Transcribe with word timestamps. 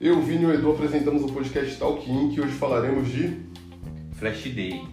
Eu, 0.00 0.20
Vini 0.20 0.42
e 0.42 0.46
o 0.46 0.52
Edu 0.52 0.72
apresentamos 0.72 1.22
o 1.22 1.28
podcast 1.28 1.76
Talk 1.76 2.04
que 2.04 2.40
hoje 2.40 2.52
falaremos 2.52 3.08
de. 3.08 3.40
Flash 4.12 4.42
Day. 4.54 4.84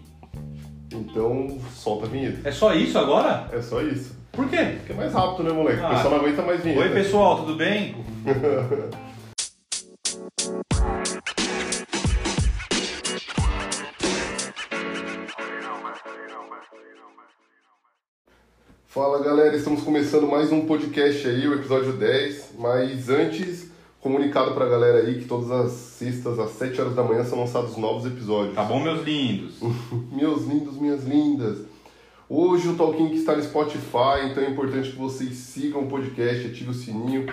Então, 0.94 1.60
solta 1.73 2.05
a 2.05 2.10
vinheta. 2.10 2.48
É 2.48 2.52
só 2.52 2.73
isso 2.73 2.98
agora? 2.98 3.50
É 3.52 3.62
só 3.62 3.82
isso. 3.82 4.18
Por 4.32 4.48
quê? 4.48 4.76
Porque 4.78 4.93
é 4.93 4.96
mais 4.96 5.11
rápido, 5.11 5.43
né, 5.43 5.52
moleque? 5.52 5.82
Ah. 5.82 5.88
O 5.88 5.96
pessoal 5.96 6.14
não 6.14 6.20
aguenta 6.21 6.41
mais 6.43 6.64
vinheta. 6.64 6.82
Oi, 6.82 6.89
pessoal, 6.89 7.38
tudo 7.38 7.55
bem? 7.55 7.96
Fala 18.99 19.23
galera, 19.23 19.55
estamos 19.55 19.81
começando 19.81 20.27
mais 20.27 20.52
um 20.52 20.66
podcast 20.66 21.26
aí, 21.26 21.48
o 21.48 21.53
episódio 21.53 21.94
10. 21.94 22.55
Mas 22.59 23.07
antes, 23.07 23.71
comunicado 24.02 24.53
pra 24.53 24.67
galera 24.67 24.98
aí 24.98 25.20
que 25.20 25.26
todas 25.26 25.49
as 25.49 25.71
sextas 25.71 26.38
às 26.38 26.49
7 26.49 26.81
horas 26.81 26.95
da 26.95 27.02
manhã 27.02 27.23
são 27.23 27.40
lançados 27.40 27.77
novos 27.77 28.05
episódios. 28.05 28.55
Tá 28.55 28.63
bom, 28.63 28.81
meus 28.81 29.02
lindos? 29.05 29.57
Meus 30.12 30.43
lindos, 30.45 30.76
minhas 30.77 31.05
lindas. 31.05 31.59
Hoje 32.27 32.67
o 32.67 32.76
Talking 32.76 33.13
está 33.13 33.38
no 33.38 33.41
Spotify, 33.41 34.27
então 34.30 34.43
é 34.43 34.49
importante 34.49 34.91
que 34.91 34.98
vocês 34.98 35.34
sigam 35.34 35.84
o 35.84 35.88
podcast, 35.88 36.48
ativem 36.48 36.70
o 36.70 36.73
sininho 36.73 37.26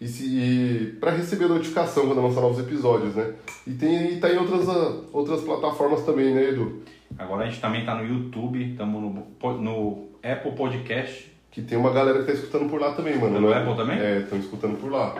e, 0.00 0.08
se, 0.08 0.24
e 0.24 0.96
para 0.98 1.10
receber 1.10 1.44
a 1.44 1.48
notificação 1.48 2.06
quando 2.06 2.22
lançar 2.22 2.40
novos 2.40 2.60
episódios, 2.60 3.14
né? 3.14 3.34
E 3.66 3.72
tem 3.72 4.14
e 4.14 4.20
tá 4.20 4.32
em 4.32 4.38
outras, 4.38 4.66
ah, 4.70 5.02
outras 5.12 5.42
plataformas 5.42 6.02
também, 6.02 6.32
né, 6.32 6.48
Edu? 6.48 6.80
Agora 7.18 7.44
a 7.44 7.46
gente 7.46 7.60
também 7.60 7.84
tá 7.84 7.94
no 7.94 8.08
YouTube, 8.08 8.70
estamos 8.70 9.02
no, 9.02 9.60
no 9.60 10.09
Apple 10.22 10.52
Podcast. 10.52 11.30
Que 11.50 11.62
tem 11.62 11.76
uma 11.76 11.90
galera 11.90 12.20
que 12.20 12.26
tá 12.26 12.32
escutando 12.32 12.70
por 12.70 12.80
lá 12.80 12.92
também, 12.92 13.18
mano. 13.18 13.40
No 13.40 13.50
né? 13.50 13.58
Apple 13.58 13.74
também? 13.74 13.98
É, 13.98 14.18
estão 14.18 14.38
escutando 14.38 14.78
por 14.78 14.90
lá. 14.90 15.16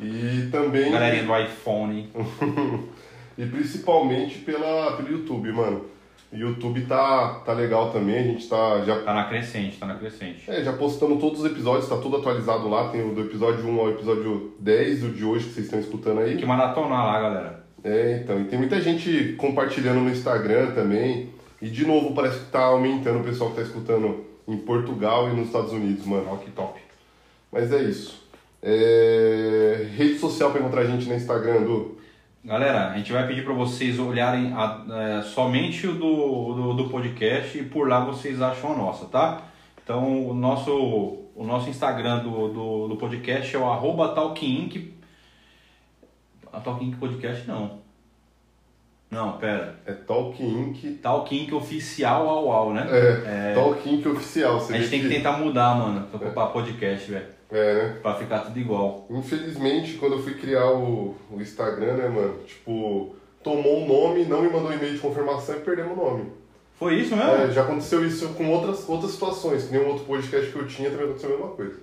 E 0.00 0.48
também. 0.50 0.90
Galerinha 0.90 1.24
do 1.24 1.36
iPhone. 1.36 2.10
E 3.38 3.46
principalmente 3.46 4.38
pela, 4.40 4.96
pelo 4.96 5.12
YouTube, 5.12 5.52
mano. 5.52 5.84
O 6.32 6.36
YouTube 6.36 6.82
tá, 6.82 7.40
tá 7.46 7.52
legal 7.52 7.90
também, 7.92 8.18
a 8.18 8.22
gente 8.22 8.48
tá 8.48 8.82
já 8.84 9.00
Tá 9.00 9.14
na 9.14 9.24
crescente, 9.24 9.78
tá 9.78 9.86
na 9.86 9.94
crescente. 9.94 10.50
É, 10.50 10.62
já 10.62 10.72
postamos 10.72 11.20
todos 11.20 11.40
os 11.40 11.46
episódios, 11.46 11.88
tá 11.88 11.96
tudo 11.98 12.16
atualizado 12.16 12.68
lá. 12.68 12.88
Tem 12.88 13.00
o 13.00 13.14
do 13.14 13.22
episódio 13.22 13.64
1 13.64 13.80
ao 13.80 13.90
episódio 13.90 14.54
10, 14.58 15.04
o 15.04 15.08
de 15.10 15.24
hoje 15.24 15.46
que 15.46 15.54
vocês 15.54 15.66
estão 15.66 15.78
escutando 15.78 16.18
Tem 16.18 16.32
aí. 16.32 16.36
que 16.36 16.44
maratonar 16.44 17.06
lá, 17.06 17.20
galera. 17.20 17.64
É, 17.84 18.20
então. 18.22 18.40
E 18.40 18.44
tem 18.44 18.58
muita 18.58 18.80
gente 18.80 19.36
compartilhando 19.38 20.00
no 20.00 20.10
Instagram 20.10 20.72
também. 20.72 21.30
E 21.62 21.68
de 21.68 21.86
novo, 21.86 22.12
parece 22.14 22.40
que 22.40 22.50
tá 22.50 22.64
aumentando 22.64 23.20
o 23.20 23.24
pessoal 23.24 23.50
que 23.50 23.56
tá 23.56 23.62
escutando 23.62 24.26
em 24.48 24.56
Portugal 24.56 25.28
e 25.30 25.34
nos 25.36 25.46
Estados 25.46 25.72
Unidos, 25.72 26.04
mano. 26.06 26.26
Ó, 26.32 26.36
que 26.36 26.50
top. 26.50 26.80
Mas 27.52 27.72
é 27.72 27.82
isso. 27.82 28.26
É... 28.62 29.86
Rede 29.96 30.18
social 30.18 30.50
pra 30.50 30.60
encontrar 30.60 30.80
a 30.82 30.86
gente 30.86 31.06
no 31.08 31.14
Instagram, 31.14 31.62
Du. 31.62 31.98
Galera, 32.44 32.90
a 32.92 32.96
gente 32.96 33.12
vai 33.12 33.26
pedir 33.26 33.44
para 33.44 33.52
vocês 33.52 33.98
olharem 33.98 34.52
a- 34.54 34.84
é, 35.18 35.22
somente 35.22 35.86
o 35.86 35.92
do, 35.94 36.54
do, 36.54 36.74
do 36.74 36.88
podcast 36.88 37.58
e 37.58 37.64
por 37.64 37.88
lá 37.88 38.00
vocês 38.04 38.40
acham 38.40 38.72
a 38.72 38.76
nossa, 38.76 39.06
tá? 39.06 39.42
Então 39.82 40.26
o 40.26 40.32
nosso, 40.32 40.70
o 41.34 41.44
nosso 41.44 41.68
Instagram 41.68 42.20
do, 42.20 42.48
do, 42.48 42.88
do 42.88 42.96
podcast 42.96 43.54
é 43.54 43.58
o 43.58 43.64
arroba 43.70 44.08
talkinc. 44.14 44.94
A 46.52 46.60
Talkinc 46.60 46.96
Podcast 46.96 47.46
não. 47.46 47.80
Não, 49.10 49.38
pera. 49.38 49.76
É 49.86 49.92
Talk 49.92 50.42
Inc. 50.42 50.98
Talkinc 51.02 51.52
Oficial 51.54 52.28
ao 52.28 52.50
ao, 52.50 52.72
né? 52.74 52.86
É, 52.90 53.54
Talk 53.54 53.88
Inc. 53.88 54.06
oficial. 54.06 54.60
Você 54.60 54.74
A 54.74 54.78
gente 54.78 54.90
tem 54.90 55.00
que 55.00 55.08
tentar 55.08 55.32
mudar, 55.32 55.74
mano, 55.76 56.06
pra, 56.08 56.30
pra 56.30 56.46
podcast, 56.46 57.10
velho. 57.10 57.26
É, 57.50 57.74
né? 57.74 57.96
Pra 58.02 58.14
ficar 58.14 58.40
tudo 58.40 58.58
igual. 58.58 59.06
Infelizmente, 59.08 59.94
quando 59.94 60.12
eu 60.16 60.22
fui 60.22 60.34
criar 60.34 60.70
o, 60.72 61.16
o 61.30 61.40
Instagram, 61.40 61.94
né, 61.94 62.08
mano? 62.08 62.34
Tipo, 62.46 63.16
tomou 63.42 63.78
um 63.78 63.88
nome, 63.88 64.26
não 64.26 64.42
me 64.42 64.50
mandou 64.50 64.72
e-mail 64.72 64.92
de 64.92 64.98
confirmação 64.98 65.56
e 65.56 65.60
perdemos 65.60 65.92
o 65.92 65.96
nome. 65.96 66.32
Foi 66.78 66.94
isso 66.96 67.16
mesmo? 67.16 67.30
É, 67.30 67.50
já 67.50 67.62
aconteceu 67.62 68.06
isso 68.06 68.28
com 68.34 68.50
outras, 68.50 68.86
outras 68.88 69.12
situações. 69.12 69.64
Que 69.64 69.72
nem 69.72 69.86
um 69.86 69.88
outro 69.88 70.04
podcast 70.04 70.52
que 70.52 70.58
eu 70.58 70.66
tinha 70.66 70.90
também 70.90 71.06
aconteceu 71.06 71.30
a 71.30 71.38
mesma 71.38 71.50
coisa. 71.52 71.80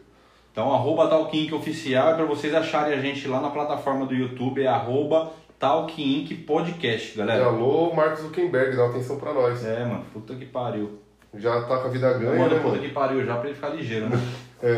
Então, 0.52 0.72
arroba 0.72 1.08
Talkink 1.10 1.54
Oficial 1.54 2.12
é 2.12 2.14
para 2.14 2.24
vocês 2.24 2.54
acharem 2.54 2.98
a 2.98 3.02
gente 3.02 3.28
lá 3.28 3.42
na 3.42 3.50
plataforma 3.50 4.06
do 4.06 4.14
YouTube, 4.14 4.64
é 4.64 4.68
arroba 4.68 5.34
Talkink 5.60 6.34
Podcast, 6.36 7.14
E 7.14 7.18
galera. 7.18 7.46
alô, 7.46 7.94
Marcos 7.94 8.22
Zuckerberg, 8.22 8.76
dá 8.76 8.84
uma 8.84 8.92
atenção 8.92 9.18
pra 9.18 9.34
nós. 9.34 9.66
É, 9.66 9.86
mano, 9.86 10.06
puta 10.14 10.36
que 10.36 10.46
pariu. 10.46 11.00
Já 11.38 11.62
tá 11.64 11.78
com 11.80 11.88
a 11.88 11.92
vida 11.92 12.14
ganha, 12.14 12.36
Manda 12.40 12.56
né, 12.56 12.62
puta 12.62 12.76
mano? 12.76 12.82
que 12.82 12.90
pariu 12.94 13.26
já 13.26 13.36
pra 13.38 13.46
ele 13.50 13.56
ficar 13.56 13.70
ligeiro, 13.70 14.10
né? 14.10 14.18
É, 14.64 14.70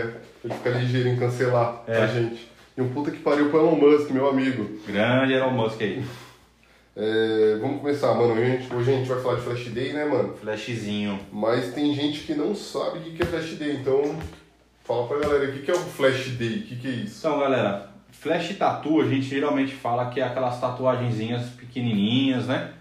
ele 0.43 0.53
fica 0.55 0.69
ligeiro 0.71 1.07
em 1.07 1.15
cancelar 1.17 1.83
É. 1.87 1.97
a 2.01 2.07
gente. 2.07 2.49
E 2.75 2.81
um 2.81 2.89
puta 2.89 3.11
que 3.11 3.19
pariu 3.19 3.49
pro 3.49 3.59
Elon 3.59 3.75
Musk, 3.75 4.09
meu 4.09 4.27
amigo. 4.27 4.67
Grande 4.87 5.33
Elon 5.33 5.51
Musk 5.51 5.79
aí. 5.81 6.03
É, 6.95 7.57
vamos 7.61 7.79
começar, 7.79 8.13
mano. 8.15 8.33
Hoje 8.33 8.41
a, 8.41 8.45
gente, 8.45 8.73
hoje 8.73 8.91
a 8.91 8.95
gente 8.97 9.07
vai 9.07 9.21
falar 9.21 9.35
de 9.35 9.41
Flash 9.41 9.67
Day, 9.69 9.93
né, 9.93 10.03
mano? 10.05 10.33
Flashzinho. 10.35 11.19
Mas 11.31 11.73
tem 11.73 11.93
gente 11.93 12.21
que 12.21 12.33
não 12.33 12.55
sabe 12.55 12.97
o 12.97 13.01
que 13.13 13.21
é 13.21 13.25
Flash 13.25 13.51
Day, 13.53 13.75
então 13.75 14.15
fala 14.83 15.07
pra 15.07 15.19
galera 15.19 15.45
o 15.45 15.53
que 15.53 15.69
é 15.71 15.73
o 15.73 15.77
Flash 15.77 16.29
Day, 16.31 16.57
o 16.57 16.63
que 16.63 16.87
é 16.87 16.91
isso? 16.91 17.19
Então, 17.19 17.39
galera, 17.39 17.89
flash 18.11 18.55
tattoo 18.57 19.01
a 19.01 19.07
gente 19.07 19.27
geralmente 19.27 19.73
fala 19.73 20.09
que 20.09 20.19
é 20.19 20.23
aquelas 20.23 20.59
tatuagenzinhas 20.59 21.49
pequenininhas, 21.49 22.47
né? 22.47 22.71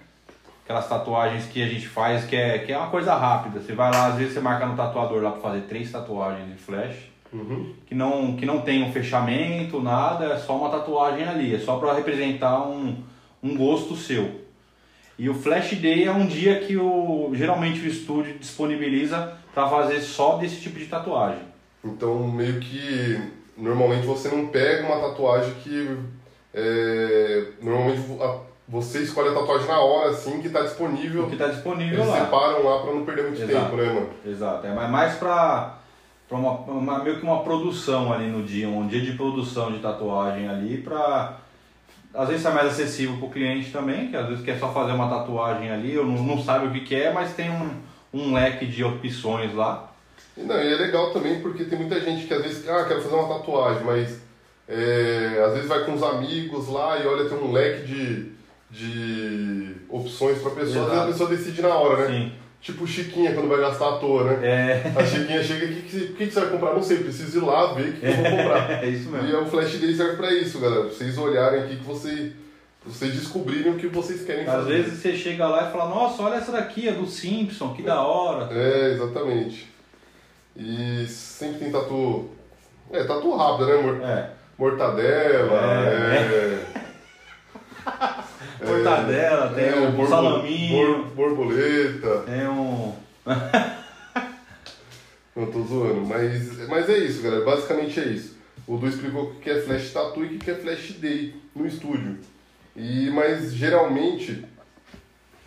Aquelas 0.65 0.89
tatuagens 0.89 1.47
que 1.47 1.63
a 1.63 1.69
gente 1.69 1.87
faz 1.87 2.25
que 2.25 2.35
é, 2.35 2.59
que 2.59 2.73
é 2.73 2.79
uma 2.79 2.91
coisa 2.91 3.15
rápida. 3.15 3.61
Você 3.61 3.73
vai 3.73 3.91
lá, 3.93 4.07
às 4.09 4.17
vezes 4.17 4.35
você 4.35 4.41
marca 4.41 4.67
no 4.67 4.77
tatuador 4.77 5.23
lá 5.23 5.31
pra 5.31 5.41
fazer 5.41 5.63
três 5.63 5.91
tatuagens 5.91 6.49
de 6.49 6.57
flash. 6.57 7.17
Uhum. 7.33 7.75
que 7.87 7.95
não, 7.95 8.37
que 8.37 8.47
não 8.47 8.63
tem 8.63 8.85
um 8.85 8.93
fechamento, 8.93 9.83
nada, 9.83 10.27
é 10.27 10.39
só 10.39 10.57
uma 10.57 10.71
tatuagem 10.71 11.27
ali, 11.27 11.55
é 11.55 11.59
só 11.59 11.77
para 11.77 11.93
representar 11.93 12.63
um, 12.63 12.97
um 13.43 13.57
gosto 13.57 13.97
seu. 13.97 14.47
E 15.19 15.29
o 15.29 15.35
Flash 15.35 15.75
Day 15.75 16.05
é 16.05 16.13
um 16.13 16.27
dia 16.27 16.61
que 16.61 16.77
o, 16.77 17.31
geralmente 17.35 17.81
o 17.81 17.87
estúdio 17.87 18.39
disponibiliza 18.39 19.35
para 19.55 19.69
fazer 19.69 20.01
só 20.01 20.37
desse 20.37 20.61
tipo 20.61 20.79
de 20.79 20.87
tatuagem. 20.87 21.41
Então, 21.83 22.29
meio 22.29 22.61
que 22.61 23.19
normalmente 23.57 24.07
você 24.07 24.29
não 24.29 24.47
pega 24.49 24.87
uma 24.87 25.01
tatuagem 25.09 25.55
que 25.63 25.97
é, 26.55 27.45
normalmente 27.61 28.01
você 28.69 29.01
escolhe 29.03 29.29
a 29.29 29.35
tatuagem 29.35 29.69
na 29.69 29.79
hora, 29.81 30.11
assim, 30.11 30.41
que 30.41 30.49
tá 30.49 30.63
disponível. 30.63 31.25
O 31.25 31.27
que 31.29 31.35
está 31.35 31.49
disponível 31.49 32.01
Eles 32.01 32.09
lá. 32.09 32.21
separam 32.25 32.65
lá 32.65 32.83
pra 32.83 32.93
não 32.93 33.05
perder 33.05 33.23
muito 33.23 33.41
Exato. 33.43 33.65
tempo, 33.65 33.77
né, 33.77 33.93
mano? 33.93 34.09
Exato, 34.27 34.67
é 34.67 34.75
mais- 34.75 34.91
mais 34.91 35.15
para 35.15 35.79
uma, 36.31 36.51
uma- 36.63 36.99
meio 37.05 37.19
que 37.19 37.23
uma 37.25 37.43
produção 37.45 38.13
ali 38.13 38.27
no 38.27 38.43
dia, 38.43 38.69
um 38.69 38.87
dia 38.89 39.01
de 39.01 39.13
produção 39.13 39.71
de 39.73 39.79
tatuagem 39.79 40.49
ali 40.49 40.79
para 40.79 41.37
às 42.15 42.29
vezes 42.31 42.47
é 42.47 42.51
mais 42.51 42.69
acessível 42.69 43.17
para 43.19 43.27
o 43.27 43.31
cliente 43.31 43.71
também, 43.71 44.09
que 44.09 44.17
às 44.17 44.27
vezes 44.27 44.43
quer 44.43 44.59
só 44.59 44.73
fazer 44.73 44.93
uma 44.93 45.07
tatuagem 45.09 45.71
ali, 45.71 45.99
ou 45.99 46.07
não, 46.07 46.23
não 46.23 46.43
sabe 46.43 46.67
o 46.67 46.71
que, 46.73 46.81
que 46.81 46.95
é, 46.95 47.13
mas 47.13 47.35
tem 47.35 47.51
um, 47.51 47.69
um 48.15 48.33
leque 48.33 48.65
de 48.65 48.83
opções 48.83 49.55
lá. 49.55 49.93
E, 50.37 50.43
não, 50.43 50.61
e 50.63 50.73
é 50.73 50.77
legal 50.77 51.13
também 51.13 51.41
porque 51.41 51.65
tem 51.65 51.79
muita 51.79 52.01
gente 52.01 52.27
que 52.27 52.35
às 52.35 52.43
vezes, 52.43 52.69
ah, 52.69 52.85
quero 52.87 53.01
fazer 53.03 53.15
uma 53.15 53.39
tatuagem, 53.39 53.85
mas 53.85 54.19
é, 54.69 55.43
às 55.47 55.53
vezes 55.55 55.69
vai 55.69 55.85
com 55.85 55.95
os 55.95 56.03
amigos 56.03 56.69
lá 56.69 56.99
e 56.99 57.07
olha, 57.07 57.29
tem 57.29 57.39
um 57.39 57.53
leque 57.53 57.87
de, 57.87 58.33
de 58.71 59.73
opções 59.89 60.39
pra 60.39 60.51
pessoa, 60.51 60.67
às 60.67 60.73
vezes 60.75 60.91
a 60.91 60.95
Exato. 60.95 61.13
pessoa 61.13 61.31
decide 61.31 61.63
na 61.63 61.75
hora, 61.75 62.09
né? 62.09 62.17
Sim. 62.19 62.33
Tipo 62.61 62.87
Chiquinha 62.87 63.33
quando 63.33 63.49
vai 63.49 63.61
gastar 63.61 63.91
à 63.91 63.99
toa, 63.99 64.25
né? 64.25 64.39
É, 64.43 64.93
A 64.99 65.05
Chiquinha 65.07 65.43
chega 65.43 65.67
aqui, 65.67 65.79
o 65.79 65.83
que, 65.83 66.01
que, 66.15 66.27
que 66.27 66.31
você 66.33 66.41
vai 66.41 66.51
comprar? 66.51 66.75
Não 66.75 66.83
sei, 66.83 66.97
preciso 66.99 67.39
ir 67.39 67.43
lá 67.45 67.73
ver 67.75 67.91
o 67.91 67.93
que, 67.93 68.01
que 68.01 68.07
eu 68.07 68.15
vou 68.17 68.25
comprar. 68.25 68.71
é 68.85 68.89
isso 68.89 69.09
E 69.09 69.13
mesmo. 69.13 69.37
é 69.37 69.41
o 69.41 69.47
Flash 69.47 69.79
Day 69.79 69.95
serve 69.95 70.17
pra 70.17 70.33
isso, 70.35 70.59
galera. 70.59 70.81
Pra 70.83 70.91
vocês 70.93 71.17
olharem 71.17 71.61
aqui 71.63 71.77
que 71.77 71.85
você, 71.85 72.33
vocês 72.85 73.13
descobrirem 73.15 73.73
o 73.73 73.77
que 73.77 73.87
vocês 73.87 74.25
querem 74.25 74.43
Às 74.47 74.53
fazer. 74.53 74.83
vezes 74.83 74.99
você 75.01 75.15
chega 75.15 75.47
lá 75.47 75.69
e 75.69 75.73
fala, 75.73 75.89
nossa, 75.89 76.21
olha 76.23 76.37
essa 76.37 76.51
daqui, 76.51 76.89
é 76.89 76.93
do 76.93 77.07
Simpson, 77.07 77.73
que 77.73 77.83
da 77.83 78.01
hora. 78.03 78.49
É, 78.53 78.93
exatamente. 78.95 79.71
E 80.57 81.07
sempre 81.07 81.59
tem 81.61 81.71
tatu. 81.73 82.31
É, 82.91 83.05
tatu 83.05 83.35
rápida, 83.37 83.77
né? 83.83 84.05
É, 84.05 84.31
Mortadela, 84.59 85.61
É, 85.87 86.63
é. 88.65 88.67
mortadela, 88.67 89.53
tem 89.55 89.67
é, 89.69 89.77
um 89.77 89.91
borbo- 89.93 90.09
salaminho, 90.09 91.05
bor- 91.15 91.35
borboleta. 91.35 92.21
tem 92.27 92.49
um... 92.49 92.95
Não 95.37 95.47
tô 95.53 95.63
zoando, 95.63 96.01
mas, 96.07 96.67
mas 96.69 96.89
é 96.89 96.97
isso, 96.99 97.23
galera. 97.23 97.45
Basicamente 97.45 98.01
é 98.01 98.05
isso. 98.05 98.37
O 98.67 98.79
Du 98.79 98.89
explicou 98.89 99.25
o 99.25 99.35
que 99.35 99.51
é 99.51 99.61
Flash 99.61 99.93
Tattoo 99.93 100.25
e 100.25 100.37
o 100.37 100.39
que 100.39 100.51
é 100.51 100.55
Flash 100.55 100.93
Day 100.99 101.35
no 101.55 101.67
estúdio. 101.67 102.17
E, 102.75 103.11
mas 103.11 103.53
geralmente, 103.53 104.43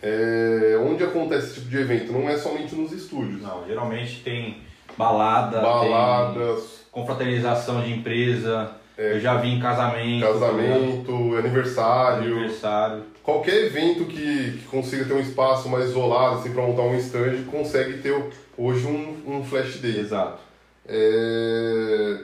é, 0.00 0.78
onde 0.80 1.02
acontece 1.02 1.46
esse 1.46 1.54
tipo 1.56 1.68
de 1.70 1.78
evento? 1.78 2.12
Não 2.12 2.28
é 2.28 2.36
somente 2.38 2.74
nos 2.76 2.92
estúdios. 2.92 3.42
Não, 3.42 3.66
geralmente 3.66 4.22
tem 4.22 4.62
balada, 5.00 5.60
Baladas, 5.60 6.80
confraternização 6.92 7.80
de 7.80 7.92
empresa, 7.92 8.70
Eu 8.96 9.18
já 9.18 9.36
vi 9.36 9.48
em 9.48 9.60
casamento. 9.60 10.26
casamento, 10.26 11.36
aniversário, 11.38 12.36
Aniversário. 12.36 13.02
qualquer 13.22 13.64
evento 13.64 14.04
que, 14.04 14.58
que 14.58 14.64
consiga 14.70 15.04
ter 15.06 15.14
um 15.14 15.20
espaço 15.20 15.68
mais 15.70 15.86
isolado, 15.86 16.36
assim, 16.40 16.52
para 16.52 16.62
montar 16.62 16.82
um 16.82 16.96
stand, 16.98 17.44
consegue 17.50 17.98
ter 18.02 18.14
hoje 18.58 18.86
um, 18.86 19.36
um 19.36 19.42
flash 19.42 19.78
day. 19.78 20.00
Exato. 20.00 20.38
É, 20.86 22.20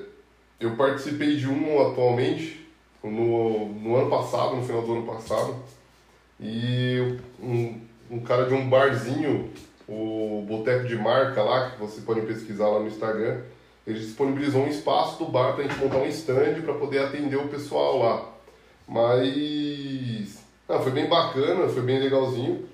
eu 0.61 0.73
participei 0.77 1.37
de 1.37 1.49
um 1.49 1.81
atualmente, 1.81 2.67
no, 3.03 3.69
no 3.69 3.97
ano 3.97 4.11
passado, 4.11 4.57
no 4.57 4.63
final 4.63 4.83
do 4.83 4.93
ano 4.93 5.07
passado, 5.07 5.55
e 6.41 7.17
um, 7.41 7.81
um 8.11 8.19
cara 8.21 8.45
de 8.47 8.53
um 8.55 8.69
barzinho, 8.69 9.51
Boteco 10.47 10.87
de 10.87 10.97
Marca 10.97 11.43
lá, 11.43 11.71
que 11.71 11.81
vocês 11.81 12.05
podem 12.05 12.25
pesquisar 12.25 12.69
lá 12.69 12.81
no 12.81 12.87
Instagram, 12.87 13.41
ele 13.87 13.99
disponibilizou 13.99 14.63
um 14.63 14.69
espaço 14.69 15.19
do 15.19 15.31
bar 15.31 15.55
para 15.55 15.65
a 15.65 15.69
gente 15.69 15.79
montar 15.79 15.99
um 15.99 16.07
stand 16.07 16.63
para 16.63 16.75
poder 16.75 17.01
atender 17.01 17.37
o 17.37 17.49
pessoal 17.49 17.99
lá. 17.99 18.25
Mas 18.89 20.45
não, 20.69 20.81
foi 20.81 20.93
bem 20.93 21.09
bacana, 21.09 21.69
foi 21.69 21.83
bem 21.83 21.99
legalzinho. 21.99 22.67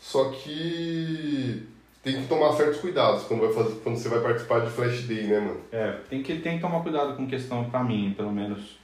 Só 0.00 0.30
que 0.30 1.66
tem 2.02 2.20
que 2.20 2.28
tomar 2.28 2.52
certos 2.52 2.80
cuidados 2.80 3.24
quando, 3.24 3.40
vai 3.40 3.52
fazer, 3.52 3.80
quando 3.82 3.96
você 3.96 4.08
vai 4.08 4.20
participar 4.20 4.60
de 4.60 4.70
Flash 4.70 5.02
Day, 5.04 5.24
né, 5.24 5.40
mano? 5.40 5.60
É, 5.72 5.92
tem 6.10 6.22
que, 6.22 6.38
tem 6.38 6.56
que 6.56 6.60
tomar 6.60 6.80
cuidado 6.82 7.16
com 7.16 7.26
questão, 7.26 7.70
pra 7.70 7.82
mim, 7.82 8.12
pelo 8.16 8.30
menos. 8.30 8.78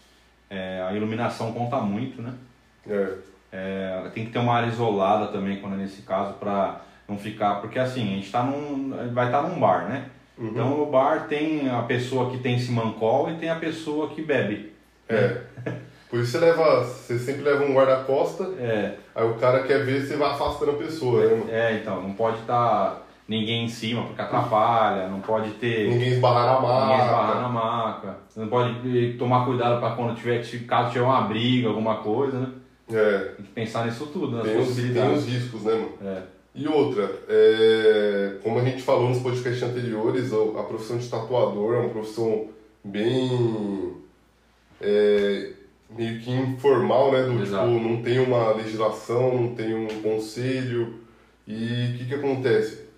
é, 0.49 0.83
a 0.83 0.93
iluminação 0.95 1.53
conta 1.53 1.77
muito, 1.77 2.21
né? 2.21 2.35
É. 2.89 3.15
É, 3.53 4.11
tem 4.15 4.25
que 4.25 4.33
ter 4.33 4.39
uma 4.39 4.55
área 4.55 4.69
isolada 4.69 5.29
também, 5.29 5.61
quando 5.61 5.75
é 5.75 5.79
nesse 5.79 6.03
caso, 6.03 6.35
pra 6.35 6.81
não 7.11 7.19
ficar. 7.19 7.61
Porque 7.61 7.79
assim, 7.79 8.03
a 8.03 8.17
gente 8.17 8.31
tá 8.31 8.43
num, 8.43 9.13
vai 9.13 9.27
estar 9.27 9.43
num 9.43 9.59
bar, 9.59 9.89
né? 9.89 10.07
Então 10.39 10.71
no 10.79 10.87
bar 10.87 11.27
tem 11.29 11.69
a 11.69 11.83
pessoa 11.83 12.31
que 12.31 12.39
tem 12.39 12.59
simancol 12.59 13.31
e 13.31 13.35
tem 13.35 13.51
a 13.51 13.57
pessoa 13.57 14.09
que 14.09 14.23
bebe. 14.23 14.73
É. 15.09 15.43
Por 16.09 16.21
isso 16.21 16.33
você 16.33 16.39
leva. 16.39 16.83
Você 16.85 17.19
sempre 17.19 17.43
leva 17.43 17.65
um 17.65 17.75
guarda-costa, 17.75 18.45
É, 18.59 18.95
aí 19.15 19.25
o 19.29 19.35
cara 19.35 19.63
quer 19.65 19.85
ver 19.85 20.01
você 20.01 20.17
vai 20.17 20.31
afastando 20.31 20.73
a 20.73 20.75
pessoa, 20.75 21.25
né, 21.25 21.35
mano? 21.35 21.51
é 21.51 21.75
então, 21.75 22.03
não 22.03 22.15
pode 22.15 22.39
estar 22.39 23.07
ninguém 23.29 23.65
em 23.65 23.69
cima 23.69 24.03
porque 24.05 24.21
atrapalha, 24.21 25.09
não 25.09 25.21
pode 25.21 25.51
ter. 25.53 25.89
Ninguém 25.89 26.15
esbarrar 26.15 26.47
na 26.47 26.61
maca. 26.61 26.87
Ninguém 26.87 27.05
esbarrar 27.05 27.43
na 27.43 27.49
maca. 27.49 28.17
Não 28.37 28.49
pode 28.49 28.71
eh, 28.99 29.17
tomar 29.19 29.45
cuidado 29.45 29.79
para 29.79 29.95
quando 29.95 30.17
tiver, 30.17 30.43
caso 30.67 30.91
tiver 30.91 31.05
uma 31.05 31.21
briga, 31.23 31.69
alguma 31.69 31.97
coisa, 31.99 32.41
né? 32.41 32.49
É. 32.93 33.19
Tem 33.37 33.45
que 33.47 33.53
pensar 33.53 33.85
nisso 33.87 34.07
tudo, 34.07 34.37
nas 34.37 34.47
Tem 34.47 34.57
os, 34.57 34.67
tem 34.67 34.67
possibilidades. 34.75 35.19
os 35.19 35.29
riscos, 35.29 35.63
né, 35.63 35.75
mano? 35.75 35.93
É. 36.03 36.23
E 36.55 36.67
outra, 36.67 37.11
é, 37.29 38.37
como 38.43 38.59
a 38.59 38.65
gente 38.65 38.83
falou 38.83 39.09
nos 39.09 39.21
podcasts 39.21 39.63
anteriores, 39.63 40.33
a 40.33 40.63
profissão 40.65 40.99
de 40.99 41.09
tatuador 41.09 41.75
é 41.75 41.79
uma 41.79 41.91
profissão 41.91 42.49
bem 42.83 43.95
é, 44.81 45.51
meio 45.97 46.21
que 46.21 46.31
informal, 46.31 47.13
né? 47.13 47.23
Do, 47.23 47.45
tipo, 47.45 47.57
não 47.57 48.03
tem 48.03 48.19
uma 48.19 48.53
legislação, 48.53 49.43
não 49.43 49.55
tem 49.55 49.75
um 49.75 50.03
conselho. 50.03 51.01
E 51.47 51.95
o 51.95 51.99
que, 51.99 52.05
que 52.07 52.15
acontece? 52.15 52.89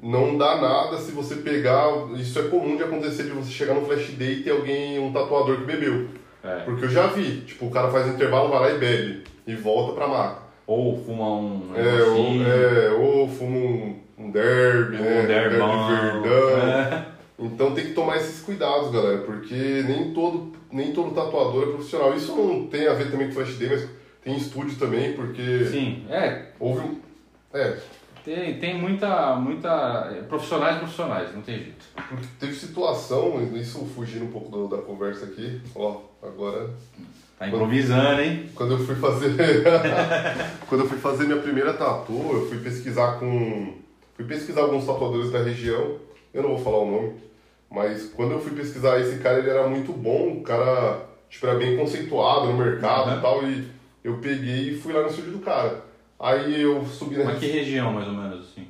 Não 0.00 0.36
dá 0.36 0.60
nada 0.60 0.98
se 0.98 1.12
você 1.12 1.36
pegar. 1.36 1.88
Isso 2.16 2.38
é 2.38 2.42
comum 2.44 2.76
de 2.76 2.82
acontecer 2.82 3.24
de 3.24 3.30
você 3.30 3.50
chegar 3.50 3.74
no 3.74 3.86
flash 3.86 4.10
day 4.10 4.34
e 4.34 4.42
ter 4.42 4.50
alguém, 4.50 4.98
um 4.98 5.12
tatuador 5.12 5.58
que 5.58 5.64
bebeu. 5.64 6.08
É. 6.42 6.60
Porque 6.60 6.84
eu 6.84 6.90
já 6.90 7.06
vi, 7.06 7.40
tipo, 7.40 7.66
o 7.66 7.70
cara 7.70 7.90
faz 7.90 8.06
intervalo, 8.06 8.50
vai 8.50 8.60
lá 8.60 8.70
e 8.72 8.78
bebe. 8.78 9.24
E 9.46 9.54
volta 9.54 9.94
pra 9.94 10.08
maca. 10.08 10.45
Ou 10.66 11.00
fuma 11.04 11.32
um 11.36 11.72
É, 11.76 12.02
ou, 12.02 12.42
é, 12.42 12.90
ou 12.92 13.28
fuma 13.28 13.56
um, 13.56 14.00
um 14.18 14.30
derby, 14.30 14.96
né? 14.96 15.22
um 15.22 15.26
derbão. 15.26 15.88
verdão. 15.88 16.58
É. 16.60 17.06
Então 17.38 17.74
tem 17.74 17.86
que 17.86 17.92
tomar 17.92 18.16
esses 18.16 18.40
cuidados, 18.42 18.90
galera, 18.90 19.18
porque 19.18 19.54
nem 19.86 20.12
todo, 20.12 20.52
nem 20.72 20.92
todo 20.92 21.14
tatuador 21.14 21.64
é 21.68 21.72
profissional. 21.72 22.14
Isso 22.16 22.34
não 22.34 22.66
tem 22.66 22.88
a 22.88 22.94
ver 22.94 23.10
também 23.10 23.28
com 23.28 23.34
Flash 23.34 23.56
Day, 23.58 23.68
mas 23.68 23.88
tem 24.24 24.36
estúdio 24.36 24.76
também, 24.78 25.12
porque 25.12 25.66
Sim, 25.66 26.04
é. 26.08 26.46
houve 26.58 26.80
um. 26.80 27.00
É, 27.54 27.76
Tem, 28.24 28.58
tem 28.58 28.80
muita, 28.80 29.36
muita. 29.36 30.10
é, 30.18 30.22
Profissionais 30.22 30.78
profissionais, 30.78 31.32
não 31.34 31.42
tem 31.42 31.58
jeito. 31.58 31.84
teve 32.40 32.54
situação, 32.54 33.40
isso 33.54 33.84
fugindo 33.94 34.24
um 34.24 34.32
pouco 34.32 34.50
do- 34.50 34.68
da 34.68 34.78
conversa 34.82 35.26
aqui, 35.26 35.60
ó, 35.76 36.00
agora 36.22 36.70
Tá 37.38 37.46
improvisando, 37.48 38.20
hein? 38.22 38.48
Quando 38.54 38.72
eu 38.72 38.78
fui 38.78 38.94
fazer. 38.94 39.34
quando 40.68 40.82
eu 40.82 40.88
fui 40.88 40.98
fazer 40.98 41.24
minha 41.24 41.40
primeira 41.40 41.74
tatu, 41.74 42.12
eu 42.32 42.46
fui 42.48 42.58
pesquisar 42.58 43.18
com. 43.18 43.74
Fui 44.14 44.24
pesquisar 44.24 44.62
alguns 44.62 44.86
tatuadores 44.86 45.30
da 45.30 45.42
região, 45.42 45.96
eu 46.32 46.42
não 46.42 46.50
vou 46.56 46.58
falar 46.58 46.78
o 46.78 46.90
nome, 46.90 47.12
mas 47.70 48.06
quando 48.16 48.32
eu 48.32 48.40
fui 48.40 48.52
pesquisar 48.52 48.98
esse 48.98 49.18
cara, 49.18 49.38
ele 49.40 49.50
era 49.50 49.68
muito 49.68 49.92
bom, 49.92 50.38
o 50.38 50.42
cara 50.42 51.00
tipo, 51.28 51.46
era 51.46 51.58
bem 51.58 51.76
conceituado 51.76 52.46
no 52.46 52.56
mercado 52.56 53.10
Uhum. 53.10 53.18
e 53.18 53.20
tal, 53.20 53.42
e 53.44 53.68
eu 54.02 54.16
peguei 54.16 54.70
e 54.70 54.78
fui 54.78 54.94
lá 54.94 55.02
no 55.02 55.08
estúdio 55.08 55.32
do 55.32 55.40
cara. 55.40 55.84
Aí 56.18 56.62
eu 56.62 56.82
subi 56.86 57.16
na. 57.18 57.24
Mas 57.24 57.38
que 57.40 57.46
região, 57.46 57.92
mais 57.92 58.06
ou 58.08 58.14
menos, 58.14 58.46
assim? 58.46 58.66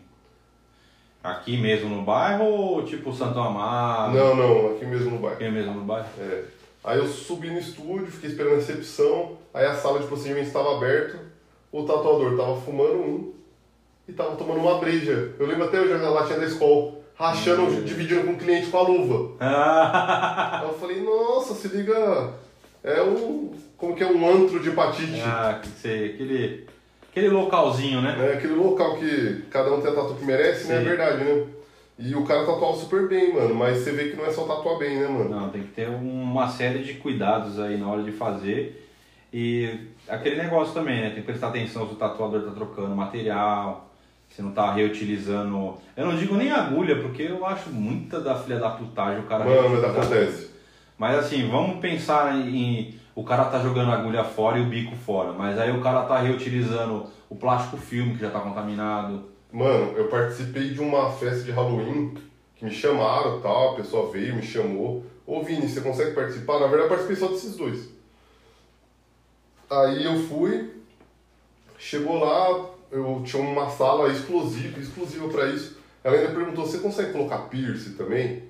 Aqui 1.22 1.56
mesmo 1.56 1.88
no 1.88 2.02
bairro 2.02 2.44
ou 2.44 2.84
tipo 2.84 3.12
Santo 3.12 3.38
Amaro? 3.38 4.12
Não, 4.14 4.34
não, 4.34 4.70
aqui 4.72 4.84
mesmo 4.84 5.12
no 5.12 5.18
bairro. 5.18 5.36
Aqui 5.36 5.48
mesmo 5.48 5.74
no 5.74 5.84
bairro? 5.84 6.08
É. 6.18 6.42
Aí 6.86 6.98
eu 6.98 7.06
subi 7.08 7.50
no 7.50 7.58
estúdio, 7.58 8.06
fiquei 8.06 8.30
esperando 8.30 8.52
a 8.52 8.56
recepção, 8.58 9.36
aí 9.52 9.66
a 9.66 9.74
sala 9.74 9.98
de 9.98 10.06
procedimentos 10.06 10.46
estava 10.46 10.76
aberta, 10.76 11.18
o 11.72 11.82
tatuador 11.82 12.30
estava 12.30 12.60
fumando 12.60 12.94
um 12.94 13.32
e 14.06 14.12
estava 14.12 14.36
tomando 14.36 14.60
uma 14.60 14.78
breja. 14.78 15.34
Eu 15.36 15.48
lembro 15.48 15.64
até 15.64 15.80
hoje 15.80 15.92
a 15.92 16.08
latinha 16.08 16.38
da 16.38 16.46
escola, 16.46 16.92
rachando, 17.16 17.82
dividindo 17.82 18.22
com 18.22 18.34
o 18.34 18.36
cliente 18.36 18.68
com 18.68 18.78
a 18.78 18.82
luva. 18.82 19.32
Ah, 19.40 20.60
Aí 20.62 20.68
eu 20.68 20.74
falei, 20.74 21.00
nossa, 21.00 21.54
se 21.54 21.66
liga, 21.66 22.34
é 22.84 23.02
um, 23.02 23.52
como 23.76 23.96
que 23.96 24.04
é 24.04 24.06
um 24.06 24.44
antro 24.44 24.60
de 24.60 24.68
hepatite. 24.68 25.20
ah, 25.24 25.58
que 25.60 25.68
sei, 25.68 26.14
aquele, 26.14 26.68
aquele 27.10 27.30
localzinho, 27.30 28.00
né? 28.00 28.30
É 28.30 28.34
aquele 28.34 28.54
local 28.54 28.96
que 28.96 29.42
cada 29.50 29.72
um 29.72 29.80
tem 29.80 29.90
a 29.90 29.94
tatu 29.94 30.14
que 30.14 30.24
merece, 30.24 30.68
né? 30.68 30.76
É 30.76 30.84
verdade, 30.84 31.24
né? 31.24 31.46
E 31.98 32.14
o 32.14 32.24
cara 32.24 32.44
tatuava 32.44 32.76
super 32.76 33.08
bem, 33.08 33.32
mano, 33.32 33.54
mas 33.54 33.78
você 33.78 33.92
vê 33.92 34.10
que 34.10 34.16
não 34.16 34.26
é 34.26 34.30
só 34.30 34.44
tatuar 34.46 34.78
bem, 34.78 34.98
né, 34.98 35.08
mano? 35.08 35.30
Não, 35.30 35.48
tem 35.48 35.62
que 35.62 35.68
ter 35.72 35.88
uma 35.88 36.46
série 36.48 36.80
de 36.84 36.94
cuidados 36.94 37.58
aí 37.58 37.78
na 37.78 37.88
hora 37.88 38.02
de 38.02 38.12
fazer. 38.12 38.86
E 39.32 39.78
aquele 40.08 40.36
negócio 40.36 40.74
também, 40.74 41.00
né? 41.00 41.06
Tem 41.10 41.20
que 41.20 41.26
prestar 41.26 41.48
atenção 41.48 41.86
se 41.86 41.94
o 41.94 41.96
tatuador 41.96 42.42
tá 42.42 42.50
trocando 42.50 42.94
material, 42.94 43.90
se 44.28 44.42
não 44.42 44.52
tá 44.52 44.72
reutilizando. 44.72 45.74
Eu 45.96 46.06
não 46.06 46.16
digo 46.16 46.34
nem 46.36 46.52
agulha, 46.52 47.00
porque 47.00 47.22
eu 47.22 47.46
acho 47.46 47.70
muita 47.70 48.20
da 48.20 48.34
filha 48.34 48.58
da 48.58 48.70
putagem 48.70 49.20
o 49.20 49.26
cara 49.26 49.44
Mano, 49.44 49.70
mas 49.70 49.84
acontece. 49.84 50.50
Mas 50.98 51.18
assim, 51.18 51.48
vamos 51.48 51.78
pensar 51.80 52.34
em, 52.36 52.56
em- 52.56 52.94
o 53.14 53.24
cara 53.24 53.46
tá 53.46 53.58
jogando 53.58 53.90
a 53.90 53.94
agulha 53.94 54.22
fora 54.24 54.58
e 54.58 54.62
o 54.62 54.66
bico 54.66 54.94
fora, 54.94 55.32
mas 55.32 55.58
aí 55.58 55.70
o 55.70 55.80
cara 55.82 56.02
tá 56.02 56.18
reutilizando 56.18 57.06
o 57.30 57.36
plástico 57.36 57.78
filme 57.78 58.14
que 58.14 58.20
já 58.20 58.30
tá 58.30 58.40
contaminado. 58.40 59.24
Mano, 59.56 59.96
eu 59.96 60.08
participei 60.08 60.74
de 60.74 60.80
uma 60.80 61.10
festa 61.10 61.42
de 61.42 61.50
Halloween 61.50 62.12
que 62.56 62.66
me 62.66 62.70
chamaram 62.70 63.40
tal, 63.40 63.72
a 63.72 63.76
pessoa 63.76 64.12
veio, 64.12 64.36
me 64.36 64.42
chamou. 64.42 65.02
Ô 65.26 65.42
Vini, 65.42 65.66
você 65.66 65.80
consegue 65.80 66.10
participar? 66.14 66.60
Na 66.60 66.66
verdade, 66.66 66.82
eu 66.82 66.88
participei 66.90 67.16
só 67.16 67.28
desses 67.28 67.56
dois. 67.56 67.88
Aí 69.70 70.04
eu 70.04 70.18
fui, 70.24 70.74
chegou 71.78 72.18
lá, 72.18 72.68
eu 72.92 73.22
tinha 73.24 73.42
uma 73.42 73.70
sala 73.70 74.12
exclusiva, 74.12 74.78
exclusiva 74.78 75.26
para 75.30 75.46
isso. 75.46 75.78
Ela 76.04 76.16
ainda 76.18 76.34
perguntou: 76.34 76.66
você 76.66 76.76
consegue 76.76 77.12
colocar 77.12 77.48
piercing 77.48 77.94
também? 77.94 78.42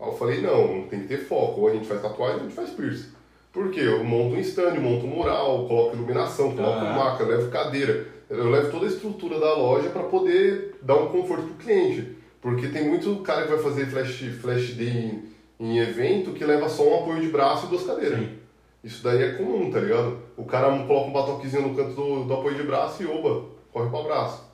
Aí 0.00 0.08
eu 0.08 0.16
falei: 0.16 0.40
não, 0.40 0.88
tem 0.88 1.02
que 1.02 1.06
ter 1.06 1.18
foco. 1.18 1.60
Ou 1.60 1.68
a 1.68 1.72
gente 1.72 1.86
faz 1.86 2.02
tatuagem 2.02 2.34
ou 2.34 2.40
a 2.40 2.44
gente 2.48 2.56
faz 2.56 2.70
piercing. 2.70 3.12
Por 3.52 3.70
quê? 3.70 3.82
Eu 3.82 4.02
monto 4.02 4.34
um 4.34 4.40
stand, 4.40 4.74
monto 4.80 5.06
um 5.06 5.10
mural, 5.10 5.68
coloco 5.68 5.94
iluminação, 5.94 6.56
coloco 6.56 6.84
Ah. 6.84 6.94
maca, 6.94 7.22
levo 7.22 7.48
cadeira. 7.48 8.17
Eu 8.30 8.50
levo 8.50 8.70
toda 8.70 8.86
a 8.86 8.88
estrutura 8.88 9.40
da 9.40 9.54
loja 9.54 9.88
para 9.88 10.02
poder 10.04 10.76
dar 10.82 10.96
um 10.96 11.08
conforto 11.08 11.44
pro 11.44 11.64
cliente. 11.64 12.16
Porque 12.40 12.68
tem 12.68 12.88
muito 12.88 13.16
cara 13.16 13.42
que 13.42 13.52
vai 13.52 13.62
fazer 13.62 13.86
flash, 13.86 14.24
flash 14.40 14.74
day 14.74 14.88
em, 14.88 15.24
em 15.58 15.78
evento 15.78 16.32
que 16.32 16.44
leva 16.44 16.68
só 16.68 16.86
um 16.86 17.02
apoio 17.02 17.20
de 17.20 17.28
braço 17.28 17.66
e 17.66 17.68
duas 17.70 17.84
cadeiras. 17.84 18.18
Sim. 18.18 18.38
Isso 18.84 19.02
daí 19.02 19.22
é 19.22 19.32
comum, 19.32 19.70
tá 19.70 19.80
ligado? 19.80 20.18
O 20.36 20.44
cara 20.44 20.70
coloca 20.86 21.08
um 21.08 21.12
batoquezinho 21.12 21.68
no 21.68 21.74
canto 21.74 21.94
do, 21.94 22.24
do 22.24 22.34
apoio 22.34 22.54
de 22.54 22.62
braço 22.62 23.02
e 23.02 23.06
oba, 23.06 23.46
corre 23.72 23.90
pro 23.90 24.04
braço. 24.04 24.46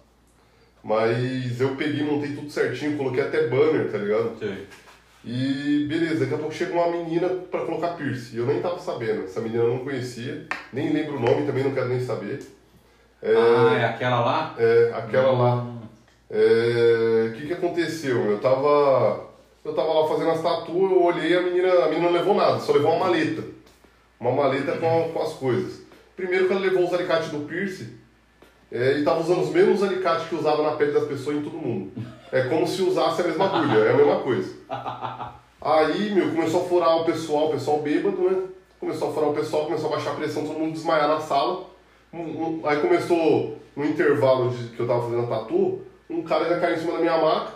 Mas 0.82 1.60
eu 1.60 1.76
peguei, 1.76 2.02
montei 2.02 2.34
tudo 2.34 2.50
certinho, 2.50 2.96
coloquei 2.96 3.22
até 3.22 3.48
banner, 3.48 3.90
tá 3.90 3.98
ligado? 3.98 4.38
Sei. 4.38 4.66
E 5.24 5.86
beleza, 5.88 6.20
daqui 6.20 6.34
a 6.34 6.38
pouco 6.38 6.52
chega 6.52 6.74
uma 6.74 6.90
menina 6.90 7.28
pra 7.50 7.64
colocar 7.64 7.96
piercing. 7.96 8.36
Eu 8.36 8.46
nem 8.46 8.60
tava 8.60 8.78
sabendo, 8.78 9.24
essa 9.24 9.40
menina 9.40 9.62
eu 9.62 9.74
não 9.74 9.84
conhecia, 9.84 10.46
nem 10.72 10.92
lembro 10.92 11.16
o 11.16 11.20
nome, 11.20 11.46
também 11.46 11.64
não 11.64 11.72
quero 11.72 11.88
nem 11.88 12.00
saber. 12.00 12.40
É, 13.24 13.34
Ah, 13.36 13.78
é 13.80 13.84
aquela 13.86 14.20
lá? 14.20 14.54
é, 14.58 14.92
aquela 14.94 15.32
lá. 15.32 15.54
Hum, 15.54 15.78
É, 16.30 17.28
O 17.30 17.32
que 17.34 17.46
que 17.46 17.52
aconteceu? 17.54 18.30
Eu 18.30 18.38
tava, 18.38 19.24
eu 19.64 19.72
tava 19.74 19.92
lá 19.92 20.06
fazendo 20.08 20.30
as 20.30 20.42
tatu, 20.42 20.72
eu 20.72 21.02
olhei 21.02 21.36
a 21.36 21.42
menina, 21.42 21.72
a 21.84 21.88
menina 21.88 22.06
não 22.10 22.12
levou 22.12 22.34
nada, 22.34 22.58
só 22.60 22.72
levou 22.72 22.92
uma 22.92 23.06
maleta. 23.06 23.42
Uma 24.20 24.32
maleta 24.32 24.72
com, 24.78 25.10
com 25.12 25.22
as 25.22 25.32
coisas. 25.34 25.80
Primeiro 26.16 26.46
que 26.46 26.52
ela 26.52 26.60
levou 26.62 26.84
os 26.84 26.92
alicates 26.94 27.30
do 27.30 27.40
piercing 27.46 27.96
é, 28.70 28.98
e 28.98 29.04
tava 29.04 29.20
usando 29.20 29.42
os 29.42 29.50
mesmos 29.50 29.82
alicates 29.82 30.28
que 30.28 30.34
usava 30.34 30.62
na 30.62 30.72
pele 30.72 30.92
das 30.92 31.04
pessoas 31.08 31.36
em 31.36 31.42
todo 31.42 31.56
mundo. 31.56 31.92
É 32.32 32.42
como 32.44 32.66
se 32.66 32.82
usasse 32.82 33.20
a 33.22 33.24
mesma 33.24 33.46
agulha, 33.46 33.78
é 33.84 33.90
a 33.92 33.96
mesma 33.96 34.16
coisa. 34.20 34.52
Aí, 35.60 36.10
meu, 36.14 36.30
começou 36.30 36.62
a 36.62 36.64
furar 36.68 36.96
o 36.98 37.04
pessoal, 37.04 37.48
o 37.48 37.50
pessoal 37.52 37.78
bêbado, 37.80 38.20
né? 38.30 38.42
Começou 38.78 39.08
a 39.10 39.12
furar 39.12 39.30
o 39.30 39.34
pessoal, 39.34 39.64
começou 39.64 39.88
a 39.88 39.96
baixar 39.96 40.10
a 40.10 40.14
pressão, 40.14 40.46
todo 40.46 40.58
mundo 40.58 40.72
desmaiar 40.72 41.08
na 41.08 41.20
sala. 41.20 41.64
Um- 42.14 42.42
um- 42.60 42.60
Aí 42.64 42.80
começou, 42.80 43.58
no 43.76 43.84
intervalo 43.84 44.50
de, 44.50 44.68
que 44.68 44.80
eu 44.80 44.86
tava 44.86 45.02
fazendo 45.02 45.24
a 45.24 45.38
tatu, 45.38 45.80
um 46.08 46.22
cara 46.22 46.48
já 46.48 46.60
caiu 46.60 46.76
em 46.76 46.78
cima 46.78 46.92
da 46.92 46.98
minha 47.00 47.18
maca, 47.18 47.52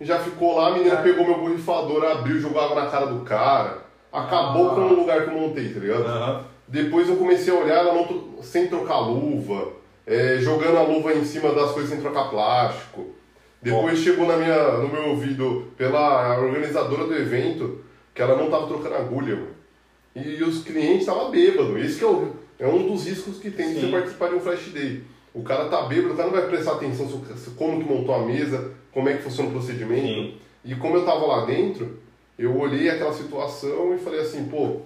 já 0.00 0.18
ficou 0.18 0.56
lá, 0.56 0.68
a 0.68 0.70
menina 0.72 0.96
pegou 0.96 1.26
meu 1.26 1.38
borrifador, 1.38 2.04
abriu, 2.04 2.40
jogou 2.40 2.60
água 2.62 2.82
na 2.84 2.90
cara 2.90 3.06
do 3.06 3.20
cara. 3.24 3.78
Acabou 4.12 4.70
Ah. 4.70 4.74
com 4.74 4.80
o 4.82 4.94
lugar 4.94 5.24
que 5.24 5.34
eu 5.34 5.38
montei, 5.40 5.68
tá 5.72 5.80
ligado? 5.80 6.06
Aham. 6.06 6.44
Depois 6.66 7.08
eu 7.08 7.16
comecei 7.16 7.54
a 7.54 7.58
olhar 7.60 7.74
ela 7.80 7.92
não 7.94 8.42
sem 8.42 8.68
trocar 8.68 8.98
luva, 9.00 9.68
é, 10.06 10.38
jogando 10.38 10.78
a 10.78 10.82
luva 10.82 11.12
em 11.12 11.24
cima 11.24 11.52
das 11.52 11.72
coisas 11.72 11.90
sem 11.90 12.00
trocar 12.00 12.30
plástico. 12.30 13.06
Depois 13.60 13.98
chegou 13.98 14.26
na 14.26 14.36
minha, 14.36 14.72
no 14.78 14.88
meu 14.88 15.10
ouvido 15.10 15.68
pela 15.76 16.38
organizadora 16.38 17.04
do 17.06 17.14
evento 17.14 17.80
que 18.14 18.20
ela 18.22 18.36
não 18.36 18.50
tava 18.50 18.66
trocando 18.66 18.94
agulha. 18.94 19.36
mano. 19.36 19.48
E, 20.14 20.42
os 20.44 20.62
clientes 20.62 21.00
estavam 21.00 21.30
bêbados. 21.30 21.76
Esse 21.84 21.98
que 21.98 22.04
é, 22.04 22.08
o- 22.08 22.32
é 22.58 22.66
um 22.66 22.86
dos 22.86 23.06
riscos 23.06 23.38
que 23.38 23.50
tem 23.50 23.68
de 23.68 23.80
você 23.80 23.86
Sim. 23.86 23.92
participar 23.92 24.28
de 24.28 24.34
um 24.36 24.40
flash 24.40 24.72
day. 24.72 25.02
O 25.32 25.42
cara 25.42 25.64
tá 25.66 25.82
bêbado, 25.82 26.14
o 26.14 26.16
cara 26.16 26.30
não 26.30 26.36
vai 26.36 26.48
prestar 26.48 26.72
atenção 26.72 27.06
como 27.56 27.82
que 27.82 27.92
montou 27.92 28.14
a 28.14 28.24
mesa, 28.24 28.72
como 28.92 29.08
é 29.08 29.14
que 29.14 29.22
funciona 29.22 29.48
o 29.50 29.52
procedimento. 29.52 30.06
Sim. 30.06 30.34
E 30.64 30.74
como 30.76 30.96
eu 30.96 31.04
tava 31.04 31.26
lá 31.26 31.44
dentro, 31.44 31.98
eu 32.38 32.56
olhei 32.58 32.88
aquela 32.88 33.12
situação 33.12 33.94
e 33.94 33.98
falei 33.98 34.20
assim, 34.20 34.44
pô, 34.44 34.80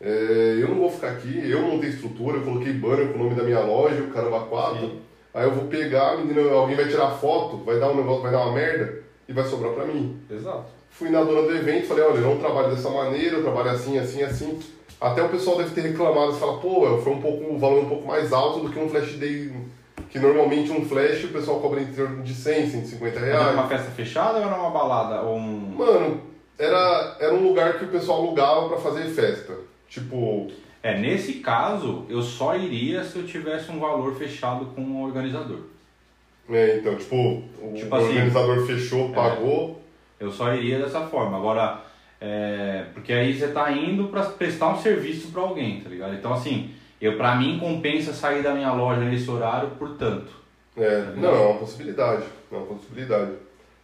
é, 0.00 0.58
eu 0.60 0.68
não 0.68 0.76
vou 0.76 0.90
ficar 0.90 1.12
aqui, 1.12 1.48
eu 1.48 1.62
montei 1.62 1.90
estrutura, 1.90 2.36
eu 2.36 2.42
coloquei 2.42 2.72
banner 2.72 3.08
com 3.08 3.18
o 3.18 3.22
nome 3.22 3.34
da 3.34 3.44
minha 3.44 3.60
loja, 3.60 4.02
o 4.02 4.10
Caramba 4.10 4.40
4. 4.40 4.80
Sim. 4.80 5.00
Aí 5.32 5.44
eu 5.44 5.52
vou 5.52 5.66
pegar, 5.66 6.16
menina, 6.18 6.50
alguém 6.52 6.76
vai 6.76 6.88
tirar 6.88 7.10
foto, 7.10 7.56
vai 7.58 7.78
dar 7.78 7.90
um 7.90 7.96
negócio, 7.96 8.22
vai 8.22 8.30
dar 8.30 8.44
uma 8.44 8.52
merda 8.52 9.02
e 9.28 9.32
vai 9.32 9.44
sobrar 9.44 9.72
pra 9.72 9.84
mim. 9.84 10.20
Exato. 10.30 10.66
Fui 10.90 11.10
na 11.10 11.24
dona 11.24 11.42
do 11.42 11.56
evento, 11.56 11.88
falei, 11.88 12.04
olha, 12.04 12.18
eu 12.18 12.22
não 12.22 12.38
trabalho 12.38 12.70
dessa 12.70 12.88
maneira, 12.88 13.36
eu 13.36 13.42
trabalho 13.42 13.70
assim, 13.70 13.98
assim, 13.98 14.22
assim. 14.22 14.58
Até 15.00 15.22
o 15.22 15.28
pessoal 15.28 15.58
deve 15.58 15.70
ter 15.74 15.82
reclamado 15.82 16.32
e 16.32 16.38
falar, 16.38 16.58
pô, 16.58 16.98
foi 16.98 17.12
um 17.12 17.20
pouco, 17.20 17.44
um 17.52 17.58
valor 17.58 17.84
um 17.84 17.88
pouco 17.88 18.06
mais 18.06 18.32
alto 18.32 18.60
do 18.60 18.70
que 18.70 18.78
um 18.78 18.88
flash 18.88 19.14
day, 19.14 19.52
que 20.08 20.18
normalmente 20.18 20.70
um 20.70 20.84
flash 20.84 21.24
o 21.24 21.28
pessoal 21.28 21.60
cobra 21.60 21.80
em 21.80 21.86
torno 21.92 22.22
de 22.22 22.32
100, 22.34 22.70
150 22.70 23.20
Mas 23.20 23.28
Era 23.28 23.38
reais. 23.42 23.54
uma 23.54 23.68
festa 23.68 23.90
fechada 23.90 24.38
ou 24.38 24.44
era 24.44 24.54
uma 24.54 24.70
balada? 24.70 25.22
Ou 25.22 25.36
um... 25.36 25.74
Mano, 25.76 26.20
era, 26.58 27.16
era 27.20 27.34
um 27.34 27.42
lugar 27.46 27.78
que 27.78 27.84
o 27.84 27.88
pessoal 27.88 28.22
alugava 28.22 28.68
pra 28.68 28.78
fazer 28.78 29.04
festa. 29.10 29.54
Tipo, 29.88 30.48
É, 30.82 30.98
nesse 30.98 31.34
caso, 31.34 32.04
eu 32.08 32.22
só 32.22 32.56
iria 32.56 33.02
se 33.04 33.16
eu 33.18 33.26
tivesse 33.26 33.70
um 33.70 33.78
valor 33.80 34.14
fechado 34.14 34.66
com 34.74 34.80
o 34.82 35.02
organizador. 35.04 35.60
é, 36.48 36.78
então, 36.78 36.94
tipo, 36.96 37.16
o 37.16 37.72
Tipo 37.74 37.94
assim, 37.96 38.06
organizador 38.08 38.66
fechou, 38.66 39.08
pagou. 39.10 39.80
Eu 40.20 40.30
só 40.30 40.54
iria 40.54 40.78
dessa 40.78 41.00
forma. 41.02 41.36
Agora, 41.36 41.80
é, 42.26 42.86
porque 42.94 43.12
aí 43.12 43.38
você 43.38 43.48
tá 43.48 43.70
indo 43.70 44.04
para 44.08 44.22
prestar 44.22 44.70
um 44.70 44.80
serviço 44.80 45.28
para 45.28 45.42
alguém, 45.42 45.82
tá 45.82 45.90
ligado? 45.90 46.14
Então, 46.14 46.32
assim, 46.32 46.70
eu 46.98 47.18
para 47.18 47.36
mim 47.36 47.58
compensa 47.58 48.14
sair 48.14 48.42
da 48.42 48.54
minha 48.54 48.72
loja 48.72 49.02
nesse 49.02 49.30
horário 49.30 49.72
por 49.72 49.98
tanto. 49.98 50.32
É, 50.74 51.12
não, 51.16 51.28
é 51.28 51.46
uma 51.48 51.58
possibilidade, 51.58 52.24
é 52.50 52.56
uma 52.56 52.64
possibilidade. 52.64 53.32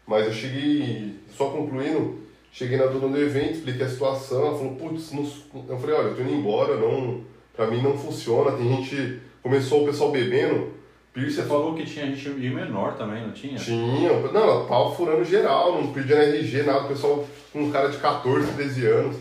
Mas 0.06 0.24
eu 0.24 0.32
cheguei, 0.32 1.16
só 1.28 1.50
concluindo, 1.50 2.18
cheguei 2.50 2.78
na 2.78 2.86
dona 2.86 3.08
do 3.08 3.20
evento, 3.20 3.52
expliquei 3.52 3.84
a 3.84 3.88
situação, 3.90 4.46
ela 4.46 4.56
falou, 4.56 4.74
putz, 4.74 5.12
eu 5.12 5.78
falei, 5.78 5.94
olha, 5.94 6.06
eu 6.08 6.16
tô 6.16 6.22
indo 6.22 6.32
embora, 6.32 6.76
não, 6.76 7.20
pra 7.54 7.66
mim 7.66 7.82
não 7.82 7.98
funciona, 7.98 8.52
tem 8.52 8.74
gente, 8.74 9.20
começou 9.42 9.82
o 9.82 9.86
pessoal 9.86 10.10
bebendo, 10.10 10.72
Pierce 11.12 11.36
Você 11.36 11.42
falou 11.42 11.74
que 11.74 11.84
tinha 11.84 12.06
gente 12.06 12.30
de 12.30 12.50
menor 12.50 12.94
também, 12.94 13.22
não 13.26 13.32
tinha? 13.32 13.58
tinha, 13.58 14.10
não, 14.32 14.40
ela 14.42 14.64
tava 14.68 14.90
furando 14.94 15.24
geral, 15.24 15.82
não 15.82 15.92
pedia 15.92 16.16
RG, 16.16 16.62
nada, 16.62 16.84
o 16.84 16.88
pessoal 16.88 17.26
com 17.52 17.62
um 17.62 17.70
cara 17.70 17.88
de 17.88 17.98
14, 17.98 18.52
13 18.52 18.86
anos. 18.86 19.16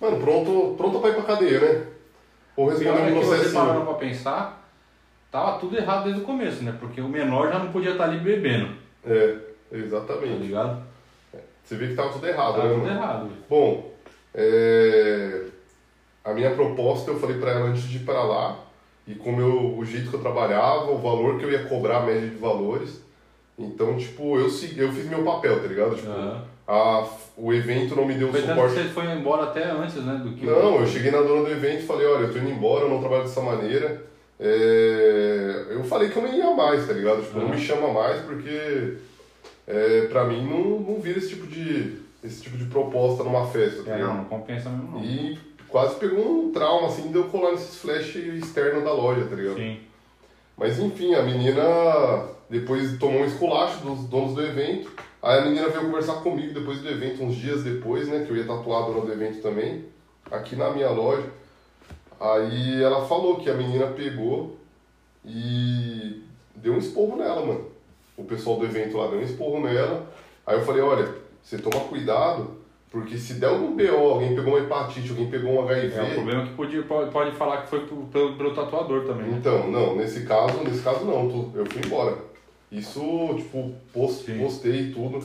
Mano, 0.00 0.18
pronto, 0.20 0.74
pronto 0.76 0.98
pra 0.98 1.10
ir 1.10 1.14
pra 1.14 1.22
cadeia, 1.22 1.60
né? 1.60 1.86
Ou 2.56 2.68
responder 2.68 2.88
é 2.88 2.92
um 3.02 3.06
que 3.06 3.12
você 3.24 3.26
processinho. 3.36 3.64
parando 3.66 3.84
pra 3.84 3.94
pensar, 3.94 4.68
tava 5.30 5.58
tudo 5.60 5.76
errado 5.76 6.04
desde 6.04 6.22
o 6.22 6.24
começo, 6.24 6.64
né? 6.64 6.76
Porque 6.80 7.00
o 7.00 7.08
menor 7.08 7.52
já 7.52 7.58
não 7.60 7.70
podia 7.70 7.92
estar 7.92 8.04
ali 8.04 8.18
bebendo, 8.18 8.70
É, 9.06 9.36
tá 9.70 9.76
exatamente. 9.76 10.42
ligado? 10.42 10.82
Você 11.62 11.76
vê 11.76 11.88
que 11.88 11.94
tava 11.94 12.12
tudo 12.12 12.26
errado, 12.26 12.54
Tava 12.56 12.68
né, 12.68 12.74
tudo 12.74 12.82
mano? 12.84 12.96
errado. 12.98 13.30
Bom, 13.48 13.92
é, 14.34 15.42
a 16.24 16.32
minha 16.32 16.50
proposta 16.50 17.10
eu 17.12 17.20
falei 17.20 17.38
pra 17.38 17.52
ela 17.52 17.66
antes 17.66 17.82
de 17.82 17.98
ir 17.98 18.00
para 18.00 18.22
lá, 18.22 18.56
e 19.08 19.14
como 19.14 19.40
eu, 19.40 19.76
o 19.78 19.84
jeito 19.84 20.10
que 20.10 20.14
eu 20.14 20.20
trabalhava, 20.20 20.90
o 20.90 20.98
valor 20.98 21.38
que 21.38 21.44
eu 21.44 21.50
ia 21.50 21.64
cobrar, 21.64 21.98
a 21.98 22.06
média 22.06 22.28
de 22.28 22.36
valores. 22.36 23.00
Então, 23.58 23.96
tipo, 23.96 24.36
eu, 24.36 24.42
eu 24.76 24.92
fiz 24.92 25.08
meu 25.08 25.24
papel, 25.24 25.60
tá 25.60 25.66
ligado? 25.66 25.96
Tipo, 25.96 26.10
Aham. 26.10 26.44
a, 26.68 27.08
o 27.36 27.52
evento 27.52 27.96
não 27.96 28.04
me 28.04 28.14
deu 28.14 28.30
Foi 28.30 28.40
suporte. 28.42 28.74
você 28.74 28.84
foi 28.84 29.06
embora 29.10 29.44
até 29.44 29.64
antes, 29.70 29.96
né? 30.04 30.20
Do 30.22 30.32
que 30.34 30.46
o- 30.46 30.50
Não, 30.50 30.76
eu 30.80 30.86
cheguei 30.86 31.10
na 31.10 31.22
dona 31.22 31.42
do 31.44 31.50
evento 31.50 31.82
e 31.82 31.86
falei, 31.86 32.06
olha, 32.06 32.24
eu 32.26 32.32
tô 32.32 32.38
indo 32.38 32.50
embora, 32.50 32.84
eu 32.84 32.90
não 32.90 33.00
trabalho 33.00 33.22
dessa 33.22 33.40
maneira. 33.40 34.02
É, 34.38 35.64
Eu 35.70 35.84
falei 35.84 36.08
que 36.10 36.16
eu 36.16 36.22
não 36.22 36.32
ia 36.34 36.50
mais, 36.54 36.86
tá 36.86 36.92
ligado? 36.92 37.22
Tipo, 37.22 37.38
não 37.38 37.46
Uhum. 37.46 37.50
me 37.54 37.58
chama 37.58 37.92
mais 37.92 38.20
porque 38.22 38.96
é, 39.66 40.06
pra 40.10 40.24
mim 40.24 40.44
não, 40.46 40.80
não 40.80 41.00
vira 41.00 41.18
esse 41.18 41.30
tipo 41.30 41.46
de, 41.46 41.98
esse 42.22 42.42
tipo 42.42 42.56
de 42.56 42.64
proposta 42.66 43.22
numa 43.24 43.46
festa, 43.46 43.82
tá 43.84 43.90
É, 43.92 43.94
ligado? 43.94 44.08
não, 44.10 44.16
não 44.18 44.24
compensa 44.26 44.68
mesmo 44.70 44.92
não. 44.98 45.04
E 45.04 45.38
quase 45.68 45.96
pegou 45.96 46.24
um 46.24 46.52
trauma, 46.52 46.88
assim, 46.88 47.10
de 47.10 47.16
eu 47.16 47.24
colar 47.24 47.52
nesses 47.52 47.76
flash 47.76 48.16
externos 48.16 48.84
da 48.84 48.92
loja, 48.92 49.26
tá 49.26 49.36
ligado? 49.36 49.56
Sim. 49.56 49.80
Mas 50.56 50.78
enfim, 50.78 51.14
a 51.14 51.22
menina 51.22 51.62
depois 52.50 52.98
tomou 52.98 53.20
um 53.20 53.24
esculacho 53.24 53.78
dos 53.84 54.04
donos 54.04 54.34
do 54.34 54.42
evento. 54.42 54.90
Aí 55.22 55.38
a 55.38 55.44
menina 55.44 55.68
veio 55.68 55.86
conversar 55.86 56.14
comigo 56.22 56.54
depois 56.54 56.80
do 56.80 56.88
evento, 56.88 57.22
uns 57.22 57.36
dias 57.36 57.62
depois, 57.62 58.08
né? 58.08 58.24
Que 58.24 58.32
eu 58.32 58.36
ia 58.36 58.46
tatuar 58.46 58.82
a 58.82 58.86
dona 58.86 59.06
do 59.06 59.12
evento 59.12 59.42
também, 59.42 59.84
aqui 60.30 60.56
na 60.56 60.70
minha 60.70 60.90
loja. 60.90 61.26
Aí 62.20 62.82
ela 62.82 63.06
falou 63.06 63.36
que 63.36 63.48
a 63.48 63.54
menina 63.54 63.86
pegou 63.88 64.56
e 65.24 66.22
deu 66.56 66.72
um 66.74 66.78
esporro 66.78 67.16
nela, 67.16 67.44
mano. 67.44 67.66
O 68.16 68.24
pessoal 68.24 68.58
do 68.58 68.64
evento 68.64 68.96
lá 68.96 69.06
deu 69.08 69.20
um 69.20 69.22
esporro 69.22 69.60
nela. 69.60 70.10
Aí 70.44 70.56
eu 70.56 70.64
falei, 70.64 70.82
olha, 70.82 71.14
você 71.42 71.58
toma 71.58 71.84
cuidado, 71.84 72.56
porque 72.90 73.16
se 73.18 73.34
der 73.34 73.48
algum 73.48 73.76
BO, 73.76 73.96
alguém 73.96 74.34
pegou 74.34 74.54
uma 74.54 74.64
hepatite, 74.64 75.10
alguém 75.10 75.30
pegou 75.30 75.52
um 75.52 75.68
HIV. 75.68 75.94
É 75.98 76.02
o 76.02 76.14
problema 76.14 76.46
que 76.46 76.54
podia, 76.54 76.82
pode, 76.82 77.10
pode 77.10 77.36
falar 77.36 77.62
que 77.62 77.68
foi 77.68 77.80
pro- 77.86 78.06
pelo, 78.06 78.36
pelo 78.36 78.54
tatuador 78.54 79.04
também. 79.04 79.26
né? 79.28 79.36
Então, 79.38 79.70
não, 79.70 79.94
nesse 79.96 80.24
caso, 80.24 80.62
nesse 80.64 80.82
caso 80.82 81.04
não, 81.04 81.52
eu 81.54 81.66
fui 81.66 81.82
embora. 81.84 82.16
Isso, 82.72 83.00
tipo, 83.36 83.74
post, 83.92 84.24
Sim. 84.24 84.38
postei 84.38 84.90
tudo. 84.92 85.20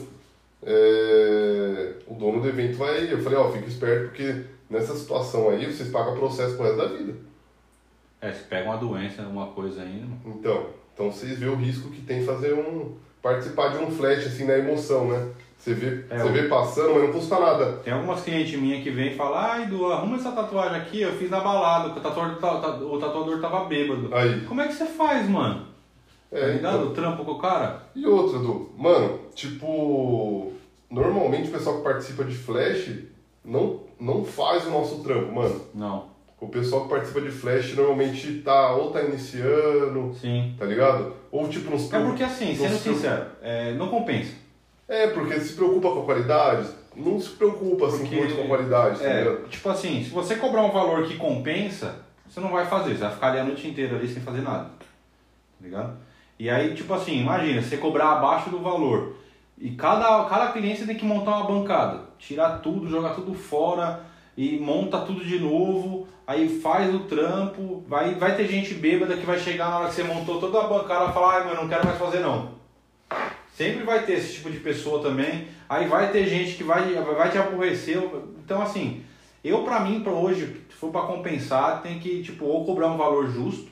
É, 0.62 1.92
o 2.06 2.14
dono 2.14 2.40
do 2.40 2.48
evento 2.48 2.76
vai. 2.76 3.12
Eu 3.12 3.18
falei, 3.22 3.38
ó, 3.38 3.50
fica 3.50 3.66
esperto, 3.66 4.08
porque 4.08 4.44
nessa 4.68 4.94
situação 4.96 5.50
aí 5.50 5.66
vocês 5.66 5.90
pagam 5.90 6.16
processo 6.16 6.54
pro 6.56 6.64
resto 6.64 6.78
da 6.78 6.86
vida. 6.88 7.14
É, 8.20 8.32
se 8.32 8.44
pega 8.44 8.68
uma 8.70 8.78
doença, 8.78 9.22
alguma 9.22 9.48
coisa 9.48 9.82
ainda. 9.82 10.06
Então, 10.26 10.66
então 10.94 11.10
vocês 11.12 11.38
vê 11.38 11.46
o 11.46 11.54
risco 11.56 11.90
que 11.90 12.00
tem 12.02 12.24
fazer 12.24 12.54
um. 12.54 12.94
participar 13.22 13.68
de 13.68 13.78
um 13.84 13.90
flash 13.90 14.26
assim 14.26 14.44
na 14.46 14.56
emoção, 14.58 15.08
né? 15.08 15.28
Você 15.64 15.72
vê, 15.72 16.04
É, 16.10 16.18
você 16.18 16.28
o- 16.28 16.32
vê 16.32 16.42
passando, 16.42 16.92
mas 16.94 17.04
não 17.04 17.12
custa 17.12 17.38
nada. 17.40 17.72
Tem 17.82 17.90
algumas 17.94 18.20
clientes 18.20 18.60
minhas 18.60 18.82
que 18.82 18.90
vêm 18.90 19.12
e 19.12 19.16
falam, 19.16 19.38
ai, 19.38 19.66
Du, 19.66 19.86
arruma 19.90 20.16
essa 20.16 20.30
tatuagem 20.30 20.76
aqui, 20.78 21.00
eu 21.00 21.12
fiz 21.14 21.30
na 21.30 21.40
balada, 21.40 21.88
o 21.88 21.94
tatuador, 21.94 22.36
ta- 22.36 22.60
ta- 22.60 22.76
o 22.84 22.98
tatuador 22.98 23.40
tava 23.40 23.64
bêbado. 23.64 24.14
Aí. 24.14 24.42
Como 24.42 24.60
é 24.60 24.66
que 24.68 24.74
você 24.74 24.84
faz, 24.84 25.26
mano? 25.26 25.64
Tá 26.30 26.36
É, 26.38 26.52
ligado? 26.52 26.76
então. 26.76 26.88
O 26.88 26.90
trampo 26.94 27.24
com 27.24 27.30
o 27.32 27.38
cara? 27.38 27.80
E 27.96 28.04
outra, 28.06 28.40
Du, 28.40 28.72
mano, 28.76 29.20
tipo, 29.34 30.52
normalmente 30.90 31.48
o 31.48 31.52
pessoal 31.52 31.78
que 31.78 31.82
participa 31.82 32.24
de 32.24 32.34
Flash 32.34 32.90
não, 33.42 33.80
não 33.98 34.22
faz 34.22 34.66
o 34.66 34.70
nosso 34.70 35.02
trampo, 35.02 35.32
mano. 35.32 35.62
Não. 35.74 36.12
O 36.38 36.48
pessoal 36.48 36.82
que 36.82 36.88
participa 36.90 37.22
de 37.22 37.30
Flash 37.30 37.74
normalmente 37.74 38.42
tá 38.44 38.74
ou 38.74 38.90
tá 38.90 39.00
iniciando, 39.02 40.12
Sim. 40.20 40.54
tá 40.58 40.66
ligado? 40.66 41.14
Ou 41.32 41.48
tipo, 41.48 41.70
não 41.70 41.78
se 41.78 41.94
É 41.94 42.00
porque 42.00 42.22
assim, 42.22 42.54
sendo 42.54 42.76
sincero, 42.76 43.24
é, 43.40 43.72
não 43.72 43.88
compensa. 43.88 44.43
É, 44.88 45.06
porque 45.08 45.38
se 45.40 45.54
preocupa 45.54 45.90
com 45.90 46.02
a 46.02 46.04
qualidade, 46.04 46.68
não 46.94 47.18
se 47.20 47.30
preocupa 47.30 47.86
assim 47.86 47.98
Porque- 48.00 48.16
muito 48.16 48.34
com 48.36 48.44
a 48.44 48.46
qualidade, 48.48 49.02
É, 49.04 49.22
ligado? 49.22 49.48
tipo 49.48 49.68
assim, 49.70 50.04
se 50.04 50.10
você 50.10 50.36
cobrar 50.36 50.62
um 50.62 50.70
valor 50.70 51.06
que 51.06 51.16
compensa, 51.16 51.96
você 52.28 52.38
não 52.40 52.50
vai 52.50 52.66
fazer, 52.66 52.94
você 52.94 53.04
vai 53.04 53.12
ficar 53.12 53.28
ali 53.28 53.38
a 53.40 53.44
noite 53.44 53.66
inteira 53.66 53.96
ali 53.96 54.06
sem 54.06 54.22
fazer 54.22 54.42
nada. 54.42 54.64
Tá 54.64 55.62
ligado? 55.62 55.96
E 56.38 56.50
aí, 56.50 56.74
tipo 56.74 56.92
assim, 56.92 57.20
imagina, 57.20 57.62
você 57.62 57.76
cobrar 57.76 58.12
abaixo 58.12 58.50
do 58.50 58.58
valor. 58.58 59.16
E 59.56 59.70
cada, 59.70 60.24
cada 60.24 60.52
cliente 60.52 60.84
tem 60.84 60.96
que 60.96 61.04
montar 61.04 61.36
uma 61.38 61.46
bancada. 61.46 62.00
Tirar 62.18 62.58
tudo, 62.58 62.88
jogar 62.88 63.14
tudo 63.14 63.32
fora 63.34 64.00
e 64.36 64.58
monta 64.58 64.98
tudo 65.00 65.24
de 65.24 65.38
novo. 65.38 66.08
Aí 66.26 66.60
faz 66.60 66.92
o 66.92 67.00
trampo. 67.00 67.84
Vai, 67.86 68.14
vai 68.16 68.34
ter 68.36 68.48
gente 68.48 68.74
bêbada 68.74 69.16
que 69.16 69.24
vai 69.24 69.38
chegar 69.38 69.70
na 69.70 69.78
hora 69.78 69.88
que 69.88 69.94
você 69.94 70.02
montou 70.02 70.40
toda 70.40 70.60
a 70.60 70.66
bancada 70.66 71.10
e 71.10 71.14
falar, 71.14 71.36
ai, 71.38 71.44
mano, 71.46 71.62
não 71.62 71.68
quero 71.68 71.86
mais 71.86 71.98
fazer 71.98 72.18
não. 72.18 72.50
Sempre 73.54 73.84
vai 73.84 74.04
ter 74.04 74.14
esse 74.14 74.34
tipo 74.34 74.50
de 74.50 74.58
pessoa 74.58 75.00
também. 75.00 75.46
Aí 75.68 75.86
vai 75.88 76.10
ter 76.10 76.26
gente 76.26 76.54
que 76.56 76.64
vai, 76.64 76.92
vai 76.94 77.30
te 77.30 77.38
aborrecer. 77.38 77.98
Então, 78.44 78.60
assim, 78.60 79.02
eu 79.44 79.62
pra 79.62 79.80
mim, 79.80 80.00
pra 80.00 80.12
hoje, 80.12 80.60
se 80.68 80.74
for 80.76 80.90
pra 80.90 81.02
compensar, 81.02 81.80
tem 81.82 81.98
que, 82.00 82.22
tipo, 82.22 82.44
ou 82.44 82.64
cobrar 82.64 82.88
um 82.88 82.96
valor 82.96 83.30
justo, 83.30 83.70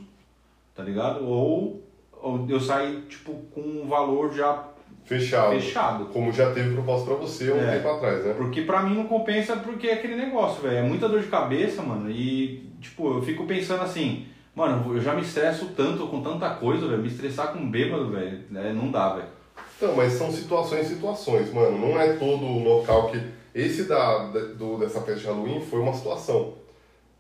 tá 0.75 0.85
ligado? 0.85 1.25
Ou, 1.27 1.83
ou 2.13 2.47
eu 2.49 2.61
sair, 2.61 3.03
tipo, 3.09 3.35
com 3.53 3.61
um 3.61 3.87
valor 3.89 4.33
já 4.33 4.69
fechado. 5.05 5.51
fechado. 5.51 6.05
Como 6.07 6.33
já 6.33 6.53
teve 6.53 6.73
proposta 6.75 7.07
pra 7.07 7.17
você 7.17 7.51
um 7.51 7.61
É. 7.61 7.77
tempo 7.77 7.89
atrás, 7.89 8.25
né? 8.25 8.35
Porque 8.37 8.63
pra 8.63 8.83
mim 8.85 8.95
não 8.95 9.05
compensa 9.09 9.57
porque 9.57 9.89
é 9.89 9.95
aquele 9.95 10.15
negócio, 10.15 10.63
velho. 10.63 10.77
É 10.77 10.83
muita 10.83 11.09
dor 11.09 11.21
de 11.21 11.27
cabeça, 11.27 11.83
mano. 11.83 12.09
E, 12.09 12.71
tipo, 12.81 13.15
eu 13.17 13.21
fico 13.23 13.45
pensando 13.47 13.83
assim, 13.83 14.27
mano, 14.55 14.95
eu 14.95 15.01
já 15.01 15.13
me 15.13 15.23
estresso 15.23 15.71
tanto 15.77 16.07
com 16.07 16.23
tanta 16.23 16.51
coisa, 16.51 16.87
velho. 16.87 17.03
Me 17.03 17.09
estressar 17.09 17.53
com 17.53 17.69
bêbado, 17.69 18.11
velho, 18.11 18.43
né, 18.49 18.73
não 18.73 18.89
dá, 18.93 19.15
velho. 19.15 19.42
Então, 19.83 19.97
mas 19.97 20.13
são 20.13 20.31
situações 20.31 20.87
e 20.91 20.95
situações, 20.95 21.53
mano. 21.53 21.77
Não 21.77 22.01
é 22.01 22.13
todo 22.13 22.45
local 22.63 23.09
que. 23.09 23.21
Esse 23.55 23.85
da, 23.85 24.19
do, 24.57 24.79
dessa 24.79 25.01
festa 25.01 25.21
de 25.21 25.27
Halloween 25.27 25.61
foi 25.61 25.81
uma 25.81 25.93
situação. 25.93 26.55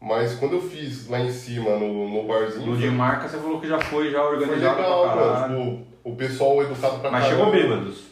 Mas 0.00 0.34
quando 0.36 0.54
eu 0.54 0.60
fiz 0.62 1.08
lá 1.08 1.20
em 1.20 1.30
cima, 1.30 1.70
no, 1.76 2.08
no 2.08 2.22
barzinho. 2.26 2.66
No 2.66 2.72
foi- 2.78 2.82
de 2.88 2.90
marca 2.90 3.28
você 3.28 3.36
falou 3.36 3.60
que 3.60 3.66
já 3.68 3.78
foi, 3.80 4.10
já 4.10 4.20
foi 4.22 4.36
organizado 4.36 4.76
legal, 4.80 5.02
pra 5.02 5.10
caralho. 5.14 5.52
mano. 5.58 5.70
Tipo, 5.78 5.86
o 6.04 6.16
pessoal 6.16 6.62
educado 6.62 7.00
pra 7.00 7.10
Mas 7.10 7.24
caramba. 7.24 7.44
chegou 7.50 7.52
bêbados. 7.68 8.04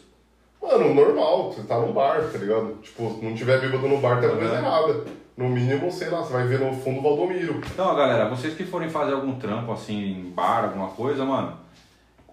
Mano, 0.61 0.93
normal, 0.93 1.51
você 1.51 1.63
tá 1.63 1.79
num 1.79 1.91
bar, 1.93 2.21
tá 2.31 2.37
ligado? 2.37 2.77
Tipo, 2.83 3.09
se 3.19 3.25
não 3.25 3.33
tiver 3.33 3.59
bêbado 3.59 3.87
no 3.87 3.97
bar, 3.97 4.19
tem 4.19 4.29
alguma 4.29 4.47
coisa 4.49 4.61
Uhum. 4.61 4.67
errada. 4.67 5.03
No 5.35 5.49
mínimo, 5.49 5.91
sei 5.91 6.09
lá, 6.09 6.21
você 6.21 6.33
vai 6.33 6.45
ver 6.45 6.59
no 6.59 6.71
fundo 6.73 6.99
o 6.99 7.01
Valdomiro. 7.01 7.59
Então, 7.73 7.95
galera, 7.95 8.29
vocês 8.29 8.53
que 8.53 8.63
forem 8.65 8.89
fazer 8.89 9.13
algum 9.13 9.33
trampo 9.39 9.71
assim 9.71 9.95
em 10.11 10.29
bar, 10.29 10.65
alguma 10.65 10.89
coisa, 10.89 11.25
mano, 11.25 11.57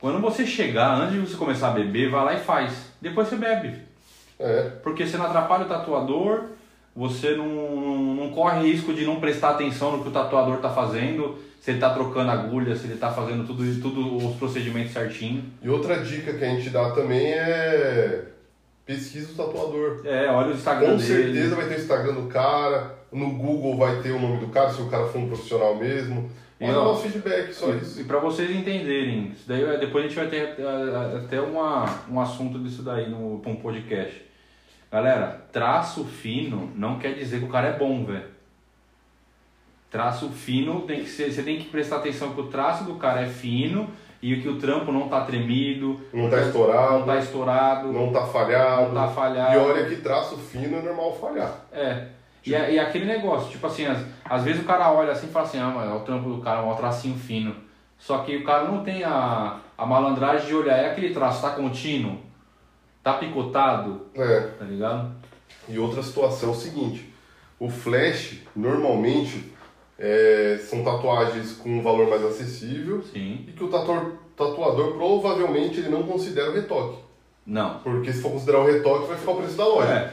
quando 0.00 0.21
você 0.21 0.47
chegar, 0.47 0.95
antes 1.00 1.14
de 1.14 1.21
você 1.21 1.37
começar 1.37 1.69
a 1.69 1.73
beber, 1.73 2.11
vai 2.11 2.25
lá 2.25 2.35
e 2.35 2.40
faz. 2.40 2.73
Depois 3.00 3.28
você 3.28 3.37
bebe. 3.37 3.75
É. 4.38 4.71
Porque 4.83 5.07
você 5.07 5.17
não 5.17 5.26
atrapalha 5.26 5.64
o 5.64 5.69
tatuador, 5.69 6.45
você 6.95 7.35
não, 7.37 7.47
não, 7.47 7.99
não 8.14 8.31
corre 8.31 8.71
risco 8.71 8.93
de 8.95 9.05
não 9.05 9.17
prestar 9.21 9.50
atenção 9.50 9.97
no 9.97 10.02
que 10.02 10.09
o 10.09 10.12
tatuador 10.12 10.59
tá 10.59 10.71
fazendo, 10.71 11.37
se 11.61 11.71
ele 11.73 11.81
tá 11.81 11.90
trocando 11.90 12.31
agulha, 12.31 12.75
se 12.76 12.87
ele 12.87 12.97
tá 12.97 13.11
fazendo 13.11 13.47
tudo, 13.47 13.64
isso- 13.64 13.81
tudo 13.81 14.17
os 14.17 14.37
procedimentos 14.37 14.93
certinho. 14.93 15.45
E 15.62 15.69
outra 15.69 15.99
dica 16.02 16.33
que 16.33 16.45
a 16.45 16.49
gente 16.49 16.71
dá 16.71 16.90
também 16.93 17.33
é 17.33 18.25
pesquisa 18.87 19.33
o 19.33 19.35
tatuador. 19.47 20.00
É, 20.05 20.28
olha 20.31 20.49
o 20.49 20.52
Instagram 20.55 20.90
Com 20.93 20.97
dele. 20.97 21.25
certeza 21.25 21.57
vai 21.57 21.67
ter 21.67 21.75
o 21.75 21.78
Instagram 21.78 22.14
do 22.14 22.26
cara, 22.28 22.95
no 23.12 23.31
Google 23.33 23.76
vai 23.76 24.00
ter 24.00 24.12
o 24.12 24.21
nome 24.21 24.38
do 24.38 24.49
cara, 24.49 24.71
se 24.71 24.81
o 24.81 24.87
cara 24.88 25.07
for 25.07 25.19
um 25.19 25.26
profissional 25.28 25.75
mesmo. 25.76 26.31
E, 26.60 26.68
ó, 26.70 26.92
o 26.92 26.96
feedback, 26.96 27.52
só 27.52 27.72
isso. 27.74 28.00
E 28.00 28.04
para 28.04 28.18
vocês 28.18 28.50
entenderem, 28.50 29.32
daí 29.46 29.62
é- 29.62 29.78
depois 29.78 30.04
a 30.04 30.08
gente 30.08 30.16
vai 30.18 30.26
ter 30.26 30.56
eh, 30.58 31.20
até 31.24 31.40
uma, 31.40 31.84
um 32.10 32.20
assunto 32.20 32.58
disso 32.58 32.82
daí 32.82 33.08
no 33.08 33.34
um 33.46 33.56
podcast. 33.56 34.22
Galera, 34.90 35.44
traço 35.52 36.04
fino 36.04 36.72
não 36.74 36.98
quer 36.98 37.14
dizer 37.14 37.38
que 37.38 37.44
o 37.44 37.48
cara 37.48 37.68
é 37.68 37.78
bom, 37.78 38.04
velho. 38.04 38.24
Traço 39.90 40.28
fino 40.30 40.82
tem 40.82 41.00
que 41.02 41.08
ser, 41.08 41.32
você 41.32 41.42
tem 41.42 41.58
que 41.58 41.68
prestar 41.68 41.96
atenção 41.96 42.34
que 42.34 42.40
o 42.40 42.48
traço 42.48 42.84
do 42.84 42.96
cara 42.96 43.22
é 43.22 43.26
fino 43.26 43.88
e 44.20 44.36
que 44.40 44.48
o 44.48 44.58
trampo 44.58 44.92
não 44.92 45.08
tá 45.08 45.22
tremido, 45.22 46.00
Não 46.12 46.28
tá 46.28 46.40
estourado, 46.42 46.98
não 46.98 47.06
tá 47.06 47.16
estourado, 47.18 47.92
não 47.92 48.12
tá 48.12 48.26
falhado. 48.26 48.82
não 48.92 48.94
tá 48.94 49.08
falhado. 49.08 49.54
E 49.54 49.58
olha 49.58 49.86
que 49.88 49.96
traço 49.96 50.36
fino 50.36 50.76
é 50.78 50.82
normal 50.82 51.16
falhar. 51.18 51.64
É. 51.72 52.08
E, 52.49 52.55
é- 52.55 52.75
e 52.75 52.78
aquele 52.78 53.05
negócio, 53.05 53.50
tipo 53.50 53.67
assim, 53.67 53.87
às, 53.87 53.99
às 54.25 54.43
vezes 54.45 54.62
o 54.62 54.64
cara 54.64 54.90
olha 54.93 55.12
assim 55.12 55.26
e 55.26 55.31
fala 55.31 55.47
assim, 55.47 55.59
ah, 55.59 55.73
mas 55.75 55.90
é 55.90 55.93
o 55.93 56.00
trampo 56.00 56.28
do 56.31 56.40
cara, 56.43 56.61
é 56.61 56.64
um 56.64 56.75
tracinho 56.75 57.17
fino. 57.17 57.55
Só 57.99 58.19
que 58.19 58.37
o 58.37 58.45
cara 58.45 58.64
não 58.64 58.83
tem 58.85 59.02
a, 59.05 59.59
a 59.76 59.87
malandragem 59.87 60.47
de 60.47 60.55
olhar, 60.55 60.76
é 60.76 60.90
aquele 60.90 61.12
traço, 61.12 61.43
tá 61.43 61.50
contínuo, 61.50 62.19
tá 63.02 63.14
picotado, 63.14 64.07
É. 64.14 64.40
tá 64.59 64.64
ligado? 64.64 65.11
E 65.69 65.78
outra 65.78 66.02
situação 66.02 66.50
é 66.50 66.52
o 66.52 66.55
seguinte: 66.55 67.12
o 67.59 67.69
flash, 67.69 68.38
normalmente, 68.55 69.52
é, 69.99 70.59
são 70.62 70.83
tatuagens 70.85 71.52
com 71.52 71.71
um 71.78 71.83
valor 71.83 72.09
mais 72.09 72.25
acessível 72.25 73.02
Sim. 73.02 73.45
e 73.49 73.52
que 73.52 73.64
o 73.64 73.69
tatuador, 73.69 74.12
tatuador 74.37 74.93
provavelmente 74.93 75.81
ele 75.81 75.88
não 75.88 76.05
considera 76.05 76.50
o 76.50 76.55
retoque. 76.55 76.99
Não. 77.45 77.81
Porque 77.81 78.12
se 78.12 78.23
for 78.23 78.31
considerar 78.31 78.61
o 78.61 78.67
retoque, 78.67 79.09
vai 79.09 79.17
ficar 79.17 79.33
o 79.33 79.37
preço 79.37 79.57
da 79.57 79.67
loja. 79.67 79.90
É. 79.93 80.12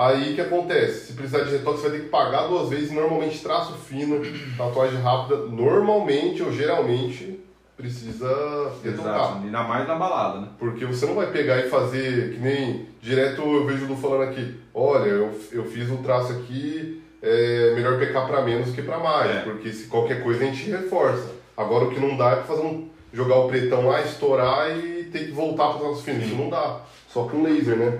Aí 0.00 0.32
o 0.32 0.34
que 0.34 0.40
acontece? 0.40 1.08
Se 1.08 1.12
precisar 1.12 1.44
de 1.44 1.50
retoque, 1.50 1.80
você 1.80 1.88
vai 1.90 1.98
ter 1.98 2.04
que 2.04 2.10
pagar 2.10 2.46
duas 2.46 2.68
vezes. 2.70 2.90
Normalmente, 2.90 3.42
traço 3.42 3.74
fino, 3.74 4.20
tatuagem 4.56 5.00
rápida, 5.00 5.36
normalmente 5.46 6.42
ou 6.42 6.50
geralmente 6.50 7.38
precisa 7.76 8.72
retocar. 8.82 9.14
Exato. 9.14 9.38
Ainda 9.44 9.62
mais 9.62 9.86
na 9.88 9.94
balada, 9.94 10.40
né? 10.40 10.48
Porque 10.58 10.84
você 10.84 11.04
não 11.06 11.14
vai 11.14 11.30
pegar 11.30 11.58
e 11.58 11.68
fazer 11.68 12.32
que 12.32 12.38
nem 12.38 12.86
direto 13.00 13.42
eu 13.42 13.66
vejo 13.66 13.84
o 13.84 13.88
Lu 13.88 13.96
falando 13.96 14.22
aqui, 14.30 14.54
olha, 14.74 15.08
eu, 15.08 15.38
eu 15.52 15.64
fiz 15.64 15.90
o 15.90 15.96
traço 15.98 16.32
aqui, 16.32 17.02
é 17.22 17.72
melhor 17.74 17.98
pecar 17.98 18.26
pra 18.26 18.42
menos 18.42 18.74
que 18.74 18.82
pra 18.82 18.98
mais, 18.98 19.30
É. 19.30 19.40
porque 19.40 19.70
se 19.72 19.84
qualquer 19.86 20.22
coisa 20.22 20.42
a 20.42 20.46
gente 20.46 20.70
reforça. 20.70 21.30
Agora 21.56 21.84
o 21.84 21.90
que 21.90 22.00
não 22.00 22.16
dá 22.16 22.32
é 22.32 22.36
fazer 22.42 22.62
um, 22.62 22.88
jogar 23.12 23.36
o 23.36 23.48
pretão 23.48 23.86
lá, 23.86 24.00
estourar 24.02 24.70
e 24.78 25.04
ter 25.04 25.26
que 25.26 25.32
voltar 25.32 25.68
pro 25.70 25.80
traço 25.86 26.02
fino. 26.02 26.22
Isso 26.22 26.34
não 26.36 26.48
dá. 26.48 26.80
Só 27.08 27.24
com 27.24 27.42
laser, 27.42 27.76
né? 27.76 27.98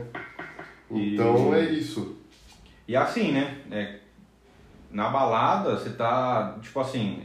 E- 0.91 1.15
Então 1.15 1.55
é 1.55 1.65
isso. 1.65 2.17
E 2.89 2.97
assim, 2.97 3.33
né? 3.33 3.59
É, 3.71 3.97
na 4.91 5.09
balada, 5.09 5.77
você 5.77 5.91
tá, 5.91 6.57
tipo 6.61 6.81
assim, 6.81 7.23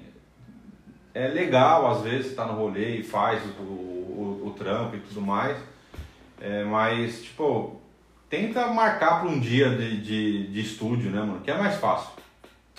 é 1.13 1.27
legal 1.27 1.89
às 1.89 2.01
vezes 2.01 2.27
você 2.27 2.35
tá 2.35 2.45
no 2.45 2.53
rolê 2.53 2.97
e 2.97 3.03
faz 3.03 3.41
o, 3.59 3.63
o, 3.63 4.43
o 4.47 4.51
trampo 4.57 4.95
e 4.95 4.99
tudo 4.99 5.21
mais, 5.21 5.57
é, 6.39 6.63
mas, 6.65 7.23
tipo, 7.23 7.79
tenta 8.29 8.67
marcar 8.67 9.21
pra 9.21 9.29
um 9.29 9.39
dia 9.39 9.69
de, 9.69 10.01
de, 10.01 10.47
de 10.47 10.59
estúdio, 10.61 11.09
né, 11.09 11.19
mano? 11.21 11.41
Que 11.41 11.49
é 11.51 11.57
mais 11.57 11.75
fácil. 11.75 12.09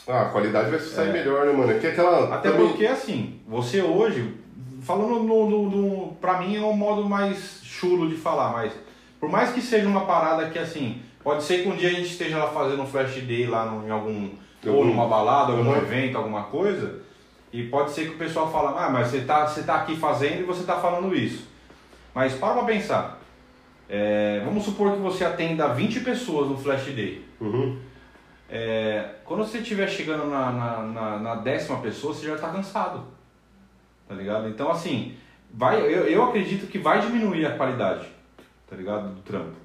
Ah, 0.07 0.22
a 0.22 0.29
qualidade 0.29 0.70
vai 0.70 0.79
sair 0.79 1.09
É. 1.09 1.12
melhor, 1.12 1.46
né, 1.46 1.53
mano? 1.53 1.72
É 1.72 1.79
que 1.81 1.87
aquela. 1.88 2.33
Até 2.35 2.51
também- 2.53 2.68
porque, 2.68 2.87
assim, 2.87 3.40
você 3.49 3.83
hoje, 3.83 4.37
falando 4.83 5.20
no, 5.25 5.51
no, 5.51 5.70
no- 5.70 6.12
pra 6.20 6.38
mim 6.38 6.55
é 6.57 6.61
um 6.61 6.77
modo 6.77 7.09
mais 7.09 7.61
chulo 7.64 8.09
de 8.09 8.14
falar, 8.14 8.53
mas 8.53 8.72
por 9.20 9.29
mais 9.29 9.50
que 9.52 9.61
seja 9.61 9.87
uma 9.88 10.05
parada 10.07 10.48
que, 10.50 10.59
assim, 10.59 11.00
pode 11.22 11.42
ser 11.42 11.62
que 11.62 11.68
um 11.68 11.76
dia 11.76 11.88
a 11.88 11.92
gente 11.92 12.11
esteja 12.11 12.38
lá 12.38 12.48
fazendo 12.50 12.83
um 12.83 12.87
flash 12.87 13.14
day 13.22 13.46
lá 13.46 13.64
no- 13.66 13.87
em 13.87 13.90
algum, 13.90 14.31
ou 14.64 14.70
Algum- 14.72 14.85
numa 14.87 15.07
balada, 15.07 15.52
algum 15.52 15.70
Uhum. 15.70 15.76
evento, 15.76 16.16
alguma 16.18 16.44
coisa, 16.44 17.00
e 17.52 17.64
pode 17.64 17.90
ser 17.92 18.05
que 18.09 18.14
o 18.14 18.18
pessoal 18.18 18.50
fala, 18.50 18.85
ah, 18.85 18.90
mas 18.90 19.09
você 19.09 19.20
tá, 19.22 19.46
você 19.46 19.62
tá 19.62 19.76
aqui 19.76 19.96
fazendo 19.96 20.40
e 20.40 20.44
você 20.44 20.64
tá 20.64 20.76
falando 20.76 21.14
isso. 21.14 21.46
Mas 22.14 22.35
para 22.35 22.55
pra 22.55 22.64
pensar, 22.64 23.20
é, 23.88 24.40
vamos 24.44 24.64
supor 24.64 24.92
que 24.92 24.98
você 24.98 25.24
atenda 25.24 25.68
20 25.68 26.00
pessoas 26.00 26.48
no 26.48 26.57
flash 26.59 26.85
day. 26.87 27.24
Uhum. 27.40 27.79
É, 28.48 29.11
quando 29.24 29.44
você 29.44 29.59
estiver 29.59 29.88
chegando 29.88 30.26
na, 30.26 30.50
na, 30.52 30.83
na, 30.83 31.18
na 31.18 31.35
décima 31.37 31.79
pessoa, 31.79 32.14
você 32.14 32.26
já 32.26 32.35
está 32.35 32.48
cansado. 32.48 33.05
Tá 34.09 34.14
ligado? 34.14 34.48
Então, 34.48 34.70
assim, 34.70 35.14
vai, 35.52 35.81
eu, 35.81 36.07
eu 36.07 36.22
acredito 36.24 36.66
que 36.68 36.79
vai 36.79 37.00
diminuir 37.00 37.44
a 37.46 37.57
qualidade, 37.57 38.07
tá 38.68 38.76
ligado? 38.76 39.14
Do 39.14 39.20
trampo. 39.22 39.57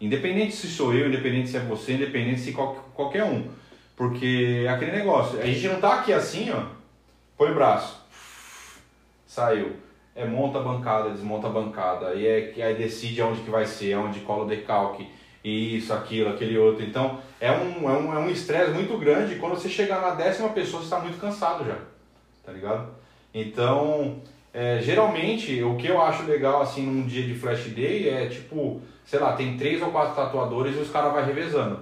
Independente 0.00 0.54
se 0.54 0.68
sou 0.68 0.92
eu, 0.94 1.08
independente 1.08 1.48
se 1.48 1.56
é 1.56 1.60
você, 1.60 1.94
independente 1.94 2.40
se 2.40 2.52
qual, 2.52 2.74
qualquer 2.94 3.24
um. 3.24 3.48
Porque 3.96 4.64
é 4.66 4.68
aquele 4.68 4.92
negócio, 4.92 5.40
a 5.40 5.46
gente 5.46 5.66
não 5.68 5.80
tá 5.80 6.00
aqui 6.00 6.12
assim, 6.12 6.50
ó, 6.50 6.64
põe 7.36 7.50
o 7.50 7.54
braço, 7.54 7.98
saiu. 9.26 9.76
É 10.14 10.24
monta 10.24 10.58
a 10.58 10.62
bancada, 10.62 11.10
desmonta 11.10 11.46
a 11.46 11.50
bancada, 11.50 12.08
aí, 12.08 12.26
é, 12.26 12.40
que- 12.48 12.62
aí 12.62 12.74
decide 12.74 13.20
aonde 13.20 13.42
que 13.42 13.50
vai 13.50 13.66
ser, 13.66 13.92
aonde 13.92 14.20
cola 14.20 14.44
o 14.44 14.48
decalque, 14.48 15.06
isso, 15.44 15.92
aquilo, 15.92 16.30
aquele 16.30 16.56
outro. 16.58 16.82
Então, 16.84 17.20
é 17.38 17.52
um 17.52 17.88
é 17.88 17.92
um 17.92 18.14
é 18.14 18.18
um 18.18 18.28
estresse 18.30 18.72
muito 18.72 18.96
grande. 18.98 19.34
e 19.34 19.38
Quando 19.38 19.54
você 19.54 19.68
chegar 19.68 20.00
na 20.00 20.10
décima 20.14 20.48
pessoa, 20.50 20.80
você 20.80 20.86
está 20.86 21.00
muito 21.00 21.20
cansado 21.20 21.64
já, 21.66 21.76
tá 22.44 22.50
ligado? 22.52 22.88
Então, 23.34 24.22
é, 24.58 24.80
geralmente, 24.80 25.62
o 25.62 25.76
que 25.76 25.86
eu 25.86 26.00
acho 26.00 26.22
legal 26.24 26.62
assim 26.62 26.86
num 26.86 27.06
dia 27.06 27.22
de 27.22 27.34
flash 27.34 27.64
day 27.74 28.08
é 28.08 28.26
tipo, 28.26 28.80
sei 29.04 29.20
lá, 29.20 29.34
tem 29.34 29.56
três 29.58 29.82
ou 29.82 29.90
quatro 29.90 30.14
tatuadores 30.16 30.74
e 30.74 30.78
os 30.78 30.90
caras 30.90 31.12
vai 31.12 31.26
revezando, 31.26 31.80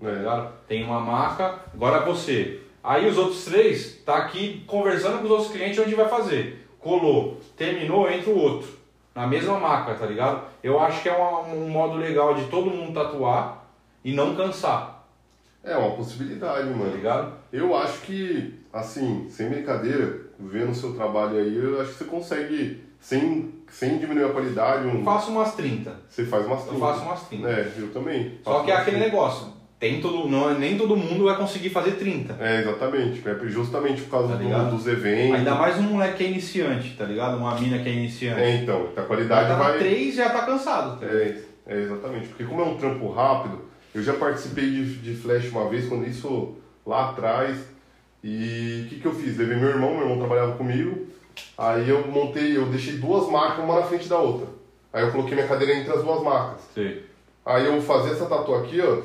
tá 0.00 0.08
É. 0.08 0.14
ligado? 0.14 0.52
Tem 0.66 0.82
uma 0.82 0.98
marca, 1.00 1.58
agora 1.74 1.98
é 1.98 2.04
você. 2.06 2.60
Aí 2.82 3.06
os 3.06 3.18
outros 3.18 3.44
três 3.44 4.02
tá 4.04 4.16
aqui 4.16 4.64
conversando 4.66 5.18
com 5.18 5.24
os 5.24 5.30
outros 5.30 5.52
clientes 5.52 5.78
onde 5.78 5.94
vai 5.94 6.08
fazer. 6.08 6.66
Colou, 6.78 7.38
terminou, 7.56 8.10
entra 8.10 8.30
o 8.30 8.38
outro. 8.38 8.68
Na 9.14 9.26
mesma 9.26 9.58
marca, 9.60 9.94
tá 9.94 10.06
ligado? 10.06 10.42
Eu 10.62 10.80
acho 10.80 11.02
que 11.02 11.08
é 11.08 11.12
uma- 11.16 11.40
um 11.42 11.68
modo 11.68 11.96
legal 11.98 12.34
de 12.34 12.46
todo 12.46 12.70
mundo 12.70 12.92
tatuar 12.94 13.64
e 14.02 14.12
não 14.12 14.34
cansar, 14.34 15.06
É 15.62 15.76
uma 15.76 15.92
possibilidade, 15.96 16.68
tá 16.68 16.76
mano. 16.76 16.94
ligado? 16.96 17.32
Eu 17.52 17.74
acho 17.76 18.00
que, 18.02 18.58
assim, 18.72 19.26
sem 19.30 19.48
brincadeira, 19.48 20.23
vendo 20.44 20.70
o 20.70 20.74
seu 20.74 20.92
trabalho 20.94 21.38
aí, 21.38 21.56
eu 21.56 21.80
acho 21.80 21.92
que 21.92 21.98
você 21.98 22.04
consegue, 22.04 22.80
sem, 23.00 23.52
sem 23.70 23.98
diminuir 23.98 24.24
a 24.24 24.28
qualidade, 24.30 24.84
Eu 24.88 24.94
um, 24.94 25.04
faço 25.04 25.30
umas 25.30 25.54
30. 25.54 25.92
você 26.08 26.24
faz 26.24 26.46
umas 26.46 26.60
Eu 26.60 26.66
30. 26.68 26.80
faço 26.86 27.02
umas 27.02 27.20
30. 27.28 27.48
É, 27.48 27.72
eu 27.78 27.92
também. 27.92 28.38
Só 28.44 28.60
que 28.62 28.70
é 28.70 28.76
aquele 28.76 28.96
30. 28.98 29.10
negócio. 29.12 29.54
Tem 29.80 30.00
todo, 30.00 30.28
não, 30.28 30.48
é- 30.50 30.54
nem 30.58 30.78
todo 30.78 30.96
mundo 30.96 31.24
vai 31.24 31.36
conseguir 31.36 31.68
fazer 31.68 31.92
30. 31.92 32.36
É, 32.40 32.60
exatamente. 32.60 33.22
É 33.28 33.48
justamente 33.48 34.02
por 34.02 34.10
causa 34.12 34.36
Tá 34.36 34.42
do- 34.64 34.70
dos 34.76 34.86
eventos. 34.86 35.34
Ainda 35.36 35.54
mais 35.56 35.76
um 35.78 35.82
moleque 35.82 36.18
que 36.18 36.24
é 36.24 36.28
iniciante, 36.28 36.94
tá 36.96 37.04
ligado? 37.04 37.36
Uma 37.36 37.54
mina 37.60 37.78
que 37.80 37.88
é 37.88 37.92
iniciante. 37.92 38.40
É, 38.40 38.56
então, 38.62 38.88
a 38.96 39.02
qualidade 39.02 39.48
tá 39.48 39.56
vai... 39.56 39.78
3 39.78 40.14
já 40.14 40.30
tá 40.30 40.42
cansado. 40.46 41.00
Tá? 41.00 41.06
É, 41.06 41.42
é, 41.66 41.80
exatamente. 41.82 42.28
Porque 42.28 42.44
como 42.44 42.62
é 42.62 42.64
um 42.64 42.76
trampo 42.76 43.10
rápido, 43.10 43.62
eu 43.94 44.02
já 44.02 44.14
participei 44.14 44.70
de, 44.70 44.94
de 44.96 45.14
flash 45.14 45.50
uma 45.50 45.68
vez, 45.68 45.86
quando 45.86 46.06
isso 46.08 46.56
lá 46.86 47.10
atrás. 47.10 47.58
E 48.26 48.84
o 48.86 48.88
que, 48.88 49.00
que 49.00 49.06
eu 49.06 49.14
fiz? 49.14 49.36
Levei 49.36 49.58
meu 49.58 49.68
irmão, 49.68 49.90
meu 49.92 50.00
irmão 50.04 50.16
trabalhava 50.18 50.52
comigo. 50.56 51.08
Aí 51.58 51.90
eu 51.90 52.06
montei, 52.08 52.56
eu 52.56 52.64
deixei 52.66 52.94
duas 52.94 53.28
máquinas 53.30 53.64
uma 53.68 53.80
na 53.80 53.86
frente 53.86 54.08
da 54.08 54.18
outra. 54.18 54.46
Aí 54.90 55.02
eu 55.04 55.12
coloquei 55.12 55.34
minha 55.34 55.46
cadeira 55.46 55.74
entre 55.74 55.92
as 55.92 56.02
duas 56.02 56.22
macas. 56.22 56.62
Sim. 56.74 57.00
Aí 57.44 57.66
eu 57.66 57.82
fazia 57.82 58.12
essa 58.12 58.24
tatu 58.24 58.54
aqui, 58.54 58.80
ó. 58.80 59.02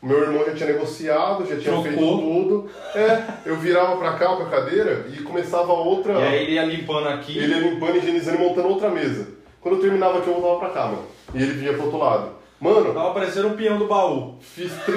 Meu 0.00 0.20
irmão 0.22 0.44
já 0.46 0.54
tinha 0.54 0.72
negociado, 0.72 1.40
já 1.46 1.56
tinha 1.56 1.72
Trocou. 1.72 1.82
feito 1.82 1.98
tudo. 1.98 2.70
É, 2.94 3.24
eu 3.46 3.56
virava 3.56 3.96
pra 3.96 4.12
cá 4.12 4.36
com 4.36 4.42
a 4.44 4.48
cadeira 4.50 5.06
e 5.12 5.22
começava 5.22 5.72
outra. 5.72 6.12
E 6.14 6.22
aí 6.22 6.42
ele 6.42 6.52
ia 6.52 6.64
limpando 6.64 7.08
aqui. 7.08 7.36
Ele 7.38 7.54
ia 7.54 7.68
limpando, 7.70 7.96
higienizando 7.96 8.36
e 8.36 8.40
montando 8.40 8.68
outra 8.68 8.90
mesa. 8.90 9.26
Quando 9.60 9.76
eu 9.76 9.80
terminava 9.80 10.18
aqui, 10.18 10.28
eu 10.28 10.34
voltava 10.40 10.58
pra 10.60 10.70
cá, 10.70 10.86
mano. 10.86 11.04
E 11.34 11.42
ele 11.42 11.52
vinha 11.54 11.72
pro 11.72 11.84
outro 11.84 11.98
lado. 11.98 12.30
Mano, 12.60 12.94
Tava 12.94 13.12
parecendo 13.14 13.48
um 13.48 13.56
peão 13.56 13.76
do 13.78 13.86
baú. 13.88 14.36
fiz 14.40 14.72
tri... 14.84 14.94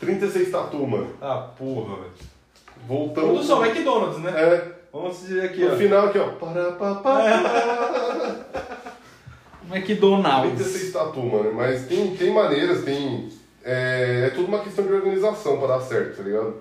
36 0.00 0.50
tatu, 0.50 0.86
mano. 0.86 1.08
Ah, 1.20 1.48
porra, 1.58 1.96
velho. 1.96 2.12
Voltando. 2.86 3.26
Tudo 3.28 3.42
só 3.42 3.64
McDonald's, 3.64 4.18
né? 4.22 4.30
É. 4.34 4.78
Vamos 4.92 5.18
dizer 5.20 5.44
aqui, 5.44 5.60
No 5.64 5.74
ó. 5.74 5.76
final 5.76 6.06
aqui, 6.06 6.18
ó. 6.18 6.28
Para, 6.30 6.72
pa, 6.72 6.94
pa, 6.94 7.20
pa. 7.20 8.36
McDonald's. 9.74 10.54
36 10.56 10.92
tatu, 10.92 11.20
mano. 11.20 11.52
Mas 11.52 11.86
tem, 11.86 12.16
tem 12.16 12.32
maneiras, 12.32 12.84
tem. 12.84 13.28
É, 13.64 14.24
é 14.26 14.30
tudo 14.30 14.48
uma 14.48 14.60
questão 14.60 14.86
de 14.86 14.92
organização 14.92 15.58
pra 15.58 15.68
dar 15.68 15.80
certo, 15.80 16.16
tá 16.16 16.22
ligado? 16.22 16.54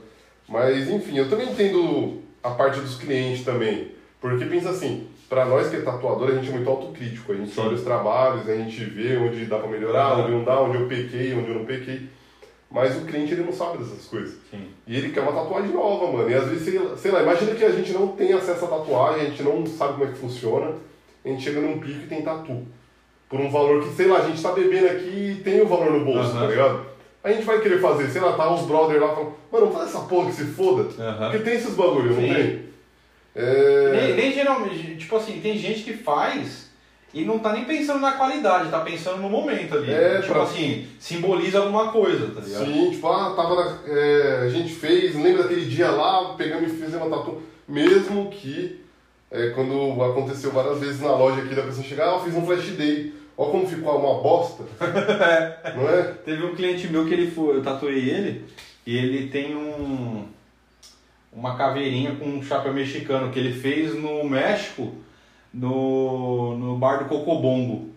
Mas 0.48 0.90
enfim, 0.90 1.18
eu 1.18 1.30
também 1.30 1.50
entendo 1.50 2.22
a 2.44 2.50
parte 2.52 2.80
dos 2.82 2.96
clientes 2.98 3.46
também. 3.46 3.92
Porque 4.20 4.46
pensa 4.46 4.72
assim, 4.72 5.08
pra 5.30 5.46
nós 5.46 5.70
que 5.70 5.78
é 5.78 5.82
tatuador, 5.82 6.30
a 6.30 6.36
gente 6.36 6.50
é 6.50 6.52
muito 6.54 6.70
autocrítico. 6.70 7.32
A 7.32 7.36
gente 7.36 7.52
Sim. 7.54 7.62
olha 7.62 7.76
os 7.76 7.84
trabalhos, 7.84 8.50
a 8.50 8.56
gente 8.56 8.84
vê 8.84 9.16
onde 9.16 9.46
dá 9.46 9.58
pra 9.60 9.70
melhorar, 9.70 10.18
onde 10.20 10.32
não 10.32 10.44
dá, 10.44 10.60
onde 10.62 10.78
eu 10.78 10.88
pequei, 10.88 11.34
onde 11.34 11.50
eu 11.50 11.56
não 11.60 11.66
pequei. 11.66 12.10
Mas 12.70 12.98
o 12.98 13.06
cliente 13.06 13.32
ele 13.34 13.44
não 13.44 13.54
sabe 13.54 13.78
dessas 13.78 14.06
coisas. 14.08 14.36
Sim. 14.52 14.68
E 14.86 14.98
ele 14.98 15.12
quer 15.12 15.22
uma 15.22 15.32
tatuagem 15.32 15.72
nova, 15.72 16.12
mano. 16.12 16.30
E 16.30 16.34
às 16.34 16.48
vezes, 16.50 16.66
sei 16.66 16.78
lá- 16.80 16.98
sei 16.98 17.12
lá, 17.12 17.22
imagina 17.24 17.56
que 17.56 17.64
a 17.64 17.72
gente 17.72 17.94
não 17.94 18.10
tem 18.10 18.34
acesso 18.34 18.66
à 18.66 18.68
tatuagem, 18.68 19.22
a 19.22 19.30
gente 19.30 19.42
não 19.44 19.66
sabe 19.66 19.94
como 19.94 20.04
é 20.06 20.08
que 20.12 20.18
funciona, 20.20 20.74
a 21.24 21.30
gente 21.30 21.44
chega 21.44 21.62
num 21.62 21.80
pico 21.80 22.04
e 22.04 22.08
tem 22.08 22.22
tatu. 22.22 22.66
Por 23.30 23.40
um 23.40 23.50
valor 23.50 23.82
que, 23.84 23.90
sei 23.96 24.08
lá, 24.08 24.18
a 24.20 24.26
gente 24.28 24.42
tá 24.42 24.52
bebendo 24.52 24.88
aqui 24.88 25.38
e 25.40 25.42
tem 25.44 25.62
o 25.62 25.68
valor 25.68 25.92
no 25.92 26.04
bolso, 26.06 26.32
Aham. 26.32 26.42
tá 26.42 26.48
ligado? 26.48 26.86
A 27.24 27.32
gente 27.32 27.44
vai 27.46 27.60
querer 27.62 27.80
fazer, 27.80 28.08
sei 28.10 28.22
lá, 28.22 28.34
tá 28.34 28.54
os 28.54 28.62
brothers 28.66 29.02
lá 29.02 29.10
falando, 29.10 29.34
mano, 29.52 29.66
vamos 29.68 29.74
fazer 29.76 29.90
essa 29.90 30.00
porra 30.08 30.30
que 30.30 30.36
se 30.36 30.46
foda. 30.46 30.84
Aham. 31.02 31.32
Porque 31.32 31.44
tem 31.46 31.56
esses 31.56 31.74
bagulho, 31.76 32.14
não 32.14 32.22
tem? 32.22 32.68
É... 33.36 33.92
Nem, 33.92 34.16
nem 34.16 34.34
geralmente, 34.34 34.96
tipo 34.98 35.16
assim, 35.16 35.40
tem 35.42 35.58
gente 35.58 35.84
que 35.84 35.94
faz 35.94 36.67
e 37.22 37.26
não 37.26 37.40
tá 37.40 37.54
nem 37.54 37.66
pensando 37.66 38.00
na 38.00 38.12
qualidade, 38.14 38.70
tá 38.70 38.80
pensando 38.82 39.18
no 39.22 39.30
momento 39.30 39.76
ali. 39.78 39.92
É, 39.92 40.20
tipo 40.22 40.34
pra- 40.34 40.44
assim, 40.44 40.88
simboliza 41.00 41.60
alguma 41.60 41.92
coisa, 41.92 42.28
tá 42.28 42.42
ligado? 42.42 42.66
Sim, 42.66 42.92
tipo, 42.92 43.08
ah, 43.08 43.34
tava 43.36 43.56
na- 43.56 43.78
é, 43.88 44.42
a 44.46 44.50
gente 44.50 44.74
fez, 44.74 45.16
lembra 45.16 45.44
daquele 45.44 45.66
dia 45.66 45.90
lá, 45.92 46.34
pegamos 46.36 46.72
e 46.72 46.76
fizemos 46.76 47.08
uma 47.08 47.18
tatu. 47.18 47.42
Mesmo 47.68 48.30
que, 48.30 48.82
é, 49.32 49.50
quando 49.50 50.02
aconteceu 50.04 50.52
várias 50.52 50.80
vezes 50.80 51.02
na 51.02 51.12
loja 51.16 51.42
aqui 51.42 51.54
da 51.56 51.64
pessoa 51.64 51.86
chegar, 51.86 52.10
ah, 52.10 52.14
eu 52.16 52.20
fiz 52.24 52.36
um 52.36 52.46
flash 52.46 52.68
day. 52.78 53.14
Olha 53.38 53.52
como 53.52 53.68
ficou 53.68 53.98
uma 54.00 54.22
bosta. 54.22 54.64
não 55.76 55.88
é? 55.90 56.02
Teve 56.26 56.44
um 56.46 56.56
cliente 56.56 56.88
meu 56.88 57.06
que 57.06 57.14
ele 57.14 57.30
foi, 57.30 57.58
eu 57.58 57.62
tatuei 57.62 58.10
ele 58.10 58.46
e 58.86 58.98
ele 58.98 59.28
tem 59.30 59.56
um 59.56 60.26
uma 61.32 61.56
caveirinha 61.56 62.16
com 62.16 62.26
um 62.26 62.42
chapéu 62.42 62.74
mexicano 62.74 63.32
que 63.32 63.38
ele 63.38 63.54
fez 63.54 63.94
no 63.94 64.24
México, 64.28 64.92
no, 65.54 66.58
no 66.58 66.76
bar 66.78 66.98
do 67.00 67.06
Cocobongo, 67.06 67.90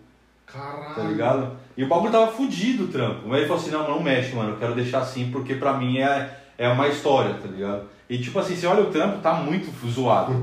Caralho. 0.45 0.95
tá 0.95 1.03
ligado? 1.03 1.51
E 1.77 1.83
o 1.83 1.87
bagulho 1.87 2.11
tava 2.11 2.31
fudido 2.31 2.85
o 2.85 2.87
trampo. 2.87 3.21
Mas 3.27 3.39
ele 3.39 3.47
falou 3.47 3.61
assim, 3.61 3.71
não, 3.71 3.89
não 3.89 4.03
mexe, 4.03 4.35
mano, 4.35 4.51
eu 4.51 4.57
quero 4.57 4.75
deixar 4.75 4.99
assim 4.99 5.29
porque 5.31 5.55
pra 5.55 5.73
mim 5.73 5.99
é, 5.99 6.29
é 6.57 6.67
uma 6.67 6.87
história, 6.87 7.33
tá 7.35 7.47
ligado? 7.47 7.83
E 8.09 8.17
tipo 8.17 8.37
assim, 8.39 8.55
você 8.55 8.67
olha 8.67 8.83
o 8.83 8.91
trampo, 8.91 9.19
tá 9.19 9.33
muito 9.35 9.71
zoado. 9.89 10.33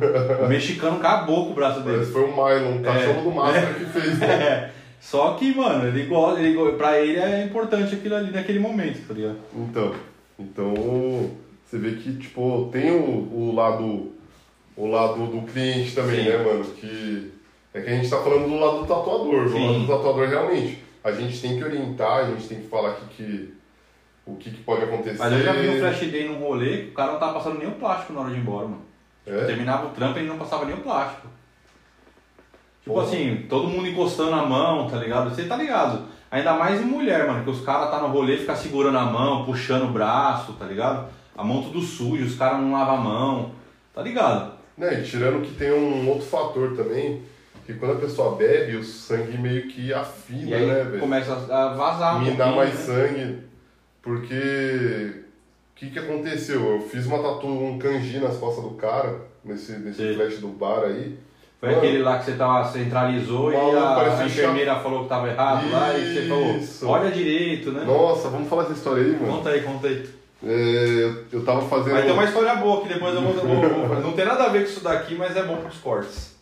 O 0.42 0.48
mexicano 0.48 0.96
acabou 0.96 1.44
com 1.46 1.52
o 1.52 1.54
braço 1.54 1.80
dele. 1.80 2.06
Que 2.06 2.12
foi 2.12 2.24
o 2.24 2.28
Mylon, 2.28 2.78
um 2.78 2.82
cachorro 2.82 3.22
do 3.22 3.30
Máscara 3.30 3.74
que 3.74 3.84
fez. 3.84 4.18
né? 4.18 4.26
É. 4.42 4.70
Só 5.00 5.34
que, 5.34 5.54
mano, 5.54 5.86
ele 5.86 6.06
gosta, 6.06 6.40
ele, 6.40 6.72
pra 6.72 6.98
ele 6.98 7.20
é 7.20 7.44
importante 7.44 7.94
aquilo 7.94 8.16
ali 8.16 8.32
naquele 8.32 8.58
momento, 8.58 9.06
tá 9.06 9.14
ligado? 9.14 9.36
Então, 9.54 9.94
então 10.38 10.74
você 11.64 11.78
vê 11.78 11.92
que 11.92 12.14
tipo 12.14 12.68
tem 12.72 12.90
o, 12.90 13.28
o 13.32 13.52
lado 13.54 14.10
o 14.78 14.86
lado 14.86 15.26
do 15.26 15.42
cliente 15.42 15.92
também, 15.92 16.22
Sim. 16.24 16.30
né, 16.30 16.38
mano? 16.38 16.64
Que 16.64 17.32
é 17.74 17.80
que 17.80 17.90
a 17.90 17.96
gente 17.96 18.08
tá 18.08 18.18
falando 18.22 18.48
do 18.48 18.58
lado 18.60 18.78
do 18.78 18.86
tatuador, 18.86 19.44
do 19.44 19.50
Sim. 19.50 19.66
lado 19.66 19.78
do 19.80 19.86
tatuador 19.86 20.28
realmente. 20.28 20.84
A 21.02 21.10
gente 21.10 21.40
tem 21.40 21.58
que 21.58 21.64
orientar, 21.64 22.18
a 22.18 22.24
gente 22.26 22.46
tem 22.46 22.60
que 22.60 22.68
falar 22.68 22.94
que, 22.94 23.06
que 23.16 23.54
o 24.24 24.36
que, 24.36 24.50
que 24.50 24.62
pode 24.62 24.84
acontecer. 24.84 25.18
Mas 25.18 25.32
eu 25.32 25.42
já 25.42 25.52
vi 25.52 25.68
um 25.68 25.80
flash 25.80 26.00
day 26.10 26.28
num 26.28 26.38
rolê 26.38 26.78
que 26.78 26.90
o 26.90 26.94
cara 26.94 27.12
não 27.12 27.18
tava 27.18 27.34
passando 27.34 27.58
nem 27.58 27.66
o 27.66 27.72
plástico 27.72 28.12
na 28.12 28.20
hora 28.20 28.30
de 28.30 28.36
ir 28.36 28.40
embora, 28.40 28.68
mano. 28.68 28.82
É? 29.26 29.44
Terminava 29.46 29.86
o 29.86 29.90
trampo 29.90 30.18
e 30.18 30.22
ele 30.22 30.28
não 30.28 30.38
passava 30.38 30.64
nem 30.64 30.74
o 30.74 30.80
plástico. 30.80 31.26
Tipo 32.82 32.94
Porra. 32.94 33.06
assim, 33.06 33.46
todo 33.48 33.68
mundo 33.68 33.88
encostando 33.88 34.34
a 34.34 34.46
mão, 34.46 34.88
tá 34.88 34.96
ligado? 34.96 35.30
Você 35.30 35.44
tá 35.44 35.56
ligado? 35.56 36.06
Ainda 36.30 36.54
mais 36.54 36.80
em 36.80 36.84
mulher, 36.84 37.26
mano, 37.26 37.42
que 37.42 37.50
os 37.50 37.62
caras 37.62 37.90
tá 37.90 38.00
no 38.00 38.08
rolê, 38.08 38.36
fica 38.36 38.54
segurando 38.54 38.98
a 38.98 39.04
mão, 39.04 39.44
puxando 39.44 39.84
o 39.84 39.92
braço, 39.92 40.52
tá 40.52 40.66
ligado? 40.66 41.08
A 41.36 41.42
mão 41.42 41.62
tudo 41.62 41.80
suja, 41.80 42.24
os 42.24 42.36
caras 42.36 42.60
não 42.60 42.72
lavam 42.72 42.94
a 42.96 43.00
mão, 43.00 43.52
tá 43.94 44.02
ligado? 44.02 44.57
Né, 44.78 45.00
e 45.00 45.02
tirando 45.02 45.42
que 45.42 45.54
tem 45.56 45.72
um 45.72 46.08
outro 46.08 46.24
fator 46.24 46.76
também, 46.76 47.20
que 47.66 47.74
quando 47.74 47.94
a 47.94 48.00
pessoa 48.00 48.36
bebe, 48.36 48.76
o 48.76 48.84
sangue 48.84 49.36
meio 49.36 49.66
que 49.68 49.92
afina, 49.92 50.56
aí 50.56 50.66
né, 50.66 50.84
velho? 50.84 51.00
começa 51.00 51.32
a 51.32 51.74
vazar 51.74 52.16
um 52.16 52.20
Minar 52.20 52.36
pouquinho, 52.36 52.56
mais 52.56 52.74
né? 52.74 52.84
sangue, 52.84 53.38
porque 54.00 55.12
o 55.72 55.74
que, 55.74 55.90
que 55.90 55.98
aconteceu? 55.98 56.64
Eu 56.76 56.80
fiz 56.80 57.06
uma 57.06 57.18
tatu, 57.18 57.46
um 57.46 57.78
kanji 57.78 58.18
nas 58.20 58.36
costas 58.36 58.64
do 58.64 58.70
cara, 58.70 59.16
nesse, 59.44 59.72
nesse 59.72 60.00
Sim. 60.00 60.14
flash 60.14 60.38
do 60.38 60.48
bar 60.48 60.84
aí. 60.84 61.18
Foi 61.60 61.70
Mano, 61.70 61.82
aquele 61.82 61.98
lá 62.02 62.18
que 62.18 62.24
você 62.26 62.32
tava, 62.34 62.64
centralizou 62.70 63.52
e 63.52 63.56
a, 63.56 64.20
a 64.20 64.26
enfermeira 64.26 64.76
falou 64.76 65.02
que 65.02 65.08
tava 65.08 65.28
errado 65.28 65.68
lá 65.72 65.98
e 65.98 66.14
você 66.14 66.20
Isso. 66.60 66.78
falou, 66.86 66.94
olha 66.94 67.10
direito, 67.10 67.72
né? 67.72 67.82
Nossa, 67.84 68.28
vamos 68.28 68.48
falar 68.48 68.62
essa 68.62 68.74
história 68.74 69.02
aí, 69.02 69.10
mano. 69.10 69.26
Conta 69.38 69.50
aí, 69.50 69.62
conta 69.62 69.88
aí. 69.88 70.08
É, 70.44 71.12
eu 71.32 71.44
tava 71.44 71.62
fazendo. 71.62 71.94
Vai 71.94 72.04
ter 72.04 72.12
uma 72.12 72.24
história 72.24 72.54
boa 72.56 72.82
que 72.82 72.88
depois 72.88 73.14
eu 73.14 73.22
vou, 73.22 73.32
vou- 73.32 73.86
vou- 73.88 74.00
Não 74.00 74.12
tem 74.12 74.24
nada 74.24 74.44
a 74.44 74.48
ver 74.48 74.60
com 74.64 74.70
isso 74.70 74.84
daqui, 74.84 75.14
mas 75.16 75.36
é 75.36 75.42
bom 75.42 75.56
pros 75.56 75.78
cortes. 75.78 76.36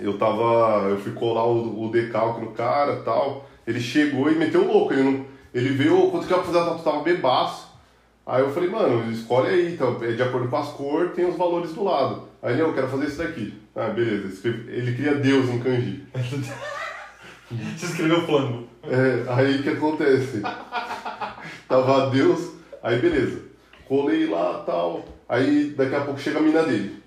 Eu 0.00 0.18
tava. 0.18 0.88
Eu 0.88 0.98
fui 0.98 1.12
colar 1.12 1.44
o, 1.46 1.84
o 1.86 1.90
decalque 1.90 2.40
no 2.40 2.50
cara 2.52 2.94
e 2.94 3.02
tal. 3.02 3.48
Ele 3.66 3.80
chegou 3.80 4.30
e 4.30 4.34
meteu 4.34 4.62
o 4.62 4.72
louco. 4.72 4.92
Ele, 4.92 5.02
não, 5.02 5.24
ele 5.54 5.70
veio, 5.70 6.10
quando 6.10 6.26
que 6.26 6.32
eu 6.32 6.38
ia 6.38 6.42
fazer 6.44 6.58
a 6.58 6.64
tatu, 6.64 6.82
tava 6.82 7.02
bebaço. 7.02 7.68
Aí 8.26 8.42
eu 8.42 8.50
falei, 8.50 8.68
mano, 8.68 9.10
escolhe 9.10 9.48
aí, 9.48 9.72
então, 9.74 9.96
é 10.02 10.12
de 10.12 10.22
acordo 10.22 10.48
com 10.48 10.56
as 10.56 10.68
cores, 10.68 11.12
tem 11.14 11.24
os 11.26 11.36
valores 11.36 11.72
do 11.72 11.82
lado. 11.84 12.28
Aí 12.42 12.52
ele, 12.52 12.62
eu 12.62 12.74
quero 12.74 12.86
fazer 12.88 13.06
isso 13.06 13.18
daqui. 13.18 13.54
Ah, 13.74 13.88
beleza. 13.88 14.46
Ele 14.68 14.94
cria 14.94 15.14
Deus 15.14 15.48
em 15.48 15.58
kanji. 15.60 16.04
Você 17.76 17.86
escreveu 17.86 18.26
flango. 18.26 18.66
É, 18.84 19.24
aí 19.32 19.56
o 19.58 19.62
que 19.62 19.70
acontece? 19.70 20.42
Tava 21.66 22.10
Deus, 22.10 22.50
aí 22.82 22.98
beleza. 22.98 23.42
Colei 23.86 24.26
lá 24.26 24.62
tal. 24.66 25.04
Aí 25.28 25.70
daqui 25.76 25.94
a 25.94 26.00
pouco 26.02 26.20
chega 26.20 26.38
a 26.38 26.42
mina 26.42 26.62
dele. 26.62 27.02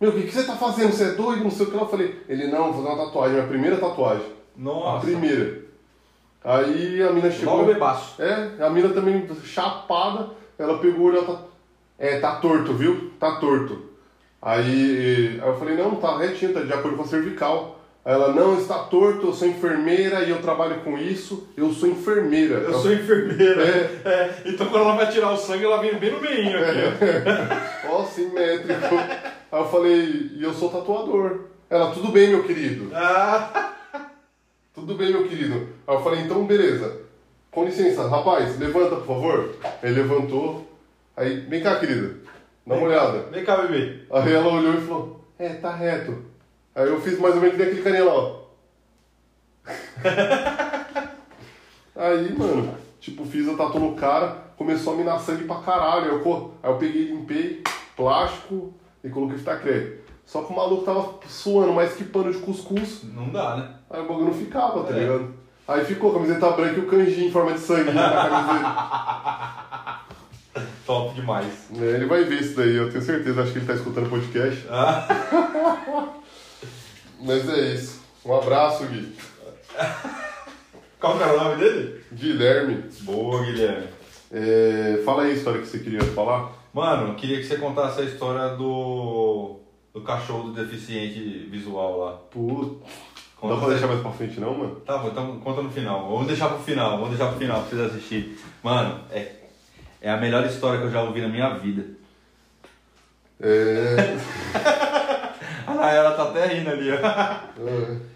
Meu, 0.00 0.10
o 0.10 0.14
que, 0.14 0.22
que 0.22 0.32
você 0.32 0.44
tá 0.44 0.56
fazendo? 0.56 0.92
Você 0.92 1.04
é 1.04 1.12
doido? 1.12 1.44
Não 1.44 1.50
sei 1.50 1.66
o 1.66 1.70
que. 1.70 1.76
Eu 1.76 1.88
falei, 1.88 2.20
ele 2.28 2.48
não, 2.48 2.72
vou 2.72 2.82
fazer 2.82 2.94
uma 2.94 3.06
tatuagem, 3.06 3.34
minha 3.34 3.46
primeira 3.46 3.76
tatuagem. 3.76 4.26
A 4.26 4.60
Nossa. 4.60 5.06
primeira. 5.06 5.62
Aí 6.44 7.02
a 7.02 7.12
mina 7.12 7.30
chegou. 7.30 7.58
Logo 7.58 7.72
bebaço. 7.72 8.20
É, 8.20 8.64
a 8.64 8.68
mina 8.68 8.88
também 8.88 9.28
chapada, 9.44 10.30
ela 10.58 10.78
pegou 10.78 11.02
o 11.02 11.04
olho, 11.04 11.18
ela 11.18 11.26
tá. 11.26 11.42
É, 11.98 12.18
tá 12.18 12.36
torto, 12.36 12.72
viu? 12.72 13.12
Tá 13.20 13.36
torto. 13.36 13.90
Aí, 14.40 15.38
aí 15.40 15.48
eu 15.48 15.56
falei, 15.56 15.76
não, 15.76 15.94
tá 15.94 16.18
retinho, 16.18 16.52
tá 16.52 16.62
de 16.62 16.72
acordo 16.72 16.96
com 16.96 17.04
a 17.04 17.06
cervical. 17.06 17.78
Aí 18.04 18.12
ela, 18.14 18.32
não, 18.32 18.58
está 18.58 18.78
torto, 18.80 19.28
eu 19.28 19.32
sou 19.32 19.46
enfermeira 19.46 20.22
e 20.24 20.30
eu 20.30 20.42
trabalho 20.42 20.80
com 20.80 20.98
isso, 20.98 21.46
eu 21.56 21.70
sou 21.72 21.88
enfermeira. 21.88 22.56
Eu 22.56 22.74
sou 22.74 22.92
enfermeira. 22.92 23.62
É. 23.62 24.00
É, 24.04 24.42
Então 24.46 24.66
quando 24.68 24.82
ela 24.84 24.96
vai 24.96 25.08
tirar 25.10 25.30
o 25.30 25.36
sangue, 25.36 25.64
ela 25.64 25.80
vem 25.80 25.94
bem 25.94 26.10
no 26.10 26.20
meio 26.20 26.58
aqui. 26.58 27.86
Ó, 27.88 28.02
simétrico. 28.04 28.94
Aí 29.52 29.60
eu 29.60 29.68
falei, 29.68 30.30
e 30.34 30.42
eu 30.42 30.52
sou 30.52 30.68
tatuador. 30.68 31.42
Ela, 31.70 31.92
tudo 31.92 32.10
bem, 32.10 32.28
meu 32.30 32.42
querido. 32.44 32.90
Ah, 32.94 33.68
Tudo 34.74 34.94
bem, 34.94 35.10
meu 35.12 35.28
querido. 35.28 35.68
Aí 35.86 35.94
eu 35.94 36.02
falei, 36.02 36.20
então 36.22 36.44
beleza. 36.46 37.02
Com 37.50 37.64
licença, 37.66 38.08
rapaz, 38.08 38.58
levanta, 38.58 38.96
por 38.96 39.06
favor. 39.06 39.50
Ele 39.82 40.00
levantou. 40.02 40.66
Aí, 41.14 41.40
vem 41.40 41.62
cá, 41.62 41.78
querida. 41.78 42.14
Dá 42.66 42.74
uma 42.74 42.86
olhada. 42.86 43.26
vem 43.30 43.44
cá, 43.44 43.58
bebê. 43.58 43.98
Aí 44.10 44.32
ela 44.32 44.48
olhou 44.48 44.74
e 44.74 44.80
falou, 44.80 45.24
é, 45.38 45.50
tá 45.50 45.74
reto. 45.74 46.31
Aí 46.74 46.88
eu 46.88 47.00
fiz 47.00 47.18
mais 47.18 47.34
ou 47.34 47.40
menos 47.40 47.56
que 47.56 47.62
aquele 47.62 47.82
carinha 47.82 48.04
lá, 48.04 48.14
ó. 48.14 48.42
Aí, 51.94 52.32
mano, 52.36 52.74
tipo, 53.00 53.24
fiz 53.24 53.48
a 53.48 53.54
tatu 53.54 53.78
no 53.78 53.94
cara, 53.94 54.36
começou 54.56 54.94
a 54.94 54.96
minar 54.96 55.20
sangue 55.20 55.44
pra 55.44 55.56
caralho. 55.56 56.04
Aí 56.04 56.10
eu, 56.24 56.54
aí 56.62 56.70
eu 56.70 56.78
peguei, 56.78 57.04
limpei, 57.12 57.62
plástico 57.96 58.72
e 59.04 59.08
coloquei 59.10 59.38
fita 59.38 59.56
crepe. 59.56 60.00
Só 60.24 60.42
que 60.42 60.52
o 60.52 60.56
maluco 60.56 60.84
tava 60.84 61.14
suando 61.28 61.72
mais 61.74 61.92
que 61.94 62.04
pano 62.04 62.32
de 62.32 62.38
cuscuz. 62.38 63.02
Não 63.04 63.28
dá, 63.28 63.56
né? 63.56 63.68
Aí 63.90 64.00
o 64.00 64.06
bagulho 64.08 64.26
não 64.26 64.34
ficava, 64.34 64.84
tá 64.84 64.96
É. 64.96 65.00
ligado? 65.00 65.34
Aí 65.68 65.84
ficou 65.84 66.10
a 66.10 66.14
camiseta 66.14 66.50
branca 66.50 66.76
e 66.78 66.80
o 66.80 66.86
kanji 66.88 67.26
em 67.26 67.30
forma 67.30 67.52
de 67.52 67.60
sangue 67.60 67.92
na 67.92 68.10
camiseta. 68.10 70.02
Top 70.86 71.14
demais. 71.14 71.68
É, 71.78 71.84
ele 71.94 72.06
vai 72.06 72.24
ver 72.24 72.40
isso 72.40 72.56
daí, 72.56 72.74
eu 72.74 72.90
tenho 72.90 73.02
certeza, 73.02 73.42
acho 73.42 73.52
que 73.52 73.58
ele 73.58 73.66
tá 73.66 73.74
escutando 73.74 74.06
o 74.06 74.10
podcast. 74.10 74.66
Ah, 74.70 75.06
Mas 77.22 77.48
é 77.48 77.74
isso. 77.74 78.02
Um 78.24 78.34
abraço, 78.34 78.84
Gui. 78.86 79.14
Qual 81.00 81.16
que 81.16 81.22
era 81.22 81.34
o 81.34 81.44
nome 81.44 81.56
dele? 81.56 82.00
Guilherme. 82.12 82.84
Boa, 83.00 83.44
Guilherme. 83.44 83.88
É, 84.30 85.00
fala 85.04 85.22
aí 85.22 85.30
a 85.30 85.34
história 85.34 85.60
que 85.60 85.66
você 85.66 85.78
queria 85.78 86.02
falar. 86.02 86.52
Mano, 86.72 87.14
queria 87.14 87.38
que 87.38 87.44
você 87.44 87.56
contasse 87.56 88.00
a 88.00 88.04
história 88.04 88.56
do. 88.56 89.60
do 89.92 90.00
cachorro 90.00 90.50
do 90.50 90.64
deficiente 90.64 91.48
visual 91.50 91.98
lá. 91.98 92.12
Putz. 92.30 92.80
Não 93.42 93.48
Conta 93.48 93.54
dá 93.54 93.60
pra 93.60 93.70
deixar 93.70 93.86
mais 93.88 94.00
pra 94.00 94.12
frente 94.12 94.38
não, 94.38 94.56
mano? 94.56 94.76
Tá 94.76 94.98
bom, 94.98 95.08
então 95.08 95.40
conta 95.40 95.62
no 95.62 95.70
final. 95.70 96.08
Vamos 96.08 96.28
deixar 96.28 96.48
pro 96.48 96.62
final, 96.62 96.92
vamos 96.92 97.10
deixar 97.10 97.28
pro 97.28 97.38
final 97.40 97.60
pra 97.60 97.68
vocês 97.68 97.90
assistirem. 97.90 98.36
Mano, 98.62 99.00
é, 99.10 99.32
é 100.00 100.10
a 100.10 100.16
melhor 100.16 100.46
história 100.46 100.78
que 100.78 100.86
eu 100.86 100.92
já 100.92 101.02
ouvi 101.02 101.20
na 101.20 101.28
minha 101.28 101.50
vida. 101.54 101.84
É... 103.40 104.16
A 105.84 105.86
Nayara 105.86 106.12
tá 106.12 106.22
até 106.24 106.46
rindo 106.46 106.70
ali, 106.70 106.90
ó. 106.92 106.94
é. 106.96 107.96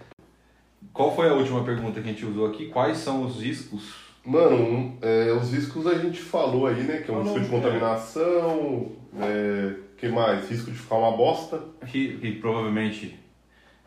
Qual 0.92 1.14
foi 1.14 1.29
a 1.29 1.35
última 1.35 1.62
pergunta 1.64 2.00
que 2.00 2.09
a 2.09 2.12
gente 2.12 2.24
usou 2.24 2.46
aqui? 2.46 2.66
Quais 2.66 2.96
são 2.98 3.26
os 3.26 3.42
riscos? 3.42 3.92
Mano, 4.24 4.57
um, 4.57 4.96
é, 5.02 5.31
os 5.33 5.52
riscos 5.52 5.87
a 5.87 5.94
gente 5.98 6.18
falou 6.20 6.66
aí, 6.66 6.83
né? 6.83 6.98
Que 6.98 7.11
é 7.11 7.14
um 7.14 7.18
Falou, 7.24 7.38
risco 7.38 7.50
de 7.50 7.55
é. 7.57 7.61
contaminação, 7.61 8.92
é, 9.20 9.74
que 9.98 10.09
mais? 10.09 10.48
Risco 10.48 10.70
de 10.70 10.79
ficar 10.79 10.94
uma 10.96 11.16
bosta. 11.16 11.61
Que, 11.87 12.16
que 12.16 12.33
provavelmente, 12.33 13.18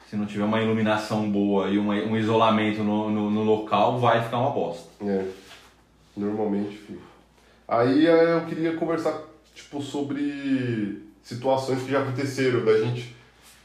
se 0.08 0.16
não 0.16 0.26
tiver 0.28 0.44
uma 0.44 0.62
iluminação 0.62 1.30
boa 1.32 1.68
e 1.70 1.78
uma- 1.80 1.96
um 1.96 2.16
isolamento 2.16 2.84
no, 2.84 3.10
no, 3.10 3.32
no 3.32 3.44
local, 3.44 3.98
vai 3.98 4.22
ficar 4.24 4.38
uma 4.40 4.52
bosta. 4.52 4.88
É, 5.04 5.26
normalmente 6.16 6.78
fica. 6.78 7.00
Aí 7.68 8.06
é, 8.06 8.34
eu 8.34 8.42
queria 8.46 8.76
conversar, 8.78 9.20
tipo, 9.56 9.82
sobre 9.82 11.02
situações 11.24 11.82
que 11.84 11.92
já 11.92 12.02
aconteceram 12.02 12.64
da 12.64 12.78
gente. 12.82 13.16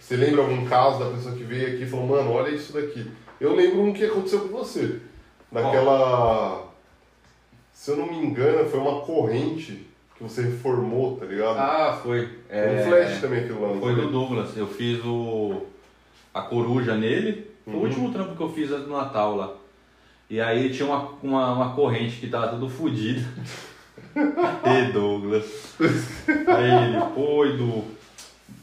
Você 0.04 0.16
lembra 0.16 0.42
algum 0.42 0.66
caso 0.66 0.98
da 0.98 1.10
pessoa 1.10 1.34
que 1.34 1.44
veio 1.44 1.66
aqui 1.66 1.84
e 1.84 1.86
falou, 1.86 2.06
mano, 2.06 2.30
olha 2.32 2.50
isso 2.50 2.74
daqui. 2.74 3.10
Eu 3.40 3.54
lembro 3.54 3.80
um 3.80 3.90
que 3.94 4.04
aconteceu 4.04 4.40
com 4.40 4.48
você. 4.48 5.00
Naquela. 5.50 6.66
Se 7.72 7.90
eu 7.90 7.96
não 7.96 8.06
me 8.08 8.18
engano, 8.18 8.68
foi 8.68 8.80
uma 8.80 9.00
corrente 9.00 9.86
que 10.14 10.22
você 10.22 10.42
reformou, 10.42 11.16
tá 11.16 11.24
ligado? 11.24 11.56
Ah, 11.58 11.98
foi. 12.02 12.28
Foi 12.50 12.76
um 12.76 12.84
flash 12.84 13.20
também 13.22 13.40
aquilo 13.44 13.62
lá. 13.62 13.80
Foi 13.80 13.94
do 13.94 14.10
Douglas. 14.10 14.54
Eu 14.58 14.66
fiz 14.66 15.02
o 15.02 15.62
a 16.34 16.42
coruja 16.42 16.94
nele. 16.96 17.50
Foi 17.64 17.72
Uhum. 17.72 17.80
o 17.80 17.82
último 17.84 18.12
trampo 18.12 18.36
que 18.36 18.42
eu 18.42 18.52
fiz 18.52 18.70
antes 18.70 18.84
do 18.84 18.92
Natal 18.92 19.36
lá. 19.36 19.54
E 20.28 20.38
aí 20.38 20.68
tinha 20.70 20.86
uma, 20.86 21.08
uma, 21.22 21.52
uma 21.54 21.74
corrente 21.74 22.16
que 22.20 22.28
tava 22.28 22.48
tudo 22.48 22.68
fodida. 22.68 23.22
e 24.14 24.92
Douglas. 24.92 25.74
Aí 25.80 26.88
ele, 26.90 27.00
pô, 27.14 27.46
Edu. 27.46 27.84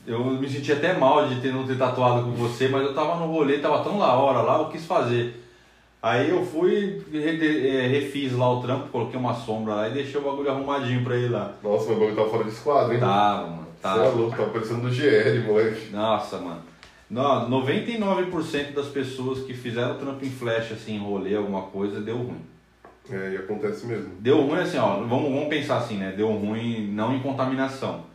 Eu 0.06 0.24
me 0.26 0.50
senti 0.50 0.72
até 0.72 0.94
mal 0.94 1.28
de 1.28 1.40
ter, 1.42 1.54
não 1.54 1.66
ter 1.66 1.78
tatuado 1.78 2.24
com 2.24 2.32
você, 2.32 2.68
mas 2.68 2.82
eu 2.84 2.94
tava 2.94 3.16
no 3.18 3.32
rolê, 3.32 3.60
tava 3.60 3.84
tão 3.84 4.00
da 4.00 4.14
hora 4.14 4.42
lá, 4.42 4.58
eu 4.60 4.70
quis 4.70 4.86
fazer. 4.86 5.40
Aí 6.02 6.32
eu 6.32 6.44
fui, 6.44 7.04
eh, 7.14 7.88
refiz 7.88 8.34
lá 8.34 8.52
o 8.52 8.62
trampo, 8.62 8.88
coloquei 8.90 9.20
uma 9.20 9.36
sombra 9.36 9.76
lá 9.76 9.88
e 9.88 9.92
deixei 9.94 10.20
o 10.20 10.24
bagulho 10.24 10.50
arrumadinho 10.50 11.04
pra 11.04 11.16
ele 11.16 11.30
lá. 11.30 11.54
Nossa, 11.64 11.90
meu 11.90 12.00
bagulho 12.00 12.16
tava 12.16 12.30
fora 12.30 12.44
de 12.44 12.50
esquadro, 12.50 12.94
hein? 12.94 13.00
Tava, 13.00 13.48
mano. 13.48 13.68
Você 13.76 13.82
Tava. 13.84 14.04
é 14.06 14.10
louco, 14.10 14.38
tava 14.38 14.50
parecendo 14.50 14.82
do 14.82 14.92
GL, 14.92 15.40
moleque. 15.46 15.92
Nossa, 15.92 16.38
mano. 16.40 16.62
Não, 17.10 17.50
99% 17.50 18.74
das 18.74 18.88
pessoas 18.88 19.44
que 19.44 19.54
fizeram 19.54 19.98
trampo 19.98 20.26
em 20.26 20.30
flash, 20.30 20.72
assim, 20.72 20.96
em 20.96 21.00
rolê, 21.00 21.36
alguma 21.36 21.64
coisa, 21.64 22.00
deu 22.00 22.18
ruim. 22.18 22.42
É, 23.10 23.34
e 23.34 23.38
acontece 23.38 23.86
mesmo. 23.86 24.12
Deu 24.20 24.42
ruim 24.42 24.60
assim, 24.60 24.78
ó, 24.78 24.96
vamos, 24.98 25.30
vamos 25.32 25.48
pensar 25.50 25.78
assim, 25.78 25.98
né? 25.98 26.14
Deu 26.16 26.32
ruim 26.32 26.88
não 26.94 27.14
em 27.14 27.20
contaminação, 27.20 28.06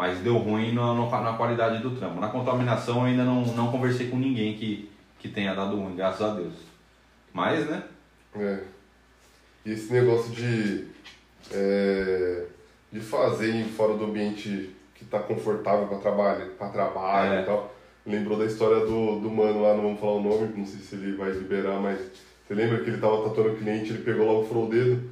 mas 0.00 0.18
deu 0.20 0.38
ruim 0.38 0.72
na, 0.72 0.94
na 0.94 1.32
qualidade 1.34 1.82
do 1.82 1.90
trampo. 1.90 2.18
Na 2.18 2.30
contaminação 2.30 3.00
eu 3.00 3.04
ainda 3.04 3.22
não, 3.22 3.42
não 3.48 3.70
conversei 3.70 4.08
com 4.08 4.16
ninguém 4.16 4.56
que, 4.56 4.88
que 5.18 5.28
tenha 5.28 5.54
dado 5.54 5.76
ruim, 5.76 5.94
graças 5.94 6.22
a 6.22 6.32
Deus. 6.32 6.54
Mas, 7.34 7.68
né? 7.68 7.82
É. 8.34 8.60
E 9.66 9.72
esse 9.72 9.92
negócio 9.92 10.32
de, 10.32 10.86
é, 11.52 12.46
de 12.90 12.98
fazer 12.98 13.62
fora 13.76 13.92
do 13.92 14.06
ambiente 14.06 14.74
que 14.94 15.04
tá 15.04 15.18
confortável 15.18 15.86
para 15.86 15.98
trabalho, 15.98 16.46
pra 16.52 16.70
trabalho 16.70 17.34
É. 17.34 17.42
e 17.42 17.44
tal. 17.44 17.74
Lembrou 18.06 18.38
da 18.38 18.46
história 18.46 18.86
do, 18.86 19.20
do 19.20 19.30
mano 19.30 19.60
lá, 19.60 19.74
não 19.74 19.82
vamos 19.82 20.00
falar 20.00 20.12
o 20.14 20.22
nome, 20.22 20.54
não 20.56 20.64
sei 20.64 20.80
se 20.80 20.94
ele 20.94 21.14
vai 21.14 21.30
liberar, 21.30 21.78
mas 21.78 22.00
você 22.48 22.54
lembra 22.54 22.82
que 22.82 22.88
ele 22.88 23.02
tava 23.02 23.28
tatuando 23.28 23.50
o 23.50 23.56
cliente, 23.58 23.90
ele 23.90 24.02
pegou 24.02 24.40
lá, 24.40 24.48
furou 24.48 24.64
o 24.64 24.70
dedo. 24.70 25.10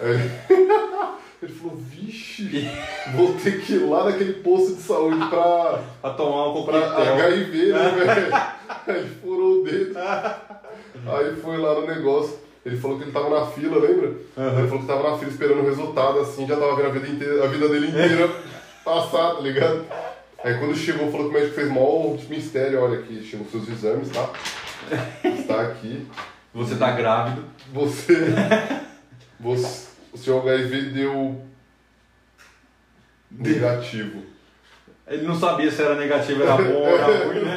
Aí 0.00 0.16
ele, 1.46 1.54
falou, 1.54 1.76
vixe, 1.76 2.68
vou 3.14 3.34
ter 3.34 3.60
que 3.60 3.74
ir 3.74 3.88
lá 3.88 4.04
naquele 4.04 4.34
posto 4.34 4.74
de 4.74 4.82
saúde 4.82 5.18
pra, 5.28 5.80
Pra 6.00 6.10
tomar 6.10 6.50
um 6.50 6.64
pra 6.64 6.80
coquetel. 6.80 7.14
HIV, 7.14 7.72
né, 7.72 7.90
velho? 7.90 8.34
Aí 8.34 8.98
ele 8.98 9.10
furou 9.22 9.60
o 9.60 9.64
dedo. 9.64 9.98
Aí 9.98 11.36
foi 11.40 11.56
lá 11.58 11.74
no 11.74 11.86
negócio. 11.86 12.38
Ele 12.64 12.76
falou 12.76 12.98
que 12.98 13.04
ele 13.04 13.12
tava 13.12 13.30
na 13.30 13.46
fila, 13.46 13.78
lembra? 13.78 14.08
Ele 14.36 14.68
falou 14.68 14.80
que 14.80 14.86
tava 14.86 15.10
na 15.10 15.18
fila 15.18 15.30
esperando 15.30 15.60
o 15.60 15.68
resultado, 15.68 16.18
assim, 16.18 16.46
já 16.46 16.56
tava 16.56 16.74
vendo 16.74 16.86
a 16.86 16.90
vida, 16.90 17.08
inteira, 17.08 17.44
a 17.44 17.46
vida 17.46 17.68
dele 17.68 17.88
inteira 17.88 18.28
passar, 18.84 19.36
tá 19.36 19.40
ligado? 19.40 19.84
Aí 20.42 20.58
quando 20.58 20.76
chegou, 20.76 21.10
falou 21.12 21.30
que 21.30 21.36
o 21.36 21.38
médico 21.38 21.54
fez 21.54 21.70
mó 21.70 22.16
mistério, 22.28 22.82
olha 22.82 22.98
aqui, 22.98 23.22
chegam 23.22 23.46
os 23.46 23.52
seus 23.52 23.68
exames, 23.68 24.10
tá? 24.10 24.30
Está 25.24 25.62
aqui. 25.62 26.06
Você 26.52 26.74
tá 26.74 26.90
grávido. 26.90 27.44
Você. 27.72 28.16
você 29.38 29.86
o 30.16 30.18
seu 30.18 30.38
HIV 30.40 30.80
deu 30.92 31.42
negativo. 33.30 34.22
Ele 35.06 35.26
não 35.26 35.34
sabia 35.38 35.70
se 35.70 35.82
era 35.82 35.94
negativo, 35.94 36.42
era 36.42 36.56
bom 36.56 36.72
ou 36.72 36.86
era 36.86 37.06
ruim, 37.28 37.40
né? 37.44 37.56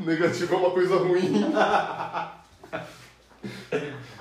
Negativo 0.00 0.54
é 0.54 0.58
uma 0.58 0.70
coisa 0.70 0.96
ruim. 0.96 1.44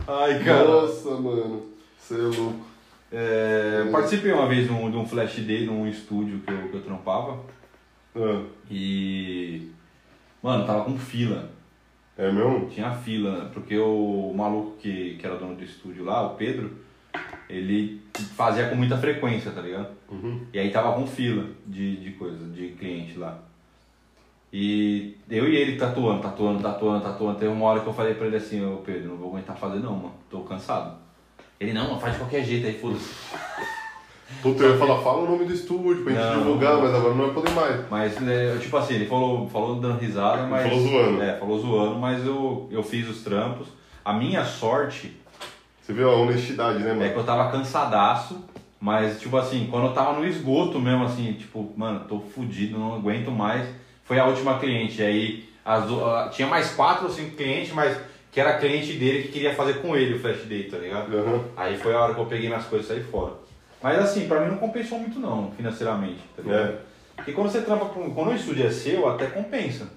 Ai, 0.07 0.43
cara. 0.43 0.63
Nossa, 0.67 1.09
mano. 1.11 1.73
Você 1.99 2.15
é 2.15 2.17
louco. 2.17 2.65
É, 3.11 3.83
eu 3.85 3.91
participei 3.91 4.31
uma 4.31 4.47
vez 4.47 4.65
de 4.65 4.73
um, 4.73 4.89
de 4.89 4.97
um 4.97 5.05
flash 5.05 5.35
day 5.41 5.65
num 5.65 5.87
estúdio 5.87 6.39
que 6.39 6.51
eu, 6.51 6.69
que 6.69 6.75
eu 6.77 6.81
trampava 6.81 7.39
Ah, 8.15 8.41
e. 8.71 9.69
Mano, 10.41 10.65
tava 10.65 10.85
com 10.85 10.97
fila. 10.97 11.49
é 12.17 12.31
mesmo? 12.31 12.69
Tinha 12.69 12.91
fila, 12.95 13.51
porque 13.53 13.77
o 13.77 14.33
maluco 14.35 14.77
que, 14.77 15.15
que 15.17 15.25
era 15.25 15.35
dono 15.37 15.55
do 15.55 15.63
estúdio 15.63 16.03
lá, 16.05 16.25
o 16.25 16.35
Pedro, 16.35 16.71
ele 17.53 18.01
fazia 18.35 18.67
com 18.67 18.75
muita 18.75 18.97
frequência, 18.97 19.51
tá 19.51 19.61
ligado? 19.61 19.87
Uhum. 20.09 20.41
E 20.51 20.59
aí 20.59 20.71
tava 20.71 20.93
com 20.93 21.05
fila 21.05 21.45
de, 21.65 21.97
de 21.97 22.11
coisa, 22.11 22.45
de 22.47 22.69
cliente 22.69 23.17
lá. 23.17 23.37
E 24.51 25.17
eu 25.29 25.47
e 25.47 25.55
ele 25.55 25.77
tatuando, 25.77 26.21
tatuando, 26.21 26.61
tatuando, 26.61 27.03
tatuando. 27.03 27.39
Teve 27.39 27.51
uma 27.51 27.65
hora 27.65 27.79
que 27.79 27.87
eu 27.87 27.93
falei 27.93 28.13
pra 28.13 28.27
ele 28.27 28.37
assim, 28.37 28.63
ô 28.63 28.77
Pedro, 28.77 29.09
não 29.09 29.17
vou 29.17 29.29
aguentar 29.29 29.55
fazer 29.55 29.79
não, 29.79 29.95
mano. 29.95 30.13
Tô 30.29 30.41
cansado. 30.41 30.97
Ele, 31.59 31.73
não, 31.73 31.87
mano, 31.87 31.99
faz 31.99 32.13
de 32.13 32.19
qualquer 32.19 32.43
jeito 32.43 32.67
aí, 32.67 32.73
foda-se. 32.73 33.13
Puta, 34.41 34.63
eu 34.63 34.71
ia 34.71 34.77
falar, 34.77 35.01
fala 35.01 35.23
o 35.23 35.29
nome 35.29 35.45
do 35.45 35.53
estúdio 35.53 36.03
pra 36.03 36.13
gente 36.13 36.23
Não. 36.23 36.37
divulgar, 36.39 36.77
mas 36.77 36.93
agora 36.93 37.13
não 37.13 37.25
vai 37.25 37.33
poder 37.33 37.51
mais. 37.51 37.89
Mas, 37.89 38.27
é, 38.27 38.57
tipo 38.57 38.75
assim, 38.77 38.95
ele 38.95 39.05
falou, 39.05 39.47
falou 39.47 39.79
dando 39.79 39.99
risada, 39.99 40.47
mas. 40.47 40.63
falou 40.63 40.87
zoando. 40.87 41.21
É, 41.21 41.37
falou 41.37 41.59
zoando, 41.59 41.99
mas 41.99 42.25
eu, 42.25 42.67
eu 42.71 42.81
fiz 42.81 43.07
os 43.07 43.23
trampos. 43.23 43.67
A 44.03 44.13
minha 44.13 44.43
sorte 44.43 45.15
Você 45.83 45.91
viu 45.91 46.09
a 46.09 46.15
honestidade, 46.15 46.79
né, 46.79 46.91
é 46.91 46.93
mano? 46.93 47.11
que 47.11 47.19
eu 47.19 47.25
tava 47.25 47.51
cansadaço, 47.51 48.41
mas, 48.79 49.19
tipo 49.19 49.35
assim, 49.35 49.67
quando 49.69 49.87
eu 49.87 49.93
tava 49.93 50.13
no 50.13 50.25
esgoto 50.25 50.79
mesmo, 50.79 51.03
assim, 51.03 51.33
tipo, 51.33 51.73
mano, 51.75 52.05
tô 52.07 52.19
fudido, 52.19 52.79
não 52.79 52.95
aguento 52.95 53.29
mais. 53.29 53.67
Foi 54.05 54.17
a 54.17 54.25
última 54.25 54.59
cliente. 54.59 55.01
Aí 55.03 55.49
as, 55.65 55.85
tinha 56.33 56.47
mais 56.47 56.71
quatro 56.71 57.05
ou 57.05 57.11
cinco 57.11 57.35
clientes, 57.35 57.73
mas 57.73 57.97
que 58.31 58.39
era 58.39 58.57
cliente 58.57 58.93
dele 58.93 59.23
que 59.23 59.29
queria 59.33 59.53
fazer 59.53 59.81
com 59.81 59.95
ele 59.95 60.15
o 60.15 60.19
flash 60.19 60.45
day, 60.45 60.63
tá 60.63 60.77
ligado? 60.77 61.15
Aham. 61.15 61.43
Aí 61.55 61.77
foi 61.77 61.93
a 61.93 61.99
hora 61.99 62.13
que 62.13 62.19
eu 62.19 62.25
peguei 62.25 62.47
minhas 62.47 62.65
coisas 62.65 62.89
e 62.89 62.93
saí 62.93 63.03
fora. 63.03 63.33
Mas 63.81 63.99
assim, 63.99 64.27
pra 64.27 64.39
mim 64.39 64.51
não 64.51 64.57
compensou 64.57 64.97
muito 64.97 65.19
não, 65.19 65.51
financeiramente, 65.51 66.19
tá 66.35 66.41
ligado? 66.41 66.69
É. 66.71 66.77
Porque 67.17 67.33
quando 67.33 67.51
você 67.51 67.61
trampa 67.61 67.85
com. 67.85 68.13
Quando 68.13 68.29
o 68.29 68.35
estúdio 68.35 68.65
é 68.65 68.71
seu, 68.71 69.07
até 69.07 69.27
compensa. 69.27 69.87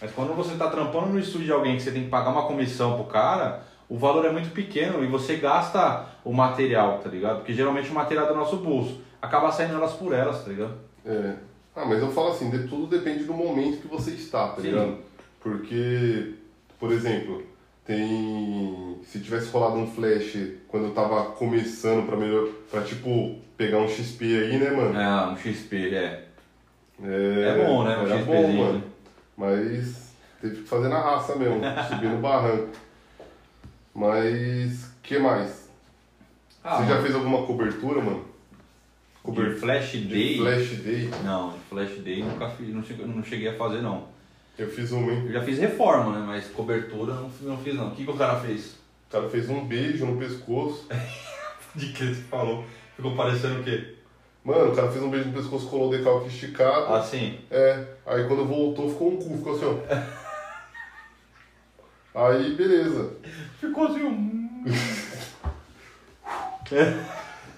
Mas 0.00 0.10
quando 0.12 0.34
você 0.34 0.54
tá 0.56 0.68
trampando 0.68 1.08
no 1.08 1.18
estúdio 1.18 1.46
de 1.46 1.52
alguém 1.52 1.76
que 1.76 1.82
você 1.82 1.92
tem 1.92 2.04
que 2.04 2.10
pagar 2.10 2.30
uma 2.30 2.42
comissão 2.42 2.94
pro 2.94 3.04
cara, 3.04 3.62
o 3.90 3.98
valor 3.98 4.24
é 4.24 4.30
muito 4.30 4.50
pequeno 4.50 5.02
e 5.02 5.06
você 5.08 5.34
gasta 5.36 6.06
o 6.24 6.32
material, 6.32 6.98
tá 7.00 7.10
ligado? 7.10 7.38
Porque 7.38 7.52
geralmente 7.52 7.90
o 7.90 7.94
material 7.94 8.26
é 8.26 8.28
do 8.28 8.36
nosso 8.36 8.56
bolso. 8.58 9.00
Acaba 9.20 9.50
saindo 9.50 9.74
elas 9.74 9.92
por 9.94 10.14
elas, 10.14 10.42
tá 10.44 10.50
ligado? 10.50 10.74
É. 11.04 11.34
Ah, 11.74 11.84
mas 11.84 12.00
eu 12.00 12.10
falo 12.12 12.30
assim, 12.30 12.48
de 12.50 12.68
tudo 12.68 12.86
depende 12.86 13.24
do 13.24 13.34
momento 13.34 13.82
que 13.82 13.88
você 13.88 14.12
está, 14.12 14.48
tá 14.48 14.60
Sim. 14.62 14.68
ligado? 14.68 14.98
Porque, 15.40 16.34
por 16.78 16.92
exemplo, 16.92 17.42
tem. 17.84 18.98
Se 19.04 19.18
tivesse 19.20 19.50
rolado 19.50 19.76
um 19.76 19.86
flash 19.86 20.36
quando 20.68 20.86
eu 20.86 20.90
tava 20.94 21.32
começando 21.32 22.06
pra 22.06 22.16
melhor. 22.16 22.48
pra 22.70 22.82
tipo 22.82 23.36
pegar 23.56 23.78
um 23.78 23.88
XP 23.88 24.24
aí, 24.24 24.58
né, 24.58 24.70
mano? 24.70 24.98
É, 24.98 25.26
um 25.32 25.36
XP, 25.36 25.94
é. 25.94 26.24
É, 27.02 27.48
É 27.58 27.66
bom, 27.66 27.82
né? 27.84 27.96
Um 27.98 28.06
Era 28.06 28.18
XPzinho, 28.18 28.46
bom, 28.46 28.64
mano. 28.64 28.72
né? 28.78 28.82
Mas 29.36 30.12
teve 30.40 30.56
que 30.56 30.68
fazer 30.68 30.88
na 30.88 31.00
raça 31.00 31.34
mesmo, 31.36 31.60
subir 31.88 32.08
no 32.08 32.18
barranco. 32.18 32.68
Mas, 33.94 34.92
que 35.02 35.18
mais? 35.18 35.68
Ah, 36.62 36.76
Você 36.76 36.82
já 36.84 36.90
mano, 36.90 37.02
fez 37.02 37.14
alguma 37.14 37.46
cobertura, 37.46 38.00
mano? 38.00 38.24
de 39.28 39.54
Flash 39.56 39.92
de 39.92 40.04
Day? 40.06 40.36
Flash 40.38 40.70
Day? 40.82 41.10
Não, 41.24 41.52
de 41.52 41.58
Flash 41.68 41.98
Day 41.98 42.22
nunca 42.22 42.48
fiz, 42.50 42.74
não 42.74 42.82
cheguei, 42.82 43.06
não 43.06 43.22
cheguei 43.22 43.48
a 43.48 43.54
fazer 43.56 43.82
não. 43.82 44.08
Eu 44.58 44.68
fiz 44.68 44.92
uma, 44.92 45.12
hein? 45.12 45.24
Eu 45.26 45.32
já 45.32 45.42
fiz 45.42 45.58
reforma, 45.58 46.18
né? 46.18 46.24
Mas 46.26 46.48
cobertura 46.48 47.14
não, 47.14 47.30
não 47.42 47.58
fiz 47.58 47.74
não. 47.74 47.88
O 47.88 47.90
que, 47.94 48.04
que 48.04 48.10
o 48.10 48.16
cara 48.16 48.38
fez? 48.40 48.76
O 49.08 49.12
cara 49.12 49.28
fez 49.28 49.48
um 49.48 49.64
beijo 49.64 50.06
no 50.06 50.18
pescoço. 50.18 50.86
De 51.74 51.92
que 51.92 52.04
você 52.04 52.22
falou? 52.22 52.64
Ficou 52.96 53.14
parecendo 53.14 53.60
o 53.60 53.64
quê? 53.64 53.94
Mano, 54.44 54.72
o 54.72 54.76
cara 54.76 54.90
fez 54.90 55.02
um 55.04 55.10
beijo 55.10 55.28
no 55.28 55.34
pescoço, 55.34 55.68
colou 55.68 55.88
o 55.88 55.90
decalque 55.96 56.28
esticado. 56.28 56.94
Assim. 56.94 57.38
É, 57.50 57.84
aí 58.06 58.26
quando 58.26 58.44
voltou 58.46 58.90
ficou 58.90 59.12
um 59.12 59.16
cu, 59.16 59.36
ficou 59.36 59.54
assim, 59.54 59.66
ó. 59.66 60.20
Aí, 62.14 62.54
beleza. 62.54 63.12
Ficou 63.60 63.86
assim 63.86 64.02
um... 64.02 64.64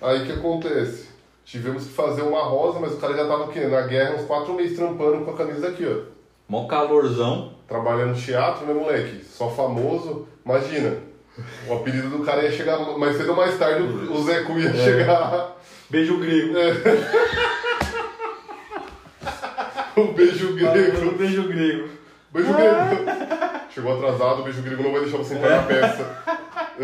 Aí 0.03 0.23
o 0.23 0.27
que 0.27 0.33
acontece? 0.33 1.09
Tivemos 1.45 1.85
que 1.87 1.93
fazer 1.93 2.23
uma 2.23 2.43
rosa, 2.43 2.79
mas 2.81 2.93
o 2.93 2.97
cara 2.97 3.15
já 3.15 3.27
tava 3.27 3.45
o 3.45 3.49
quê? 3.49 3.61
Na 3.67 3.83
guerra 3.83 4.15
uns 4.17 4.25
quatro 4.27 4.55
meses 4.55 4.77
trampando 4.77 5.25
com 5.25 5.31
a 5.33 5.37
camisa 5.37 5.69
aqui, 5.69 5.87
ó. 5.87 6.11
Mó 6.49 6.67
calorzão. 6.67 7.53
Trabalhando 7.69 8.11
no 8.15 8.21
teatro, 8.21 8.67
né, 8.67 8.75
moleque? 8.75 9.25
Só 9.25 9.49
famoso. 9.51 10.27
Imagina, 10.45 10.97
o 11.69 11.75
apelido 11.75 12.09
do 12.11 12.25
cara 12.25 12.43
ia 12.43 12.51
chegar 12.53 12.79
mais 12.99 13.17
cedo 13.17 13.31
ou 13.31 13.37
mais 13.37 13.59
tarde, 13.59 13.83
o 13.83 14.13
o 14.13 14.23
Zé 14.23 14.43
Cu 14.45 14.59
ia 14.59 14.73
chegar. 14.75 15.57
Beijo 15.91 16.19
grego. 16.19 16.55
O 19.95 20.05
beijo 20.15 20.49
Ah, 20.67 20.73
grego. 20.73 21.13
beijo 21.19 21.49
grego. 21.49 21.89
Beijo 22.33 22.55
grego. 22.55 23.52
Chegou 23.75 23.95
atrasado, 23.95 24.41
o 24.41 24.45
beijo 24.45 24.63
grego 24.63 24.83
não 24.83 24.93
vai 24.93 25.01
deixar 25.01 25.17
você 25.19 25.35
entrar 25.35 25.57
na 25.57 25.63
peça. 25.63 26.23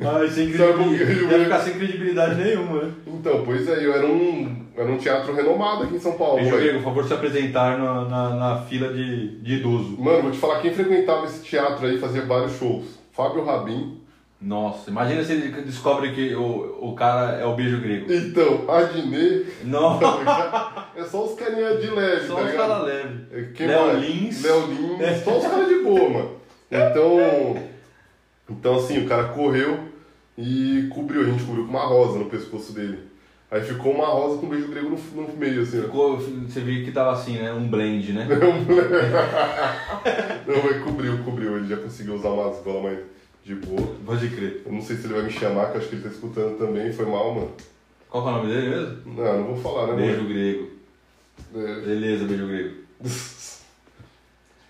Ai, 0.00 0.28
sem 0.28 0.52
credibilidade. 0.52 1.34
Ia 1.34 1.44
ficar 1.44 1.60
sem 1.60 1.74
credibilidade 1.74 2.34
nenhuma, 2.36 2.82
né? 2.82 2.92
Então, 3.06 3.42
pois 3.44 3.68
é, 3.68 3.84
eu 3.84 3.92
era 3.92 4.06
um, 4.06 4.64
era 4.76 4.90
um 4.90 4.96
teatro 4.96 5.34
renomado 5.34 5.84
aqui 5.84 5.96
em 5.96 6.00
São 6.00 6.12
Paulo, 6.12 6.36
Beijo 6.36 6.50
moleque. 6.50 6.68
grego, 6.68 6.84
por 6.84 6.90
favor, 6.90 7.04
se 7.04 7.14
apresentar 7.14 7.78
na, 7.78 8.04
na, 8.04 8.30
na 8.34 8.60
fila 8.62 8.92
de, 8.92 9.38
de 9.40 9.54
idoso. 9.54 9.96
Mano, 9.98 10.22
vou 10.22 10.30
te 10.30 10.38
falar, 10.38 10.60
quem 10.60 10.72
frequentava 10.72 11.26
esse 11.26 11.42
teatro 11.42 11.86
aí 11.86 11.98
fazia 11.98 12.22
vários 12.22 12.56
shows. 12.58 12.84
Fábio 13.12 13.44
Rabin. 13.44 13.98
Nossa, 14.40 14.88
imagina 14.88 15.24
se 15.24 15.32
ele 15.32 15.62
descobre 15.62 16.12
que 16.12 16.32
o, 16.36 16.78
o 16.80 16.94
cara 16.94 17.38
é 17.38 17.44
o 17.44 17.56
beijo 17.56 17.80
grego. 17.80 18.12
Então, 18.12 18.70
Adnê. 18.70 19.42
Não? 19.64 19.98
é 20.98 21.04
só 21.04 21.24
os 21.24 21.34
carinha 21.34 21.76
de 21.76 21.86
leve, 21.90 22.26
só 22.26 22.34
tá 22.36 22.42
os 22.42 22.52
caras 22.52 22.84
leves. 22.84 23.20
É, 23.32 23.42
quem 23.54 23.66
Léo 23.68 23.86
mais? 23.86 24.02
Lins. 24.04 24.42
Léo 24.42 24.66
Lins. 24.66 25.24
Só 25.24 25.38
os 25.38 25.46
caras 25.46 25.68
de 25.68 25.78
boa, 25.80 26.10
mano. 26.10 26.30
Então, 26.70 27.62
então, 28.50 28.76
assim, 28.76 29.04
o 29.04 29.08
cara 29.08 29.28
correu 29.28 29.78
e 30.36 30.88
cobriu. 30.92 31.22
A 31.22 31.24
gente 31.24 31.44
cobriu 31.44 31.64
com 31.64 31.70
uma 31.70 31.86
rosa 31.86 32.18
no 32.18 32.26
pescoço 32.26 32.72
dele. 32.72 33.06
Aí 33.50 33.62
ficou 33.62 33.92
uma 33.92 34.06
rosa 34.06 34.38
com 34.38 34.46
um 34.46 34.50
beijo 34.50 34.68
grego 34.68 34.90
no, 34.90 34.98
no 35.22 35.36
meio, 35.36 35.62
assim. 35.62 35.80
Ficou, 35.82 36.18
você 36.18 36.60
viu 36.60 36.84
que 36.84 36.92
tava 36.92 37.12
assim, 37.12 37.38
né? 37.38 37.50
Um 37.52 37.66
blend, 37.66 38.12
né? 38.12 38.26
Não, 40.46 40.62
mas 40.62 40.82
cobriu, 40.82 41.18
cobriu. 41.24 41.56
Ele 41.56 41.66
já 41.68 41.78
conseguiu 41.78 42.14
usar 42.16 42.28
umas 42.28 42.58
golas 42.62 42.82
mais 42.82 42.98
de 43.44 43.54
boa. 43.54 43.88
Pode 44.04 44.28
crer. 44.28 44.62
Eu 44.66 44.72
não 44.72 44.82
sei 44.82 44.96
se 44.96 45.06
ele 45.06 45.14
vai 45.14 45.22
me 45.22 45.30
chamar, 45.30 45.70
que 45.70 45.76
eu 45.76 45.80
acho 45.80 45.88
que 45.88 45.94
ele 45.94 46.02
tá 46.02 46.10
escutando 46.10 46.58
também. 46.58 46.92
Foi 46.92 47.06
mal, 47.06 47.34
mano. 47.34 47.52
Qual 48.10 48.22
que 48.22 48.28
é 48.28 48.32
o 48.32 48.36
nome 48.36 48.54
dele 48.54 48.68
mesmo? 48.68 49.14
Não, 49.14 49.38
não 49.38 49.54
vou 49.54 49.56
falar, 49.56 49.86
né, 49.88 49.96
Beijo 49.96 50.22
mano? 50.22 50.28
grego. 50.28 50.77
É. 51.54 51.80
Beleza, 51.80 52.24
beijo 52.24 52.46
grego. 52.46 52.74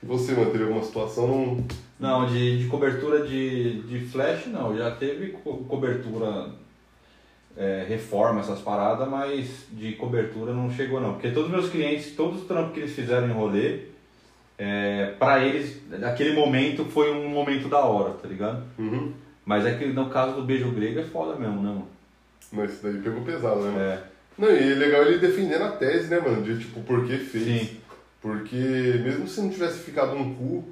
E 0.03 0.07
você, 0.07 0.33
mano, 0.33 0.51
teve 0.51 0.65
alguma 0.65 0.83
situação? 0.85 1.27
Não... 1.29 1.65
Não, 2.01 2.27
de, 2.27 2.61
de 2.63 2.69
cobertura 2.69 3.27
de, 3.27 3.83
de 3.83 4.01
flash 4.07 4.47
não, 4.47 4.77
já 4.77 4.89
teve 4.93 5.33
co- 5.33 5.57
cobertura, 5.65 6.51
é, 7.57 7.85
reforma, 7.89 8.41
essas 8.41 8.61
paradas, 8.61 9.09
mas 9.09 9.67
de 9.73 9.95
cobertura 9.95 10.53
não 10.53 10.71
chegou 10.71 11.01
não. 11.01 11.15
Porque 11.15 11.33
todos 11.33 11.47
os 11.47 11.51
meus 11.57 11.69
clientes, 11.71 12.15
todos 12.15 12.43
os 12.43 12.47
trampos 12.47 12.73
que 12.75 12.79
eles 12.81 12.95
fizeram 12.95 13.29
em 13.29 13.33
rolê, 13.33 13.81
é, 14.57 15.15
pra 15.19 15.45
eles, 15.45 15.83
aquele 16.05 16.35
momento 16.35 16.85
foi 16.85 17.11
um 17.13 17.29
momento 17.29 17.69
da 17.69 17.81
hora, 17.81 18.15
tá 18.15 18.29
ligado? 18.29 18.63
Uhum. 18.79 19.13
Mas 19.45 19.67
é 19.67 19.75
que 19.77 19.87
no 19.87 20.09
caso 20.09 20.35
do 20.37 20.43
beijo 20.45 20.71
grego 20.71 21.01
é 21.01 21.05
foda 21.05 21.35
mesmo, 21.35 21.57
né, 21.61 21.69
mano? 21.71 21.89
Mas 22.53 22.75
isso 22.75 22.83
daí 22.85 22.99
pegou 23.03 23.23
pesado, 23.23 23.61
né, 23.63 23.71
mano? 23.73 23.81
É, 23.81 24.03
Não, 24.39 24.49
e 24.51 24.73
é 24.73 24.75
legal 24.77 25.03
ele 25.03 25.19
defendendo 25.19 25.63
a 25.65 25.73
tese, 25.73 26.09
né, 26.09 26.21
mano? 26.21 26.43
De 26.43 26.59
tipo, 26.59 26.81
por 26.81 27.07
que 27.07 27.17
fez. 27.19 27.45
sim. 27.45 27.77
Porque 28.21 28.57
mesmo 29.03 29.27
se 29.29 29.41
não 29.41 29.49
tivesse 29.51 29.79
ficado 29.81 30.15
um 30.17 30.35
cu, 30.35 30.65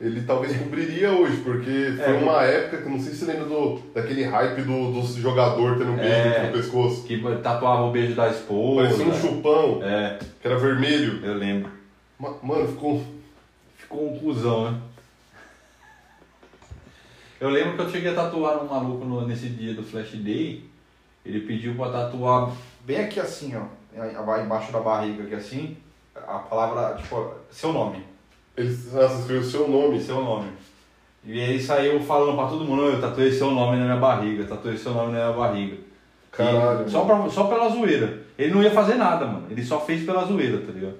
ele 0.00 0.22
talvez 0.22 0.56
cobriria 0.56 1.12
hoje, 1.12 1.36
porque 1.38 1.92
foi 1.96 2.14
É, 2.16 2.18
uma 2.18 2.42
época 2.42 2.78
que 2.78 2.84
eu 2.84 2.90
não 2.90 2.98
sei 3.00 3.12
se 3.12 3.18
você 3.20 3.26
lembra 3.32 3.44
do, 3.46 3.78
daquele 3.94 4.24
hype 4.24 4.62
do, 4.62 4.90
do 4.92 5.02
jogador 5.20 5.76
tendo 5.78 5.92
um 5.92 5.96
beijo 5.96 6.10
É. 6.10 6.46
no 6.46 6.52
pescoço. 6.52 7.04
Que 7.06 7.18
tatuava 7.42 7.82
o 7.82 7.92
beijo 7.92 8.14
da 8.14 8.28
esposa. 8.30 8.88
Parecia 8.88 9.06
um 9.06 9.14
chupão, 9.20 9.80
É, 9.82 10.18
que 10.40 10.46
era 10.48 10.58
vermelho. 10.58 11.24
eu 11.24 11.34
lembro. 11.34 11.70
Ma- 12.18 12.36
Mano, 12.42 12.68
ficou. 12.68 13.04
Ficou 13.76 14.12
um 14.14 14.18
cuzão, 14.18 14.70
né? 14.72 14.78
Eu 17.40 17.50
lembro 17.50 17.74
que 17.76 17.82
eu 17.82 17.90
cheguei 17.90 18.10
a 18.10 18.14
tatuar 18.14 18.62
um 18.62 18.66
maluco 18.68 19.04
no- 19.04 19.26
nesse 19.26 19.48
dia 19.48 19.74
do 19.74 19.82
Flash 19.82 20.12
Day. 20.14 20.64
Ele 21.24 21.40
pediu 21.40 21.74
pra 21.74 21.90
tatuar 21.90 22.50
bem 22.84 22.98
aqui 22.98 23.20
assim, 23.20 23.54
ó. 23.56 23.64
Embaixo 24.42 24.72
da 24.72 24.80
barriga 24.80 25.24
aqui 25.24 25.34
assim. 25.34 25.76
A 26.14 26.38
palavra, 26.38 26.96
tipo, 26.96 27.32
seu 27.50 27.72
nome. 27.72 28.04
Ele 28.56 28.68
escreveu 28.68 29.42
seu 29.42 29.68
nome. 29.68 30.00
Seu 30.00 30.22
nome. 30.22 30.48
E 31.24 31.38
ele 31.38 31.62
saiu 31.62 32.00
falando 32.00 32.36
pra 32.36 32.46
todo 32.46 32.64
mundo, 32.64 32.82
"Não, 32.82 32.88
eu 32.88 33.00
tatuei 33.00 33.32
seu 33.32 33.50
nome 33.50 33.78
na 33.78 33.84
minha 33.84 33.96
barriga, 33.96 34.44
tatuei 34.44 34.76
seu 34.76 34.92
nome 34.92 35.12
na 35.12 35.18
minha 35.30 35.32
barriga. 35.32 35.76
Caralho. 36.30 36.86
E 36.86 36.90
só, 36.90 37.04
pra, 37.04 37.28
só 37.30 37.44
pela 37.44 37.68
zoeira. 37.70 38.22
Ele 38.36 38.52
não 38.52 38.62
ia 38.62 38.70
fazer 38.70 38.94
nada, 38.96 39.24
mano. 39.24 39.46
Ele 39.50 39.64
só 39.64 39.80
fez 39.80 40.04
pela 40.04 40.24
zoeira, 40.24 40.58
tá 40.58 40.72
ligado? 40.72 40.96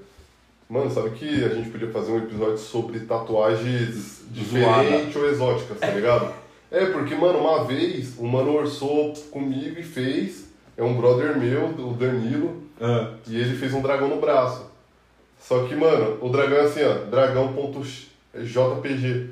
Mano, 0.69 0.91
sabe 0.91 1.11
que 1.11 1.45
a 1.45 1.49
gente 1.49 1.69
podia 1.71 1.91
fazer 1.91 2.13
um 2.13 2.19
episódio 2.19 2.57
sobre 2.59 3.01
tatuagens 3.01 4.25
diferentes 4.31 5.15
ou 5.15 5.29
exóticas, 5.29 5.79
tá 5.79 5.89
ligado? 5.89 6.33
É, 6.71 6.87
porque, 6.87 7.15
mano, 7.15 7.41
uma 7.41 7.65
vez 7.65 8.19
o 8.19 8.25
mano 8.25 8.55
orçou 8.55 9.13
comigo 9.31 9.79
e 9.79 9.83
fez. 9.83 10.53
É 10.77 10.83
um 10.83 10.95
brother 10.97 11.37
meu, 11.39 11.67
o 11.69 11.95
Danilo, 11.95 12.63
Ah, 12.81 13.11
e 13.29 13.37
ele 13.39 13.57
fez 13.57 13.73
um 13.73 13.81
dragão 13.83 14.09
no 14.09 14.21
braço. 14.21 14.67
Só 15.41 15.65
que, 15.65 15.75
mano, 15.77 16.19
o 16.21 16.29
dragão 16.31 16.59
é 16.59 16.63
assim, 16.63 16.81
ó, 16.83 16.95
dragão.jpg. 18.35 19.31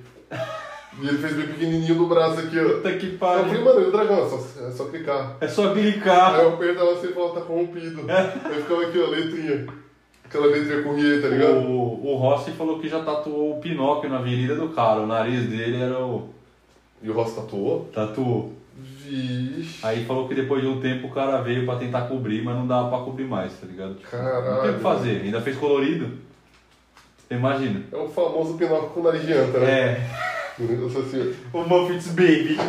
E 1.00 1.08
ele 1.08 1.18
fez 1.18 1.32
bem 1.34 1.46
pequenininho 1.46 1.94
no 1.94 2.06
braço 2.06 2.38
aqui, 2.40 2.58
ó. 2.60 2.64
puta 2.74 2.92
que 2.96 3.06
Eu 3.06 3.18
falei, 3.18 3.44
pariu. 3.44 3.64
mano, 3.64 3.80
e 3.80 3.84
o 3.84 3.90
dragão? 3.92 4.26
É 4.26 4.28
só, 4.28 4.36
é 4.66 4.70
só 4.70 4.84
clicar. 4.84 5.36
É 5.40 5.48
só 5.48 5.72
clicar. 5.72 6.34
Aí 6.34 6.42
eu 6.44 6.52
apertava 6.54 6.92
assim 6.92 7.06
e 7.08 7.12
falava, 7.12 7.40
tá 7.40 7.46
corrompido. 7.46 8.04
Aí 8.08 8.62
ficava 8.62 8.82
aqui, 8.82 8.98
ó, 8.98 9.06
letrinha. 9.08 9.66
Aquela 10.24 10.46
letrinha 10.46 10.82
corria, 10.82 11.20
tá 11.22 11.28
ligado? 11.28 11.56
O, 11.66 12.12
o 12.12 12.16
Rossi 12.16 12.50
falou 12.52 12.78
que 12.78 12.88
já 12.88 13.02
tatuou 13.02 13.56
o 13.56 13.60
Pinóquio 13.60 14.10
na 14.10 14.20
virilha 14.20 14.54
do 14.54 14.68
cara. 14.68 15.00
O 15.00 15.06
nariz 15.06 15.48
dele 15.48 15.80
era 15.80 15.98
o. 15.98 16.28
E 17.02 17.10
o 17.10 17.14
Ross 17.14 17.34
tatuou? 17.34 17.88
Tatuou. 17.92 18.52
Vixe. 19.16 19.78
Aí 19.86 20.04
falou 20.06 20.26
que 20.26 20.34
depois 20.34 20.62
de 20.62 20.68
um 20.68 20.80
tempo 20.80 21.06
o 21.08 21.10
cara 21.10 21.40
veio 21.42 21.66
pra 21.66 21.76
tentar 21.76 22.02
cobrir, 22.02 22.42
mas 22.42 22.56
não 22.56 22.66
dava 22.66 22.88
pra 22.88 22.98
cobrir 23.04 23.24
mais, 23.24 23.52
tá 23.52 23.66
ligado? 23.66 23.94
Tipo, 23.94 24.16
Não 24.16 24.22
tem 24.22 24.30
o 24.30 24.42
Caralho. 24.42 24.74
que 24.74 24.80
fazer. 24.80 25.20
Ainda 25.22 25.40
fez 25.40 25.56
colorido. 25.56 26.10
Imagina. 27.30 27.82
É 27.92 27.96
o 27.96 28.08
famoso 28.08 28.54
Pinóquio 28.58 28.88
com 28.90 29.02
nariz 29.02 29.24
de 29.26 29.32
anta, 29.32 29.58
né? 29.58 29.70
É. 29.70 30.00
Assim, 30.98 31.34
O 31.52 31.60
Muffets 31.62 32.08
Baby. 32.08 32.56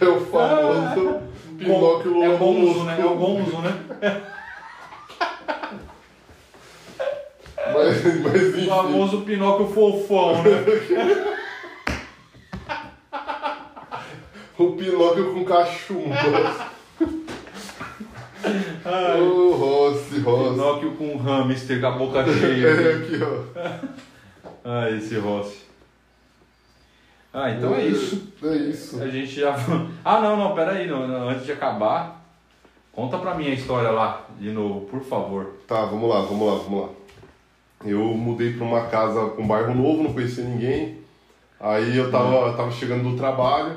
é 0.00 0.04
o 0.06 0.20
famoso 0.26 1.20
Pinóquio 1.58 2.22
É 2.22 2.28
o 2.28 2.32
Lobo 2.32 2.38
Gonzo, 2.38 2.84
né? 2.84 2.96
É 3.00 3.04
o 3.04 3.14
Gonzo, 3.16 3.58
né? 3.60 3.72
Mas, 7.74 8.04
mas 8.22 8.32
O 8.42 8.48
enfim. 8.48 8.66
famoso 8.68 9.20
Pinóquio 9.22 9.66
fofão, 9.68 10.42
né? 10.42 10.50
O 14.58 14.72
Pinóquio 14.72 15.34
com 15.34 15.44
cachumba. 15.44 16.14
Ô, 19.20 19.52
Rossi, 19.54 20.20
Rossi. 20.20 20.50
Pinóquio 20.50 20.92
com 20.92 21.16
hamster 21.18 21.80
com 21.80 21.86
a 21.86 21.90
boca 21.92 22.20
É, 22.26 22.32
cheia. 22.32 22.96
aqui, 22.96 23.18
ó. 23.22 23.60
Ah, 24.64 24.90
esse 24.90 25.18
Rossi. 25.18 25.66
Ah, 27.34 27.50
então 27.50 27.74
é 27.74 27.84
isso. 27.84 28.32
É 28.42 28.54
isso. 28.56 29.02
A 29.02 29.08
gente 29.08 29.40
já. 29.40 29.54
Ah, 30.04 30.20
não, 30.20 30.36
não, 30.36 30.54
pera 30.54 30.72
aí, 30.72 30.86
não, 30.86 31.06
não, 31.06 31.28
antes 31.28 31.44
de 31.44 31.52
acabar, 31.52 32.24
conta 32.92 33.18
pra 33.18 33.34
mim 33.34 33.48
a 33.48 33.54
história 33.54 33.90
lá, 33.90 34.24
de 34.38 34.50
novo, 34.52 34.86
por 34.86 35.02
favor. 35.02 35.56
Tá, 35.66 35.84
vamos 35.84 36.08
lá, 36.08 36.20
vamos 36.20 36.46
lá, 36.46 36.54
vamos 36.54 36.82
lá. 36.82 36.88
Eu 37.84 38.04
mudei 38.14 38.54
pra 38.54 38.64
uma 38.64 38.86
casa 38.86 39.26
com 39.30 39.42
um 39.42 39.46
bairro 39.46 39.74
novo, 39.74 40.02
não 40.04 40.12
conhecia 40.14 40.44
ninguém. 40.44 40.98
Aí 41.60 41.96
eu 41.96 42.10
tava, 42.10 42.52
tava 42.56 42.70
chegando 42.70 43.10
do 43.10 43.16
trabalho 43.16 43.76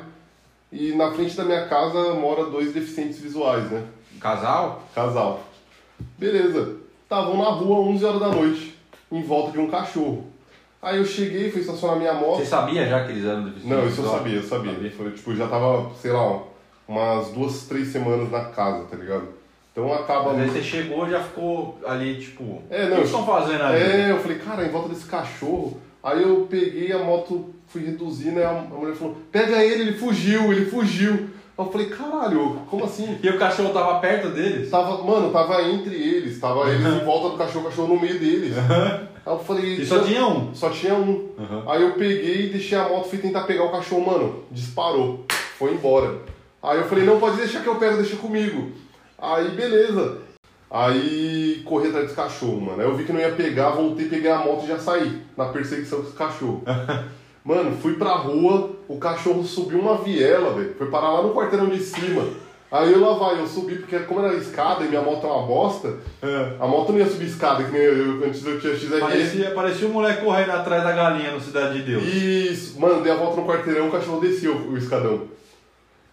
e 0.72 0.94
na 0.94 1.12
frente 1.12 1.36
da 1.36 1.44
minha 1.44 1.68
casa 1.68 2.14
mora 2.14 2.46
dois 2.46 2.74
deficientes 2.74 3.20
visuais, 3.20 3.70
né? 3.72 3.84
Casal? 4.20 4.84
Casal. 4.94 5.42
Beleza. 6.18 6.78
Estavam 7.04 7.38
na 7.38 7.50
rua 7.50 7.80
11 7.80 8.06
horas 8.06 8.20
da 8.20 8.28
noite, 8.30 8.78
em 9.12 9.24
volta 9.24 9.52
de 9.52 9.60
um 9.60 9.70
cachorro. 9.70 10.28
Aí 10.82 10.98
eu 10.98 11.06
cheguei, 11.06 11.52
fui 11.52 11.62
estacionar 11.62 11.98
minha 11.98 12.14
moto. 12.14 12.38
Você 12.38 12.46
sabia 12.46 12.88
já 12.88 13.04
que 13.04 13.12
eles 13.12 13.26
eram 13.26 13.44
deficientes? 13.44 13.70
Não, 13.70 13.88
isso 13.88 14.02
eu 14.02 14.10
sabia, 14.10 14.36
eu 14.36 14.44
sabia. 14.44 14.92
Foi, 14.92 15.12
tipo, 15.12 15.36
já 15.36 15.48
tava, 15.48 15.92
sei 15.96 16.12
lá, 16.12 16.42
umas 16.88 17.30
duas, 17.30 17.64
três 17.64 17.90
semanas 17.90 18.32
na 18.32 18.46
casa, 18.46 18.86
tá 18.86 18.96
ligado? 18.96 19.28
Então 19.72 19.94
acaba. 19.94 20.34
Mas 20.34 20.44
aí 20.44 20.50
você 20.50 20.64
chegou 20.64 21.08
e 21.08 21.12
já 21.12 21.22
ficou 21.22 21.80
ali, 21.86 22.20
tipo. 22.20 22.62
É, 22.70 22.86
o 22.86 22.90
não, 22.90 22.90
que 22.90 22.96
vocês 22.96 23.10
estão 23.10 23.26
fazendo 23.26 23.64
ali? 23.64 23.82
É, 23.82 24.12
eu 24.12 24.20
falei, 24.20 24.38
cara, 24.40 24.66
em 24.66 24.70
volta 24.70 24.90
desse 24.90 25.06
cachorro. 25.06 25.80
Aí 26.02 26.22
eu 26.22 26.48
peguei 26.50 26.92
a 26.94 27.00
moto, 27.00 27.54
fui 27.70 27.86
reduzir, 27.86 28.32
né? 28.32 28.44
A 28.44 28.52
mulher 28.54 28.96
falou, 28.96 29.16
pega 29.32 29.64
ele, 29.64 29.84
ele 29.84 29.94
fugiu, 29.94 30.52
ele 30.52 30.66
fugiu. 30.66 31.30
Eu 31.58 31.66
falei, 31.66 31.90
caralho, 31.90 32.62
como 32.70 32.86
assim? 32.86 33.20
E 33.22 33.30
o 33.30 33.38
cachorro 33.38 33.74
tava 33.74 34.00
perto 34.00 34.30
deles? 34.30 34.70
Tava, 34.70 35.04
mano, 35.04 35.30
tava 35.32 35.62
entre 35.64 35.94
eles, 35.94 36.40
tava 36.40 36.70
eles 36.70 36.86
em 36.86 37.06
volta 37.06 37.30
do 37.30 37.38
cachorro, 37.38 37.66
o 37.66 37.70
cachorro 37.70 37.94
no 37.94 38.00
meio 38.00 38.18
deles. 38.18 38.56
Aí 38.58 39.34
eu 39.34 39.40
falei. 39.40 39.76
E 39.76 39.86
só 39.86 40.02
tinha 40.02 40.26
um. 40.26 40.56
Só 40.56 40.70
tinha 40.70 40.96
um. 40.96 41.30
Uhum. 41.38 41.70
Aí 41.70 41.82
eu 41.82 41.92
peguei, 41.92 42.50
deixei 42.50 42.78
a 42.78 42.88
moto, 42.88 43.10
fui 43.10 43.20
tentar 43.20 43.44
pegar 43.44 43.66
o 43.66 43.72
cachorro, 43.72 44.06
mano, 44.06 44.44
disparou, 44.50 45.26
foi 45.58 45.74
embora. 45.74 46.20
Aí 46.64 46.78
eu 46.78 46.86
falei, 46.86 47.06
não, 47.06 47.20
pode 47.20 47.38
deixar 47.38 47.62
que 47.62 47.68
eu 47.68 47.76
pego, 47.76 47.98
deixa 47.98 48.16
comigo. 48.16 48.72
Aí 49.18 49.50
beleza. 49.50 50.20
Aí 50.72 51.62
corri 51.66 51.88
atrás 51.88 52.06
desse 52.06 52.16
cachorro, 52.16 52.62
mano. 52.62 52.82
Aí 52.82 52.88
eu 52.88 52.96
vi 52.96 53.04
que 53.04 53.12
não 53.12 53.20
ia 53.20 53.32
pegar, 53.32 53.72
voltei, 53.72 54.08
peguei 54.08 54.32
a 54.32 54.38
moto 54.38 54.64
e 54.64 54.68
já 54.68 54.80
saí 54.80 55.24
na 55.36 55.46
perseguição 55.46 56.02
desse 56.02 56.14
cachorro. 56.14 56.64
Mano, 57.50 57.76
fui 57.82 57.94
pra 57.96 58.12
rua, 58.12 58.70
o 58.88 58.98
cachorro 59.00 59.44
subiu 59.44 59.80
uma 59.80 59.98
viela, 59.98 60.54
velho. 60.54 60.76
Foi 60.78 60.86
parar 60.86 61.14
lá 61.14 61.24
no 61.24 61.34
quarteirão 61.34 61.66
de 61.68 61.80
cima. 61.80 62.24
Aí 62.72 62.94
eu 62.94 63.00
lá 63.02 63.16
vai, 63.16 63.40
eu 63.42 63.48
subi, 63.48 63.78
porque 63.78 63.98
como 64.02 64.20
era 64.24 64.36
escada 64.36 64.86
e 64.86 64.88
minha 64.88 65.02
moto 65.02 65.26
é 65.26 65.32
uma 65.32 65.48
bosta, 65.48 65.96
a 66.60 66.68
moto 66.68 66.92
não 66.92 67.00
ia 67.00 67.08
subir 67.10 67.26
escada, 67.26 67.64
que 67.64 67.72
nem 67.72 67.82
eu, 67.82 67.98
eu- 68.22 68.28
antes 68.28 68.46
eu 68.46 68.60
tinha 68.60 68.76
XRS. 68.76 69.00
Parecia, 69.00 69.50
parecia 69.52 69.88
um 69.88 69.92
moleque 69.94 70.24
correndo 70.24 70.52
atrás 70.52 70.84
da 70.84 70.92
galinha 70.92 71.32
no 71.32 71.42
Cidade 71.42 71.80
de 71.80 71.92
Deus. 71.92 72.04
Isso, 72.04 72.80
mano, 72.80 73.02
dei 73.02 73.12
a 73.12 73.16
volta 73.16 73.42
no 73.42 73.48
quarteirão, 73.48 73.88
o 73.88 73.92
cachorro 73.92 74.20
descia 74.22 74.52
o, 74.52 74.78
escadão. 74.78 75.24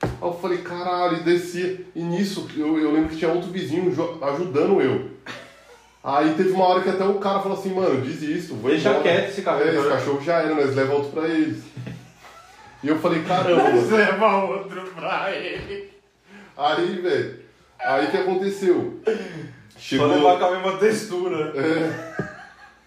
Aí 0.00 0.08
eu 0.22 0.32
falei, 0.32 0.58
caralho, 0.58 1.22
descia. 1.22 1.82
E 1.94 2.02
nisso, 2.02 2.48
eu, 2.56 2.78
eu 2.78 2.90
lembro 2.90 3.10
que 3.10 3.16
tinha 3.18 3.30
outro 3.30 3.50
vizinho 3.50 3.92
ajudando 4.22 4.80
eu. 4.80 5.15
Aí 6.06 6.34
teve 6.34 6.50
uma 6.52 6.66
hora 6.66 6.82
que 6.82 6.88
até 6.88 7.04
o 7.04 7.14
cara 7.14 7.40
falou 7.40 7.58
assim, 7.58 7.74
mano, 7.74 8.00
desisto, 8.00 8.54
vou 8.54 8.70
Deixa 8.70 8.90
embora. 8.90 9.02
quieto 9.02 9.28
esse 9.30 9.42
cachorro. 9.42 9.68
É, 9.68 9.74
esse 9.76 9.88
cachorro 9.88 10.20
já 10.22 10.34
era, 10.38 10.54
nós 10.54 10.76
leva 10.76 10.94
outro 10.94 11.10
pra 11.10 11.28
eles. 11.28 11.64
E 12.84 12.86
eu 12.86 12.96
falei, 13.00 13.22
caramba, 13.24 13.64
mano. 13.64 13.90
Leva 13.90 14.44
outro 14.44 14.82
pra 14.94 15.34
ele. 15.34 15.90
Aí, 16.56 17.00
velho, 17.02 17.40
aí 17.80 18.06
que 18.06 18.16
aconteceu? 18.18 19.00
Só 19.76 20.06
levar 20.06 20.38
com 20.38 20.44
a 20.44 20.50
mesma 20.52 20.76
textura. 20.78 21.52
É. 21.56 22.26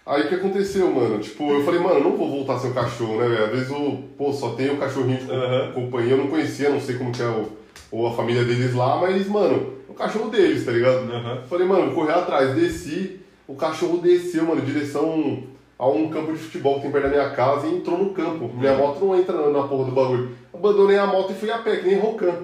Aí 0.06 0.22
o 0.22 0.28
que 0.28 0.34
aconteceu, 0.36 0.90
mano? 0.90 1.18
Tipo, 1.18 1.52
eu 1.52 1.62
falei, 1.62 1.78
mano, 1.78 1.96
eu 1.96 2.04
não 2.04 2.16
vou 2.16 2.30
voltar 2.30 2.54
a 2.54 2.58
ser 2.58 2.68
o 2.68 2.74
cachorro, 2.74 3.18
né, 3.20 3.28
velho? 3.28 3.44
Às 3.44 3.50
vezes 3.50 3.70
o, 3.70 4.02
pô, 4.16 4.32
só 4.32 4.54
tem 4.54 4.70
o 4.70 4.78
cachorrinho 4.78 5.18
de 5.26 5.30
Aham. 5.30 5.72
companhia, 5.72 6.12
eu 6.12 6.16
não 6.18 6.28
conhecia, 6.28 6.70
não 6.70 6.80
sei 6.80 6.96
como 6.96 7.12
que 7.12 7.22
é 7.22 7.26
o, 7.26 7.52
ou 7.92 8.06
a 8.08 8.12
família 8.16 8.44
deles 8.44 8.74
lá, 8.74 8.96
mas, 8.96 9.28
mano, 9.28 9.74
o 9.90 9.94
cachorro 9.94 10.30
deles, 10.30 10.64
tá 10.64 10.72
ligado? 10.72 11.12
Aham. 11.12 11.42
Falei, 11.48 11.66
mano, 11.66 11.92
correr 11.92 12.12
atrás, 12.12 12.54
desci, 12.54 13.20
o 13.46 13.54
cachorro 13.54 13.98
desceu, 13.98 14.44
mano, 14.44 14.60
em 14.60 14.64
direção 14.64 15.42
a 15.76 15.88
um 15.88 16.08
campo 16.08 16.32
de 16.32 16.38
futebol 16.38 16.76
que 16.76 16.82
tem 16.82 16.90
perto 16.92 17.04
da 17.04 17.10
minha 17.10 17.30
casa 17.30 17.66
e 17.66 17.74
entrou 17.74 17.98
no 17.98 18.10
campo. 18.10 18.50
Minha 18.54 18.74
moto 18.74 19.04
não 19.04 19.18
entra 19.18 19.34
na, 19.34 19.48
na 19.48 19.66
porra 19.66 19.86
do 19.86 19.92
bagulho. 19.92 20.30
Abandonei 20.54 20.98
a 20.98 21.06
moto 21.06 21.32
e 21.32 21.34
fui 21.34 21.50
a 21.50 21.58
pé, 21.58 21.76
que 21.76 21.88
nem 21.88 21.98
Rocan. 21.98 22.34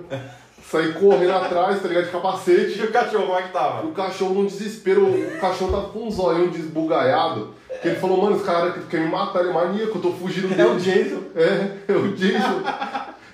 Saí 0.68 0.92
correndo 0.94 1.32
atrás, 1.32 1.80
tá 1.80 1.86
ligado? 1.86 2.06
De 2.06 2.10
capacete. 2.10 2.80
E 2.80 2.82
o 2.82 2.90
cachorro, 2.90 3.26
como 3.26 3.38
é 3.38 3.42
que 3.42 3.52
tava? 3.52 3.86
O 3.86 3.92
cachorro 3.92 4.34
num 4.34 4.46
desespero, 4.46 5.06
o 5.06 5.38
cachorro 5.38 5.70
tava 5.70 5.88
com 5.90 6.08
um 6.08 6.10
zoião 6.10 6.48
desbugaiado. 6.48 7.54
Que 7.80 7.88
ele 7.88 7.96
falou, 8.00 8.20
mano, 8.20 8.36
esse 8.36 8.44
cara 8.44 8.72
quer 8.90 9.02
me 9.02 9.10
matar, 9.10 9.40
ele 9.40 9.50
é 9.50 9.52
maníaco, 9.52 9.98
eu 9.98 10.02
tô 10.02 10.12
fugindo 10.12 10.48
dele. 10.48 10.62
É 10.62 10.66
o 10.66 10.76
Jason. 10.76 11.22
É, 11.36 11.92
é 11.92 11.92
o 11.92 12.12
Jason. 12.16 12.62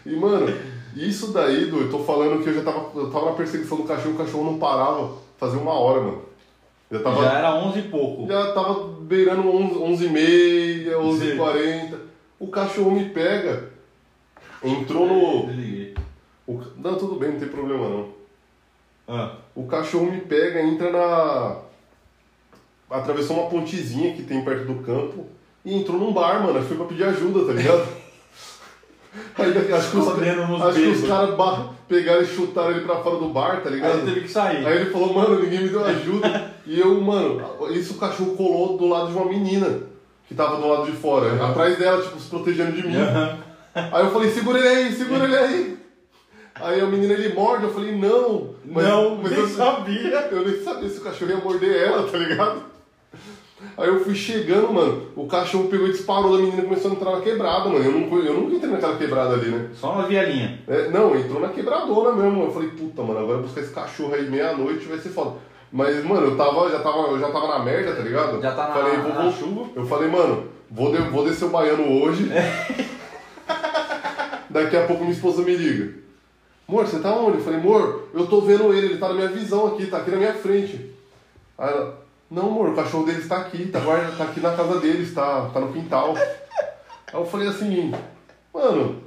E, 0.05 0.17
mano, 0.17 0.53
isso 0.97 1.33
daí, 1.33 1.67
Du, 1.67 1.81
eu 1.81 1.91
tô 1.91 2.01
falando 2.01 2.43
que 2.43 2.49
eu 2.51 2.55
já 2.55 2.63
tava, 2.63 2.91
eu 2.99 3.11
tava 3.11 3.27
na 3.27 3.33
perseguição 3.33 3.79
do 3.79 3.85
cachorro, 3.85 4.15
o 4.15 4.19
cachorro 4.19 4.45
não 4.45 4.59
parava 4.59 5.15
fazia 5.39 5.59
uma 5.61 5.73
hora, 5.75 6.01
mano. 6.01 6.23
Já 6.91 7.01
tava, 7.01 7.23
Já 7.25 7.33
era 7.39 7.55
11 7.57 7.79
e 7.79 7.83
pouco. 7.83 8.27
já 8.29 8.53
tava 8.53 8.89
beirando 9.01 9.49
11, 9.49 9.79
11 9.79 10.05
e 10.05 10.09
meia, 10.11 10.99
11 11.01 11.25
e 11.27 11.31
Sim. 11.33 11.37
40. 11.37 11.99
O 12.39 12.47
cachorro 12.49 12.91
me 12.91 13.07
pega, 13.11 13.71
entrou 14.63 15.07
no... 15.07 15.47
O- 16.47 16.61
não, 16.77 16.97
tudo 16.97 17.15
bem, 17.17 17.31
não 17.33 17.39
tem 17.39 17.49
problema 17.49 17.89
não. 17.89 18.09
Ah. 19.09 19.37
O 19.55 19.65
cachorro 19.67 20.11
me 20.11 20.21
pega, 20.21 20.61
entra 20.63 20.91
na. 20.91 21.57
Atravessou 22.91 23.39
uma 23.39 23.49
pontezinha 23.49 24.13
que 24.15 24.23
tem 24.23 24.45
perto 24.45 24.67
do 24.67 24.83
campo 24.83 25.27
e 25.65 25.75
entrou 25.75 25.99
num 25.99 26.13
bar, 26.13 26.43
mano. 26.43 26.59
Eu 26.59 26.63
fui 26.65 26.77
pra 26.77 26.87
pedir 26.87 27.05
ajuda, 27.05 27.47
tá 27.47 27.53
ligado? 27.53 27.87
Aí 29.37 29.75
acho 29.75 29.91
que 29.91 29.97
os, 29.99 30.09
acho 30.09 30.79
que 30.79 30.89
os 30.89 31.07
caras 31.07 31.35
pegaram 31.89 32.23
e 32.23 32.27
chutaram 32.27 32.71
ele 32.71 32.81
pra 32.81 32.97
fora 33.03 33.17
do 33.19 33.29
bar, 33.29 33.61
tá 33.63 33.69
Aí 33.69 33.75
ligado? 33.75 33.99
ele 33.99 34.07
teve 34.15 34.21
que 34.23 34.29
sair. 34.31 34.67
Aí 34.67 34.77
ele 34.77 34.91
falou, 34.91 35.13
mano, 35.13 35.39
ninguém 35.41 35.61
me 35.63 35.69
deu 35.69 35.85
ajuda. 35.85 36.51
e 36.67 36.81
eu, 36.81 36.99
mano, 37.01 37.43
isso 37.71 37.95
o 37.95 37.99
cachorro 37.99 38.35
colou 38.37 38.79
do 38.79 38.89
lado 38.89 39.09
de 39.11 39.17
uma 39.17 39.27
menina 39.27 39.81
que 40.27 40.35
tava 40.35 40.57
do 40.57 40.67
lado 40.67 40.87
de 40.91 40.93
fora, 40.97 41.27
Uhum. 41.35 41.45
atrás 41.47 41.79
dela, 41.79 42.01
tipo, 42.03 42.19
se 42.19 42.31
protegendo 42.31 42.73
de 42.73 42.87
mim. 42.87 42.97
Aham. 42.97 43.39
Aí 43.75 44.05
eu 44.05 44.11
falei, 44.11 44.31
segura 44.31 44.59
ele 44.59 44.69
aí, 44.69 44.93
segura 44.93 45.25
ele 45.25 45.37
aí. 45.37 45.79
Aí 46.55 46.81
a 46.81 46.87
menina 46.87 47.13
ele 47.15 47.35
morde, 47.35 47.65
eu 47.65 47.73
falei, 47.73 47.95
não. 47.97 48.51
Mas- 48.65 48.85
não, 48.87 49.17
mas 49.17 49.31
nem 49.33 49.41
eu, 49.41 49.49
sabia. 49.49 50.29
eu 50.31 50.47
nem 50.47 50.63
sabia 50.63 50.89
se 50.89 50.99
o 50.99 51.03
cachorro 51.03 51.31
ia 51.33 51.37
morder 51.39 51.83
ela, 51.83 52.03
tá 52.11 52.17
ligado? 52.19 52.63
Aí 53.77 53.89
eu 53.89 54.05
fui 54.05 54.15
chegando, 54.15 54.73
mano, 54.73 55.07
o 55.17 55.27
cachorro 55.27 55.69
pegou 55.69 55.89
e 55.89 55.93
disparou 55.93 56.33
da 56.37 56.43
menina 56.43 56.61
e 56.63 56.65
começou 56.65 56.91
a 56.91 56.95
entrar 56.95 57.11
na 57.13 57.21
quebrada, 57.21 57.69
mano. 57.69 57.85
Eu, 57.85 57.93
não, 57.93 58.19
eu 58.19 58.35
nunca 58.35 58.55
entrei 58.57 58.71
naquela 58.71 58.97
quebrada 58.97 59.35
ali, 59.35 59.49
né? 59.51 59.69
Só 59.75 59.93
uma 59.93 60.07
vielinha. 60.07 60.61
É, 60.69 60.89
não, 60.91 61.17
entrou 61.17 61.41
na 61.41 61.49
quebradona 61.49 62.13
mesmo. 62.13 62.43
Eu 62.45 62.51
falei, 62.53 62.69
puta, 62.71 63.03
mano, 63.03 63.21
agora 63.21 63.39
buscar 63.39 63.61
esse 63.63 63.73
cachorro 63.73 64.15
aí 64.15 64.29
meia-noite 64.31 64.87
vai 64.87 64.99
ser 64.99 65.09
foda. 65.09 65.37
Mas, 65.73 66.05
mano, 66.05 66.27
eu 66.27 66.37
tava, 66.37 66.69
já 66.71 66.81
tava, 66.81 66.99
eu 67.09 67.19
já 67.19 67.31
tava 67.31 67.49
na 67.49 67.59
merda, 67.61 67.95
tá 67.95 68.03
ligado? 68.03 68.43
Já 68.43 68.53
tá 68.53 68.69
na- 68.69 68.75
falei, 68.75 68.97
vou, 68.99 69.15
na 69.15 69.23
vou- 69.23 69.33
chuva. 69.33 69.71
Eu 69.75 69.87
falei, 69.87 70.11
mano, 70.11 70.45
vou, 70.71 70.93
de- 70.93 71.09
vou 71.11 71.25
descer 71.25 71.47
o 71.47 71.49
baiano 71.49 72.03
hoje. 72.03 72.29
Daqui 74.51 74.77
a 74.77 74.87
pouco 74.87 75.03
minha 75.03 75.15
esposa 75.15 75.43
me 75.43 75.57
liga. 75.57 75.95
Amor, 76.69 76.87
você 76.87 76.99
tá 76.99 77.15
onde? 77.17 77.39
Eu 77.39 77.45
falei, 77.45 77.59
amor, 77.59 78.09
eu 78.15 78.27
tô 78.27 78.41
vendo 78.43 78.73
ele, 78.73 78.87
ele 78.89 78.99
tá 78.99 79.09
na 79.09 79.15
minha 79.15 79.29
visão 79.29 79.67
aqui, 79.69 79.87
tá 79.87 79.99
aqui 79.99 80.11
na 80.11 80.17
minha 80.19 80.35
frente. 80.35 80.91
Aí 81.59 81.71
ela, 81.71 82.02
não, 82.33 82.49
amor, 82.49 82.71
o 82.71 82.75
cachorro 82.75 83.05
deles 83.05 83.29
tá 83.29 83.37
aqui, 83.37 83.67
tá, 83.67 83.79
guarda, 83.81 84.17
tá 84.17 84.25
aqui 84.25 84.41
na 84.41 84.57
casa 84.57 84.81
deles, 84.81 85.13
tá, 85.15 85.51
tá 85.53 85.61
no 85.61 85.73
quintal. 85.73 86.15
Aí 86.17 87.21
eu 87.21 87.27
falei 87.27 87.49
assim, 87.49 87.93
mano, 88.53 89.03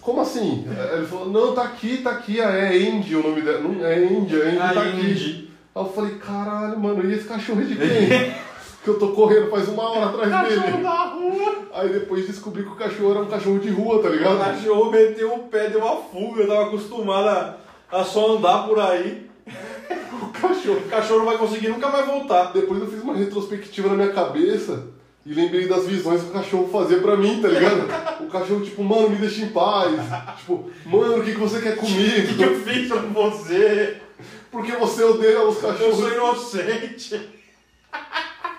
como 0.00 0.20
assim? 0.22 0.66
Ele 0.94 1.06
falou, 1.06 1.28
não, 1.28 1.54
tá 1.54 1.62
aqui, 1.64 1.98
tá 1.98 2.10
aqui, 2.10 2.40
ah, 2.40 2.50
é 2.50 2.68
Andy 2.88 3.16
o 3.16 3.22
nome 3.22 3.42
dela. 3.42 3.60
Não, 3.60 3.84
é 3.84 3.94
Andy, 3.96 4.40
a 4.40 4.44
Andy 4.46 4.56
tá 4.74 4.82
aqui. 4.82 5.00
Andy. 5.00 5.50
Aí 5.74 5.82
eu 5.82 5.92
falei, 5.92 6.14
caralho, 6.14 6.80
mano, 6.80 7.04
e 7.04 7.14
esse 7.14 7.28
cachorro 7.28 7.60
é 7.60 7.64
de 7.64 7.76
quem? 7.76 8.34
que 8.82 8.88
eu 8.88 8.98
tô 8.98 9.08
correndo 9.10 9.48
faz 9.48 9.68
uma 9.68 9.90
hora 9.90 10.06
atrás 10.06 10.48
dele. 10.48 10.82
da 10.82 11.04
rua. 11.04 11.54
Aí 11.72 11.88
depois 11.90 12.26
descobri 12.26 12.64
que 12.64 12.70
o 12.70 12.74
cachorro 12.74 13.12
era 13.12 13.20
um 13.20 13.26
cachorro 13.28 13.58
de 13.60 13.70
rua, 13.70 14.02
tá 14.02 14.08
O 14.08 14.12
ligado? 14.12 14.38
cachorro 14.38 14.90
meteu 14.90 15.34
o 15.34 15.38
pé, 15.44 15.68
deu 15.68 15.80
uma 15.80 15.96
fuga. 15.96 16.42
Eu 16.42 16.48
tava 16.48 16.66
acostumado 16.66 17.28
a, 17.28 17.56
a 18.00 18.04
só 18.04 18.36
andar 18.36 18.66
por 18.66 18.80
aí. 18.80 19.30
O 20.42 20.48
cachorro. 20.48 20.78
O 20.78 20.88
cachorro 20.90 21.18
não 21.20 21.26
vai 21.26 21.38
conseguir 21.38 21.68
nunca 21.68 21.88
mais 21.88 22.06
voltar. 22.06 22.52
Depois 22.52 22.80
eu 22.80 22.86
fiz 22.90 23.02
uma 23.02 23.14
retrospectiva 23.16 23.88
na 23.88 23.94
minha 23.94 24.12
cabeça 24.12 24.86
e 25.24 25.32
lembrei 25.32 25.68
das 25.68 25.86
visões 25.86 26.22
que 26.22 26.30
o 26.30 26.32
cachorro 26.32 26.68
fazia 26.72 26.98
pra 26.98 27.16
mim, 27.16 27.40
tá 27.40 27.48
ligado? 27.48 28.22
O 28.24 28.26
cachorro, 28.28 28.60
tipo, 28.64 28.82
mano, 28.82 29.10
me 29.10 29.16
deixa 29.16 29.42
em 29.42 29.48
paz. 29.48 29.92
Tipo, 30.38 30.70
mano, 30.86 31.18
o 31.18 31.24
que, 31.24 31.32
que 31.32 31.38
você 31.38 31.60
quer 31.60 31.74
O 31.74 31.80
que, 31.80 31.86
que 31.86 32.34
comigo? 32.34 32.42
eu 32.42 32.60
fiz 32.60 32.88
pra 32.88 32.98
você? 33.00 33.96
Porque 34.50 34.72
você 34.72 35.02
odeia 35.04 35.42
os 35.46 35.62
Eu 35.62 35.68
cachorros. 35.70 35.96
sou 35.96 36.12
inocente. 36.12 37.20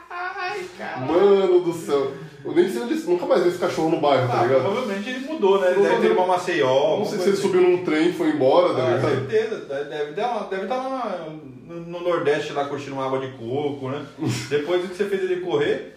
Ai, 0.10 0.66
cara. 0.78 1.00
Mano 1.06 1.60
do 1.62 1.74
céu. 1.74 2.12
Eu 2.46 2.52
nem 2.54 2.70
sei 2.70 2.82
onde. 2.82 2.96
Nunca 2.96 3.26
mais 3.26 3.44
vi 3.44 3.50
esse 3.50 3.58
cachorro 3.58 3.89
no 3.89 4.00
bairro, 4.02 4.28
tá 4.28 4.41
Ah, 4.41 4.44
ligado? 4.44 4.62
provavelmente 4.64 5.10
ele 5.10 5.20
mudou, 5.26 5.60
né? 5.62 5.72
Ele 5.72 5.82
deve 5.82 6.08
ter 6.08 6.16
pra 6.16 6.26
Maceió. 6.26 6.98
Não 7.00 7.06
sei 7.06 7.18
se 7.20 7.24
ele 7.26 7.34
assim. 7.34 7.41
subiu 7.41 7.62
num 7.62 7.84
trem 7.86 8.10
e 8.10 8.14
foi 8.14 8.30
embora, 8.30 8.74
tá 8.74 8.86
Ah, 8.86 8.96
ligado? 8.96 9.12
certeza. 9.30 9.56
Deve, 9.66 10.12
deve, 10.12 10.64
estar 10.64 10.76
lá 10.76 11.26
no, 11.68 11.80
no 11.82 12.00
Nordeste 12.02 12.54
lá 12.54 12.66
curtindo 12.66 12.94
uma 12.96 13.06
água 13.06 13.20
de 13.20 13.30
coco, 13.38 13.89
né? 13.89 14.06
Depois 14.50 14.82
do 14.82 14.88
que 14.89 14.96
você 14.96 15.06
fez 15.06 15.24
ele 15.24 15.41
correr, 15.41 15.96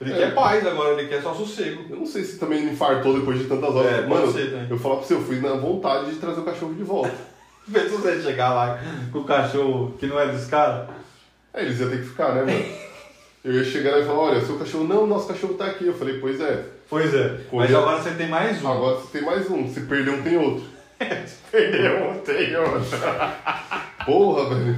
ele 0.00 0.12
É. 0.12 0.16
quer 0.16 0.34
paz 0.34 0.66
agora, 0.66 0.92
ele 1.00 1.08
quer 1.08 1.22
só 1.22 1.34
sossego. 1.34 1.84
Eu 1.90 1.96
não 1.96 2.06
sei 2.06 2.22
se 2.24 2.38
também 2.38 2.60
ele 2.60 2.70
infartou 2.72 3.18
depois 3.18 3.38
de 3.38 3.46
tantas 3.46 3.74
horas. 3.74 3.92
É, 3.92 4.06
Mano, 4.06 4.32
ser 4.32 4.66
eu 4.70 4.78
falar 4.78 4.96
pra 4.96 5.04
você, 5.06 5.14
eu 5.14 5.22
fui 5.22 5.40
na 5.40 5.54
vontade 5.54 6.10
de 6.10 6.16
trazer 6.16 6.40
o 6.40 6.44
cachorro 6.44 6.74
de 6.74 6.82
volta. 6.84 7.12
Pensa 7.72 7.88
você 7.96 8.22
chegar 8.22 8.54
lá 8.54 8.78
com 9.12 9.18
o 9.20 9.24
cachorro 9.24 9.94
que 9.98 10.06
não 10.06 10.20
é 10.20 10.28
dos 10.28 10.44
caras. 10.46 10.88
Aí 11.52 11.64
eles 11.66 11.80
iam 11.80 11.90
ter 11.90 11.98
que 12.00 12.06
ficar, 12.08 12.34
né, 12.34 12.42
mano? 12.42 12.64
Eu 13.46 13.52
ia 13.54 13.64
chegar 13.64 13.92
lá 13.92 14.00
e 14.00 14.04
falar, 14.04 14.18
olha, 14.18 14.40
seu 14.44 14.58
cachorro, 14.58 14.84
não, 14.88 15.06
nosso 15.06 15.28
cachorro 15.28 15.54
tá 15.54 15.66
aqui. 15.66 15.86
Eu 15.86 15.94
falei, 15.94 16.18
pois 16.18 16.40
é, 16.40 16.64
Pois 16.90 17.14
é. 17.14 17.38
Mas 17.52 17.70
Correu. 17.70 17.78
agora 17.78 18.02
você 18.02 18.10
tem 18.10 18.28
mais 18.28 18.62
um. 18.62 18.72
agora 18.72 18.96
você 18.96 19.18
tem 19.18 19.22
mais 19.26 19.48
um, 19.50 19.68
se 19.72 19.80
perder 19.82 20.10
um 20.10 20.22
tem 20.22 20.36
outro. 20.36 20.64
Perdeu 21.52 22.10
um, 22.10 22.18
tem 22.18 22.56
outro. 22.56 22.82
Porra, 24.04 24.48
velho. 24.54 24.76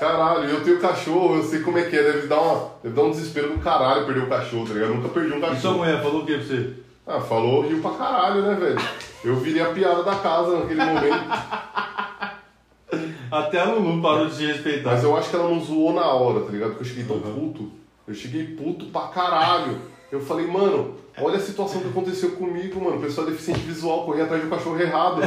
Caralho, 0.00 0.50
eu 0.50 0.64
tenho 0.64 0.80
cachorro, 0.80 1.36
eu 1.36 1.44
sei 1.44 1.60
como 1.60 1.78
é 1.78 1.82
que 1.84 1.96
é, 1.96 2.02
deve 2.02 2.26
dar, 2.26 2.40
uma, 2.40 2.70
deve 2.82 2.94
dar 2.96 3.02
um 3.02 3.10
desespero 3.12 3.50
do 3.50 3.58
caralho 3.58 4.04
perder 4.04 4.24
o 4.24 4.28
cachorro, 4.28 4.66
tá 4.66 4.74
ligado? 4.74 4.88
Eu 4.90 4.96
nunca 4.96 5.08
perdi 5.10 5.32
um 5.32 5.36
E 5.36 5.40
sua 5.40 5.48
cachorro. 5.50 5.78
mulher 5.78 6.02
falou 6.02 6.22
o 6.22 6.26
que 6.26 6.34
pra 6.38 6.44
você? 6.44 6.70
Ah, 7.06 7.20
falou, 7.20 7.68
riu 7.68 7.80
pra 7.80 7.90
caralho, 7.92 8.42
né, 8.42 8.54
velho? 8.56 8.80
Eu 9.24 9.36
virei 9.36 9.62
a 9.62 9.66
piada 9.72 10.02
da 10.02 10.16
casa 10.16 10.58
naquele 10.58 10.84
momento. 10.84 11.24
Até 13.30 13.60
a 13.60 13.64
Lulu 13.64 14.02
parou 14.02 14.26
de 14.28 14.36
te 14.36 14.46
respeitar. 14.46 14.90
Mas 14.90 15.04
eu 15.04 15.16
acho 15.16 15.30
que 15.30 15.36
ela 15.36 15.48
não 15.48 15.60
zoou 15.60 15.92
na 15.94 16.04
hora, 16.06 16.40
tá 16.44 16.50
ligado? 16.50 16.70
Porque 16.70 16.82
eu 16.82 16.88
cheguei 16.88 17.04
tão 17.04 17.20
puto. 17.20 17.70
Eu 18.12 18.16
cheguei 18.16 18.44
puto 18.48 18.84
pra 18.86 19.08
caralho. 19.08 19.78
Eu 20.10 20.20
falei, 20.20 20.46
mano, 20.46 20.96
olha 21.18 21.38
a 21.38 21.40
situação 21.40 21.80
que 21.80 21.88
aconteceu 21.88 22.32
comigo, 22.32 22.78
mano. 22.78 22.98
O 22.98 23.00
pessoal 23.00 23.26
é 23.26 23.30
deficiente 23.30 23.60
visual 23.60 24.04
corria 24.04 24.24
atrás 24.24 24.42
de 24.42 24.46
um 24.46 24.50
cachorro 24.50 24.78
errado. 24.78 25.22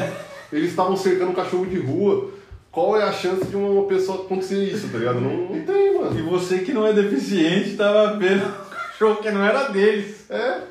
Eles 0.53 0.69
estavam 0.69 0.95
cercando 0.95 1.31
um 1.31 1.35
cachorro 1.35 1.65
de 1.65 1.79
rua. 1.79 2.29
Qual 2.71 2.95
é 2.95 3.01
a 3.03 3.11
chance 3.11 3.43
de 3.45 3.55
uma 3.55 3.85
pessoa 3.87 4.23
acontecer 4.25 4.63
isso, 4.63 4.89
tá 4.89 4.99
ligado? 4.99 5.19
Não, 5.19 5.31
não 5.55 5.65
tem, 5.65 5.95
E 5.95 5.97
mano. 5.97 6.29
você 6.29 6.59
que 6.59 6.71
não 6.73 6.85
é 6.85 6.93
deficiente 6.93 7.75
tava 7.75 8.17
vendo 8.19 8.45
um 8.45 8.69
cachorro 8.69 9.15
que 9.15 9.31
não 9.31 9.43
era 9.43 9.69
deles. 9.69 10.29
É. 10.29 10.61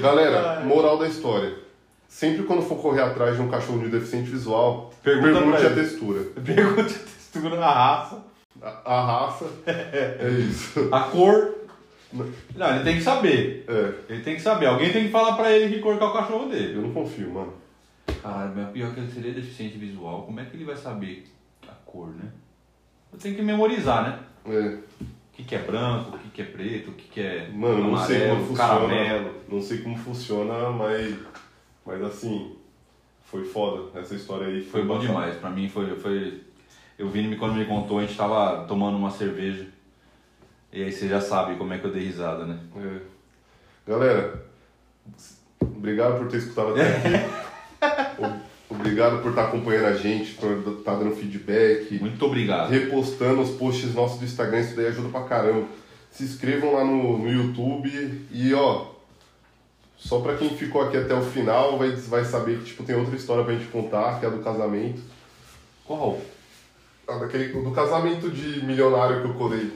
Galera, 0.00 0.60
moral 0.64 0.98
da 0.98 1.06
história. 1.06 1.54
Sempre 2.08 2.44
quando 2.44 2.62
for 2.62 2.76
correr 2.80 3.02
atrás 3.02 3.36
de 3.36 3.42
um 3.42 3.48
cachorro 3.48 3.80
de 3.80 3.88
deficiente 3.90 4.30
visual, 4.30 4.92
pergunte 5.02 5.66
a 5.66 5.70
textura. 5.74 6.22
Pergunte 6.44 6.94
a 6.94 6.98
textura, 6.98 7.60
a 7.64 7.72
raça, 7.72 8.18
A, 8.62 8.68
a 8.84 9.06
raça. 9.26 9.46
É 9.66 10.28
isso. 10.48 10.88
a 10.92 11.00
cor. 11.00 11.54
Não, 12.12 12.74
ele 12.74 12.84
tem 12.84 12.96
que 12.96 13.02
saber. 13.02 13.64
É. 13.68 14.12
Ele 14.12 14.22
tem 14.22 14.36
que 14.36 14.42
saber. 14.42 14.66
Alguém 14.66 14.92
tem 14.92 15.04
que 15.06 15.10
falar 15.10 15.36
pra 15.36 15.50
ele 15.50 15.74
que 15.74 15.80
cor 15.82 15.96
que 15.98 16.04
é 16.04 16.06
o 16.06 16.12
cachorro 16.12 16.48
dele. 16.48 16.76
Eu 16.76 16.82
não 16.82 16.92
confio, 16.92 17.30
mano. 17.30 17.52
Caralho, 18.22 18.52
mas 18.54 18.70
pior 18.70 18.94
que 18.94 19.00
ele 19.00 19.10
seria 19.12 19.32
deficiente 19.32 19.76
visual. 19.76 20.22
Como 20.22 20.38
é 20.38 20.44
que 20.44 20.56
ele 20.56 20.64
vai 20.64 20.76
saber 20.76 21.26
a 21.66 21.72
cor, 21.84 22.08
né? 22.08 22.30
Eu 23.12 23.18
tenho 23.18 23.34
que 23.34 23.42
memorizar, 23.42 24.04
né? 24.04 24.18
É. 24.46 24.78
O 25.02 25.36
que, 25.36 25.42
que 25.42 25.54
é 25.56 25.58
branco, 25.58 26.14
o 26.14 26.18
que, 26.18 26.28
que 26.28 26.42
é 26.42 26.44
preto, 26.44 26.90
o 26.90 26.94
que, 26.94 27.08
que 27.08 27.20
é 27.20 27.48
Mano, 27.52 27.90
não 27.90 27.96
sei 27.98 28.20
como 28.20 28.32
amarelo, 28.32 28.46
funciona. 28.46 28.68
caramelo. 28.68 29.30
Não 29.48 29.60
sei 29.62 29.78
como 29.78 29.98
funciona, 29.98 30.70
mas. 30.70 31.16
Mas 31.84 32.02
assim. 32.02 32.56
Foi 33.24 33.44
foda. 33.44 33.98
Essa 33.98 34.14
história 34.14 34.46
aí 34.46 34.62
Foi 34.62 34.82
bom 34.82 34.94
passada. 34.98 35.08
demais. 35.08 35.34
Pra 35.38 35.50
mim 35.50 35.68
foi, 35.68 35.96
foi. 35.96 36.40
Eu 36.98 37.08
vi 37.08 37.22
me- 37.26 37.36
quando 37.36 37.54
me 37.54 37.64
contou, 37.64 37.98
a 37.98 38.02
gente 38.02 38.16
tava 38.16 38.64
tomando 38.66 38.96
uma 38.96 39.10
cerveja. 39.10 39.66
E 40.72 40.82
aí 40.82 40.92
você 40.92 41.08
já 41.08 41.20
sabe 41.20 41.56
como 41.56 41.72
é 41.72 41.78
que 41.78 41.84
eu 41.84 41.92
dei 41.92 42.04
risada, 42.04 42.44
né? 42.44 42.58
É. 42.76 43.00
Galera, 43.90 44.44
obrigado 45.60 46.18
por 46.18 46.28
ter 46.28 46.38
escutado 46.38 46.70
até 46.72 46.82
aqui. 46.96 47.34
Obrigado 48.70 49.22
por 49.22 49.28
estar 49.30 49.44
acompanhando 49.44 49.86
a 49.86 49.92
gente, 49.94 50.32
por 50.34 50.50
estar 50.78 50.96
dando 50.96 51.14
feedback, 51.14 51.96
Muito 52.00 52.24
obrigado. 52.24 52.70
repostando 52.70 53.40
os 53.42 53.50
posts 53.50 53.94
nossos 53.94 54.18
do 54.18 54.24
Instagram, 54.24 54.60
isso 54.60 54.74
daí 54.74 54.86
ajuda 54.86 55.10
pra 55.10 55.22
caramba. 55.24 55.66
Se 56.10 56.24
inscrevam 56.24 56.72
lá 56.72 56.82
no, 56.84 57.18
no 57.18 57.30
YouTube 57.30 58.26
e 58.32 58.54
ó, 58.54 58.86
só 59.96 60.20
pra 60.20 60.36
quem 60.36 60.50
ficou 60.56 60.80
aqui 60.82 60.96
até 60.96 61.14
o 61.14 61.22
final 61.22 61.78
vai, 61.78 61.90
vai 61.90 62.24
saber 62.24 62.58
que 62.60 62.64
tipo, 62.64 62.82
tem 62.82 62.96
outra 62.96 63.14
história 63.14 63.44
pra 63.44 63.52
gente 63.54 63.66
contar, 63.70 64.18
que 64.18 64.24
é 64.26 64.28
a 64.28 64.32
do 64.32 64.42
casamento. 64.42 65.00
Qual? 65.84 66.20
Ah, 67.06 67.18
daquele, 67.18 67.52
do 67.52 67.70
casamento 67.70 68.30
de 68.30 68.64
milionário 68.64 69.20
que 69.20 69.28
eu 69.28 69.34
colei. 69.34 69.70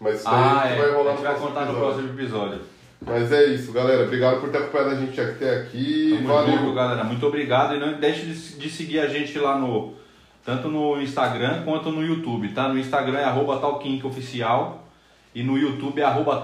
Mas 0.00 0.16
isso 0.16 0.24
daí 0.24 0.34
Ah, 0.34 0.62
gente 0.68 0.72
é. 0.72 0.82
vai 0.82 0.90
rolar 0.92 1.10
a 1.10 1.14
gente 1.14 1.24
vai 1.24 1.34
contar 1.34 1.60
no 1.66 1.72
episódio. 1.72 1.78
próximo 1.80 2.08
episódio. 2.20 2.60
Mas 3.02 3.32
é 3.32 3.44
isso, 3.46 3.72
galera. 3.72 4.04
Obrigado 4.04 4.40
por 4.40 4.50
ter 4.50 4.58
acompanhado 4.58 4.90
a 4.90 4.94
gente 4.94 5.20
até 5.20 5.56
aqui. 5.56 6.14
Tamo 6.16 6.28
Valeu. 6.28 6.58
junto, 6.58 6.74
galera. 6.74 7.04
Muito 7.04 7.26
obrigado. 7.26 7.74
E 7.74 7.78
não 7.78 7.98
deixe 7.98 8.26
de, 8.26 8.70
seguir 8.70 9.00
a 9.00 9.06
gente 9.06 9.38
lá 9.38 9.58
no. 9.58 9.94
Tanto 10.44 10.68
no 10.68 11.00
Instagram 11.00 11.62
quanto 11.64 11.90
no 11.90 12.02
YouTube, 12.02 12.48
tá? 12.48 12.68
No 12.68 12.78
Instagram 12.78 13.18
é 13.18 13.24
arroba 13.24 13.60
Oficial 14.04 14.86
e 15.34 15.42
no 15.42 15.58
YouTube 15.58 16.00
é 16.00 16.04
arroba 16.04 16.42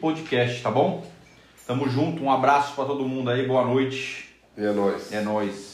Podcast, 0.00 0.60
tá 0.60 0.70
bom? 0.70 1.06
Tamo 1.66 1.88
junto, 1.88 2.22
um 2.22 2.30
abraço 2.30 2.74
pra 2.74 2.84
todo 2.84 3.04
mundo 3.04 3.30
aí, 3.30 3.46
boa 3.46 3.64
noite. 3.64 4.28
E 4.58 4.64
é 4.64 4.72
nóis. 4.72 5.12
É 5.12 5.20
nóis. 5.22 5.71